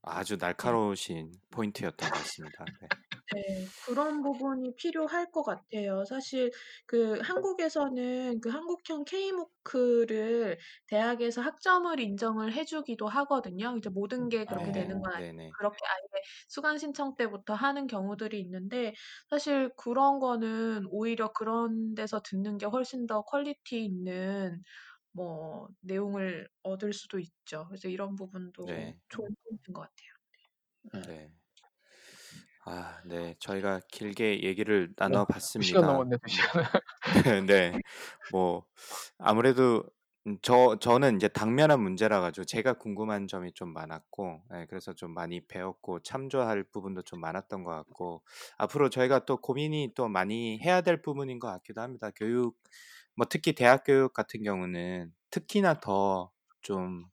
아주 0.03 0.38
네. 0.61 0.74
날카로우신 0.78 1.32
포인트였던 1.51 2.09
것 2.09 2.18
같습니다. 2.20 2.74
네. 2.82 2.89
네. 3.32 3.72
그런 3.82 4.22
부분이 4.22 4.76
필요할 4.76 5.32
것 5.32 5.43
같아요. 5.43 6.05
사실 6.05 6.51
그 6.86 7.20
한국에서는 7.22 8.39
그 8.41 8.49
한국형 8.49 9.05
K-MOOC를 9.05 10.57
대학에서 10.88 11.41
학점을 11.41 11.99
인정을 11.99 12.53
해 12.53 12.64
주기도 12.66 13.07
하거든요. 13.07 13.76
이제 13.78 13.89
모든 13.89 14.30
게 14.30 14.45
그렇게 14.45 14.72
네. 14.72 14.72
되는 14.72 15.01
건 15.01 15.14
아니고. 15.14 15.53
그렇게 15.57 15.78
아예 15.88 16.22
수강 16.49 16.78
신청 16.78 17.16
때부터 17.16 17.53
하는 17.55 17.88
경우들이 17.88 18.39
있는데 18.41 18.93
사실 19.30 19.70
그런 19.78 20.20
거는 20.20 20.86
오히려 20.89 21.32
그런 21.34 21.95
데서 21.95 22.22
듣는 22.24 22.57
게 22.57 22.66
훨씬 22.66 23.07
더 23.07 23.22
quality 23.23 23.84
있는 23.86 24.61
뭐 25.14 25.70
내용을 25.82 26.49
얻을 26.64 26.93
수도 26.93 27.20
있죠. 27.20 27.66
그래서 27.70 27.89
이런 27.89 28.16
부분도 28.16 28.95
네. 28.95 28.99
좋은 29.09 29.30
포인트인 29.43 29.74
것 29.74 29.82
같아요. 29.82 30.09
네. 30.93 31.01
네. 31.05 31.34
아 32.66 33.01
네. 33.05 33.36
저희가 33.39 33.82
길게 33.91 34.43
얘기를 34.43 34.93
어 35.11 35.18
나눠 35.18 35.26
2 35.57 35.64
시간 35.64 35.86
봤습니다. 35.86 35.86
넘었네 35.86 36.18
2뭐 36.18 36.28
시간을. 36.30 36.68
네 37.47 37.47
네. 37.47 37.82
뭐 38.30 38.66
아무래도 39.18 39.84
음 40.28 40.38
저 40.41 40.78
저는 40.80 41.16
인제 41.16 41.28
당면한 41.30 41.82
문제라 41.82 42.22
가지고 42.22 42.45
제가 42.45 42.74
궁금한 42.76 43.28
점이 43.28 43.51
좀 43.53 43.74
많았고 43.74 44.43
예 44.55 44.66
그래서 44.70 44.93
좀 44.93 45.14
많이 45.14 45.41
배웠고 45.47 45.99
참조할 46.01 46.64
부분도 46.66 47.01
좀 47.03 47.20
많았던 47.22 47.64
것 47.66 47.72
같고 47.72 48.24
앞으로 48.57 48.89
저희가 48.89 49.26
또 49.26 49.38
고민이 49.38 49.93
또 49.95 50.07
많이 50.07 50.59
해야 50.61 50.80
될 50.82 51.01
부분인 51.01 51.39
것 51.39 51.47
같기도 51.49 51.82
합니다. 51.82 52.09
교육 52.16 52.57
뭐 53.16 53.26
특히 53.30 53.53
대학 53.53 53.84
교육 53.86 54.14
같은 54.14 54.43
경우는 54.43 55.14
특히나 55.32 55.80
더 55.80 56.32
좀 56.61 57.05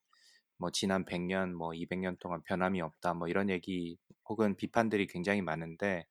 뭐 0.59 0.71
"지난 0.71 1.05
100년 1.07 1.55
뭐 1.55 1.73
200년 1.75 2.17
동안 2.21 2.43
변함이 2.45 2.81
없다." 2.83 3.15
뭐 3.15 3.29
이런 3.29 3.51
얘기 3.51 3.99
혹은 4.29 4.57
비판들이 4.57 5.07
굉장히 5.07 5.43
많은데 5.43 6.07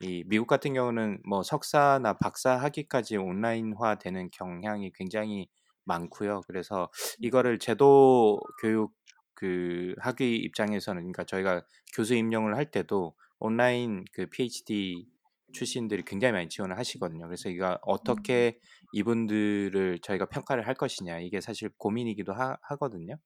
이 0.00 0.24
미국 0.26 0.46
같은 0.46 0.74
경우는 0.74 1.20
뭐 1.26 1.42
석사나 1.42 2.14
박사 2.18 2.56
학위까지 2.56 3.16
온라인화 3.16 3.96
되는 3.96 4.30
경향이 4.30 4.92
굉장히 4.94 5.48
많고요. 5.84 6.42
그래서 6.46 6.90
이거를 7.20 7.58
제도 7.58 8.40
교육 8.60 8.94
그 9.34 9.94
학위 9.98 10.36
입장에서는 10.36 11.00
그러니까 11.02 11.24
저희가 11.24 11.62
교수 11.94 12.14
임용을 12.14 12.56
할 12.56 12.70
때도 12.70 13.14
온라인 13.38 14.04
그 14.12 14.26
PhD 14.26 15.06
출신들이 15.52 16.02
굉장히 16.04 16.32
많이 16.32 16.48
지원을 16.48 16.76
하시거든요. 16.78 17.26
그래서 17.26 17.48
이거 17.50 17.78
음. 17.78 17.78
어떻게 17.82 18.58
이분들을 18.94 20.00
저희가 20.02 20.26
평가를 20.26 20.66
할 20.68 20.74
것이냐 20.74 21.20
이게 21.20 21.40
사실 21.42 21.70
고민이기도 21.78 22.32
하 22.34 22.56
하거든요. 22.62 23.16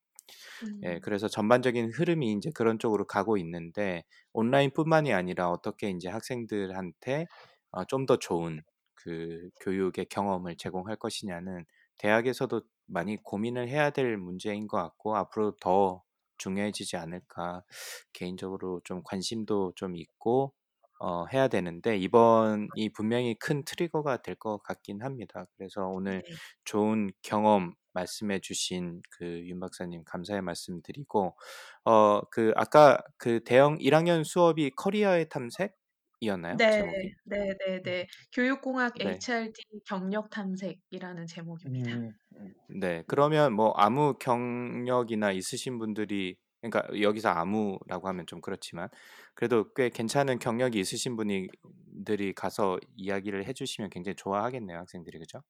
예 0.84 0.98
음. 0.98 1.02
그래서 1.02 1.28
전반적인 1.28 1.90
흐름이 1.92 2.30
인제 2.32 2.50
그런 2.54 2.78
쪽으로 2.78 3.06
가고 3.06 3.36
있는데 3.38 4.04
온라인뿐만이 4.32 5.12
아니라 5.12 5.50
어떻게 5.50 5.88
인제 5.90 6.08
학생들한테 6.08 7.26
어 7.72 7.84
좀 7.86 8.06
더 8.06 8.16
좋은 8.18 8.62
그 8.94 9.50
교육의 9.60 10.06
경험을 10.06 10.56
제공할 10.56 10.96
것이냐는 10.96 11.64
대학에서도 11.98 12.62
많이 12.86 13.16
고민을 13.22 13.68
해야 13.68 13.90
될 13.90 14.16
문제인 14.16 14.66
것 14.68 14.78
같고 14.78 15.16
앞으로 15.16 15.52
더 15.60 16.02
중요해지지 16.38 16.96
않을까 16.96 17.64
개인적으로 18.12 18.80
좀 18.84 19.02
관심도 19.04 19.72
좀 19.76 19.96
있고 19.96 20.54
어 21.00 21.26
해야 21.32 21.48
되는데 21.48 21.96
이번이 21.98 22.90
분명히 22.94 23.34
큰 23.36 23.64
트리거가 23.64 24.18
될 24.22 24.34
것 24.36 24.62
같긴 24.62 25.02
합니다. 25.02 25.46
그래서 25.56 25.86
오늘 25.88 26.22
네. 26.26 26.38
좋은 26.64 27.10
경험 27.22 27.74
말씀해 27.92 28.40
주신 28.40 29.02
그 29.10 29.24
윤 29.48 29.60
박사님 29.60 30.04
감사의 30.04 30.42
말씀 30.42 30.80
드리고 30.82 31.36
어 31.84 32.22
그 32.30 32.52
아까 32.56 32.98
그 33.18 33.40
대형 33.44 33.78
1 33.80 33.94
학년 33.94 34.24
수업이 34.24 34.70
커리어의 34.76 35.28
탐색 35.28 35.74
이었나요? 36.20 36.56
네. 36.58 36.70
제목이? 36.70 37.14
네 37.24 37.54
네 37.58 37.82
네. 37.82 38.06
교육공학 38.32 38.94
네. 39.00 39.22
HRD 39.22 39.62
경력 39.86 40.30
탐색이라는 40.30 41.26
제목입니다. 41.26 42.00
음. 42.00 42.12
음. 42.36 42.54
네. 42.68 43.04
그러면 43.06 43.52
뭐 43.54 43.72
아무 43.76 44.14
경력이나 44.18 45.32
있으신 45.32 45.78
분들이 45.78 46.36
그러니까 46.60 47.00
여기서 47.00 47.28
아무라고 47.30 48.08
하면 48.08 48.26
좀 48.26 48.40
그렇지만 48.40 48.88
그래도 49.34 49.72
꽤 49.74 49.90
괜찮은 49.90 50.38
경력이 50.40 50.78
있으신 50.80 51.16
분들이 51.16 52.32
가서 52.34 52.78
이야기를 52.96 53.46
해주시면 53.46 53.90
굉장히 53.90 54.16
좋아하겠네요, 54.16 54.78
학생들이 54.78 55.18
그죠? 55.18 55.42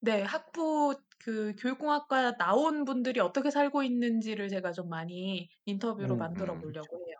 네, 0.00 0.22
학부 0.22 0.96
그 1.20 1.54
교육공학과 1.56 2.36
나온 2.36 2.84
분들이 2.84 3.20
어떻게 3.20 3.50
살고 3.50 3.82
있는지를 3.84 4.48
제가 4.48 4.72
좀 4.72 4.88
많이 4.88 5.48
인터뷰로 5.64 6.16
음, 6.16 6.16
만들어 6.16 6.58
음. 6.58 6.58
보려고 6.58 6.98
해요. 7.06 7.14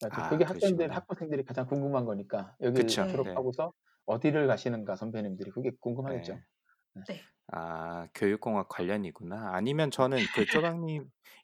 맞아. 0.00 0.22
아, 0.22 0.28
그게 0.28 0.44
학생들, 0.44 0.94
그러시구나. 0.94 0.94
학부생들이 0.94 1.44
가장 1.44 1.66
궁금한 1.66 2.04
거니까 2.04 2.56
여기를 2.60 2.96
그쵸. 2.96 3.06
네. 3.22 3.44
졸업하고서 3.44 3.72
어디를 4.06 4.46
가시는가 4.46 4.96
선배님들이 4.96 5.50
그게 5.52 5.70
궁금하겠죠. 5.80 6.34
네. 6.34 7.02
네. 7.08 7.08
아, 7.52 8.06
교육공학 8.14 8.68
관련이구나. 8.68 9.50
아니면 9.54 9.90
저는 9.90 10.18
그 10.34 10.44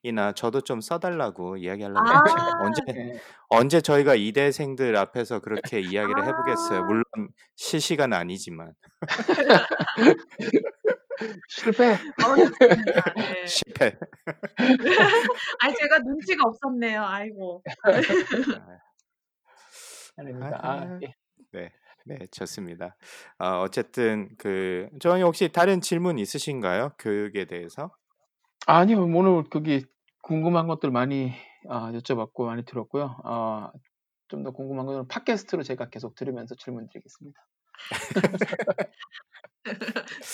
쪼박님이나 0.02 0.32
저도 0.36 0.60
좀 0.62 0.80
써 0.80 0.98
달라고 0.98 1.56
이야기하려고 1.56 2.00
아, 2.00 2.22
했죠. 2.26 2.36
언제 2.60 2.82
네. 2.86 3.20
언제 3.48 3.80
저희가 3.80 4.14
이대생들 4.14 4.96
앞에서 4.96 5.40
그렇게 5.40 5.80
이야기를 5.80 6.26
해 6.26 6.32
보겠어요. 6.32 6.80
아, 6.86 6.86
물론 6.86 7.04
실시간은 7.56 8.16
아니지만 8.16 8.72
실패. 11.48 11.92
어, 11.92 12.36
좋습니다. 12.36 13.14
네. 13.16 13.46
실패. 13.46 13.96
아니, 15.60 15.74
제가 15.76 15.98
눈치가 16.00 16.44
없었네요. 16.46 17.02
아이고. 17.04 17.62
아, 17.84 18.78
아닙니다. 20.16 20.58
아, 20.62 20.72
아하. 20.72 20.98
예. 21.02 21.14
네, 21.52 21.72
네, 22.06 22.18
좋습니다. 22.30 22.96
어, 23.38 23.60
어쨌든 23.62 24.28
그 24.38 24.88
조영이 25.00 25.22
혹시 25.22 25.48
다른 25.48 25.80
질문 25.80 26.18
있으신가요? 26.18 26.92
교육에 26.98 27.46
대해서? 27.46 27.90
아니요, 28.66 29.02
오늘 29.04 29.44
거기 29.50 29.84
궁금한 30.22 30.66
것들 30.68 30.90
많이 30.90 31.32
아, 31.68 31.90
여쭤봤고 31.92 32.44
많이 32.46 32.64
들었고요. 32.64 33.16
아, 33.24 33.72
좀 34.28 34.42
더 34.44 34.50
궁금한 34.52 34.86
거는 34.86 35.08
팟캐스트로 35.08 35.62
제가 35.62 35.88
계속 35.88 36.14
들으면서 36.16 36.54
질문 36.56 36.88
드리겠습니다. 36.88 37.40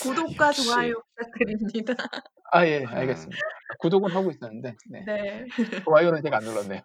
구독과 0.03 0.49
역시 0.49 0.65
좋아요 0.65 0.95
부탁드립니다. 1.17 1.95
아, 2.53 2.67
예, 2.67 2.85
아, 2.87 2.91
알겠습니다. 2.99 3.39
구독은 3.81 4.11
하고 4.11 4.31
있었는데, 4.31 4.75
네. 4.91 5.05
네. 5.07 5.47
좋아요는 5.85 6.23
제가 6.23 6.39
안 6.39 6.45
눌렀네요. 6.45 6.81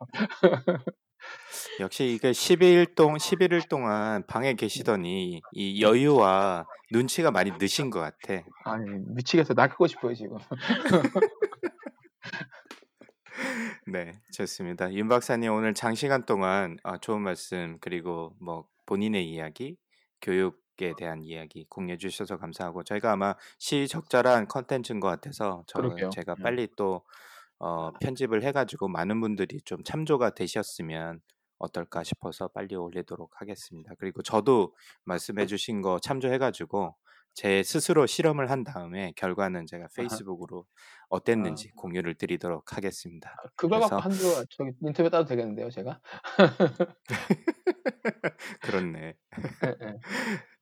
역시 1.80 2.06
이게 2.14 2.32
11일 2.32 2.96
동 2.96 3.16
11일 3.16 3.68
동안 3.70 4.26
방에 4.28 4.54
계시더니 4.54 5.42
이 5.54 5.82
여유와 5.82 6.66
눈치가 6.92 7.32
많이 7.32 7.52
느신 7.52 7.90
것 7.90 8.00
같아. 8.00 8.44
아니, 8.66 8.90
미치겠어. 9.08 9.54
나가고 9.54 9.88
싶어요, 9.88 10.14
지금. 10.14 10.38
네, 13.88 14.20
좋습니다. 14.34 14.92
윤 14.94 15.08
박사님 15.08 15.52
오늘 15.54 15.74
장시간 15.74 16.26
동안 16.26 16.78
아, 16.84 16.98
좋은 16.98 17.22
말씀 17.22 17.78
그리고 17.80 18.36
뭐 18.40 18.68
본인의 18.86 19.30
이야기, 19.30 19.78
교육에 20.22 20.94
대한 20.98 21.24
이야기 21.24 21.66
공유해 21.70 21.98
주셔서 21.98 22.38
감사하고 22.38 22.84
저희가 22.84 23.12
아마 23.12 23.36
시적절한 23.60 24.48
컨텐츠인 24.48 25.00
것 25.00 25.08
같아서 25.08 25.64
저 25.68 25.80
그러게요. 25.80 26.10
제가 26.10 26.36
음. 26.38 26.44
빨리 26.44 26.68
또 26.76 27.04
어, 27.60 27.92
편집을 28.00 28.44
해가지고 28.44 28.88
많은 28.88 29.20
분들이 29.22 29.62
좀 29.62 29.84
참조가 29.84 30.32
되셨으면 30.32 31.22
어떨까 31.58 32.04
싶어서 32.04 32.48
빨리 32.50 32.76
올리도록 32.76 33.42
하겠습니다. 33.42 33.94
그리고 34.00 34.22
저도 34.22 34.76
말씀해 35.06 35.46
주신 35.46 35.82
거 35.82 36.00
참조해가지고 36.00 36.96
제 37.38 37.62
스스로 37.62 38.08
실험을 38.08 38.50
한 38.50 38.64
다음에 38.64 39.14
결과는 39.16 39.68
제가. 39.68 39.88
페이스북으로 39.96 40.66
아, 40.68 40.74
어땠는지 41.10 41.70
공유를 41.76 42.16
드리도록 42.16 42.76
하겠습니다. 42.76 43.36
그걸 43.56 43.80
갖고 43.80 43.98
그래서 43.98 43.98
한두 43.98 44.46
저기 44.50 44.72
인터뷰 44.82 45.10
따도 45.12 45.26
되겠는데요, 45.26 45.70
제가? 45.70 46.02
그렇네. 48.64 49.00
예, 49.66 49.76
예. 49.84 49.94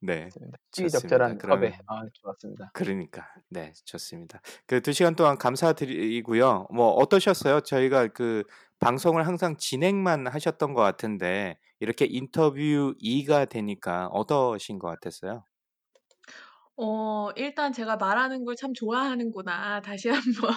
네, 0.05 0.29
좋습니다. 0.29 0.57
좋습니다. 0.71 0.99
시적절한 0.99 1.37
섭외. 1.47 1.71
그러면 1.71 1.73
아, 1.87 2.01
좋았습니다. 2.13 2.73
그러니까 2.73 3.27
네, 3.49 3.71
좋습니다. 3.85 4.41
그 4.67 4.81
두 4.81 4.93
시간 4.93 5.15
동안 5.15 5.37
감사드리고요. 5.37 6.67
뭐 6.73 6.89
어떠셨어요? 6.91 7.61
저희가 7.61 8.07
그 8.09 8.43
방송을 8.79 9.25
항상 9.27 9.57
진행만 9.57 10.27
하셨던 10.27 10.73
것 10.73 10.81
같은데 10.81 11.57
이렇게 11.79 12.05
인터뷰 12.05 12.93
2가 12.99 13.45
되니까 13.45 14.07
어떠신 14.07 14.79
것 14.79 14.87
같았어요? 14.89 15.45
어, 16.77 17.29
일단 17.37 17.71
제가 17.71 17.95
말하는 17.97 18.43
걸 18.43 18.55
참 18.57 18.73
좋아하는구나. 18.73 19.81
다시 19.81 20.09
한번 20.49 20.51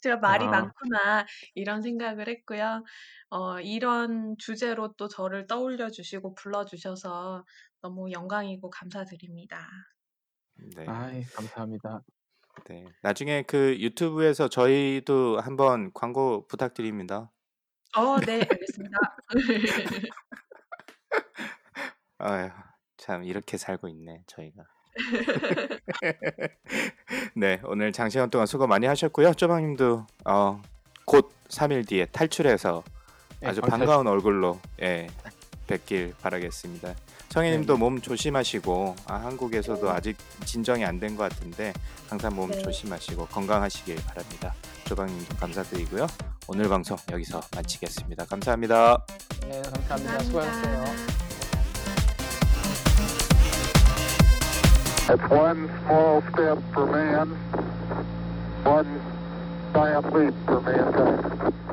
제가 0.00 0.16
말이 0.18 0.46
아, 0.46 0.48
많구나. 0.48 1.26
이런 1.54 1.82
생각을 1.82 2.28
했고요. 2.28 2.82
어, 3.30 3.60
이런 3.60 4.36
주제로 4.38 4.92
또 4.96 5.06
저를 5.08 5.46
떠올려 5.46 5.90
주시고 5.90 6.34
불러 6.34 6.64
주셔서 6.64 7.44
너무 7.82 8.10
영광이고 8.12 8.68
감사드립니다. 8.70 9.66
네, 10.76 10.84
아이, 10.86 11.24
감사합니다. 11.24 12.02
네. 12.66 12.84
나중에 13.02 13.42
그 13.42 13.76
유튜브에서 13.80 14.48
저희도 14.48 15.40
한번 15.40 15.90
광고 15.94 16.46
부탁드립니다. 16.46 17.30
어, 17.96 18.20
네, 18.20 18.42
알겠습니다. 18.42 18.98
아휴, 22.18 22.50
참 22.98 23.24
이렇게 23.24 23.56
살고 23.56 23.88
있네, 23.88 24.22
저희가. 24.26 24.62
네, 27.34 27.60
오늘 27.64 27.92
장시간 27.92 28.28
동안 28.28 28.46
수고 28.46 28.66
많이 28.66 28.86
하셨고요. 28.86 29.32
쪼방님도 29.32 30.06
어, 30.26 30.60
곧 31.06 31.32
3일 31.48 31.88
뒤에 31.88 32.04
탈출해서 32.06 32.84
예, 33.42 33.46
아주. 33.46 33.62
반가운 33.62 34.06
얼굴로 34.06 34.60
예, 34.82 35.06
뵙길 35.70 36.14
바라겠습니다. 36.20 36.88
네, 36.88 36.94
성혜님도 37.30 37.74
네. 37.74 37.78
몸 37.78 38.00
조심하시고 38.00 38.96
아, 39.06 39.14
한국에서도 39.14 39.86
네. 39.86 39.92
아직 39.92 40.16
진정이 40.44 40.84
안 40.84 40.98
된 40.98 41.16
것 41.16 41.30
같은데 41.30 41.72
항상 42.08 42.34
몸 42.34 42.50
네. 42.50 42.60
조심하시고 42.62 43.26
건강하시길 43.26 43.96
바랍니다. 44.04 44.52
조방님도 44.84 45.36
감사드리고요. 45.36 46.06
오늘 46.48 46.68
방송 46.68 46.96
여기서 47.12 47.40
마치겠습니다. 47.54 48.24
감사합니다. 48.26 48.98
네, 49.42 49.62
감사합니다. 49.62 50.18
수고하셨어요. 50.24 50.84
감사합니다. 50.84 51.20
Man, 61.32 61.69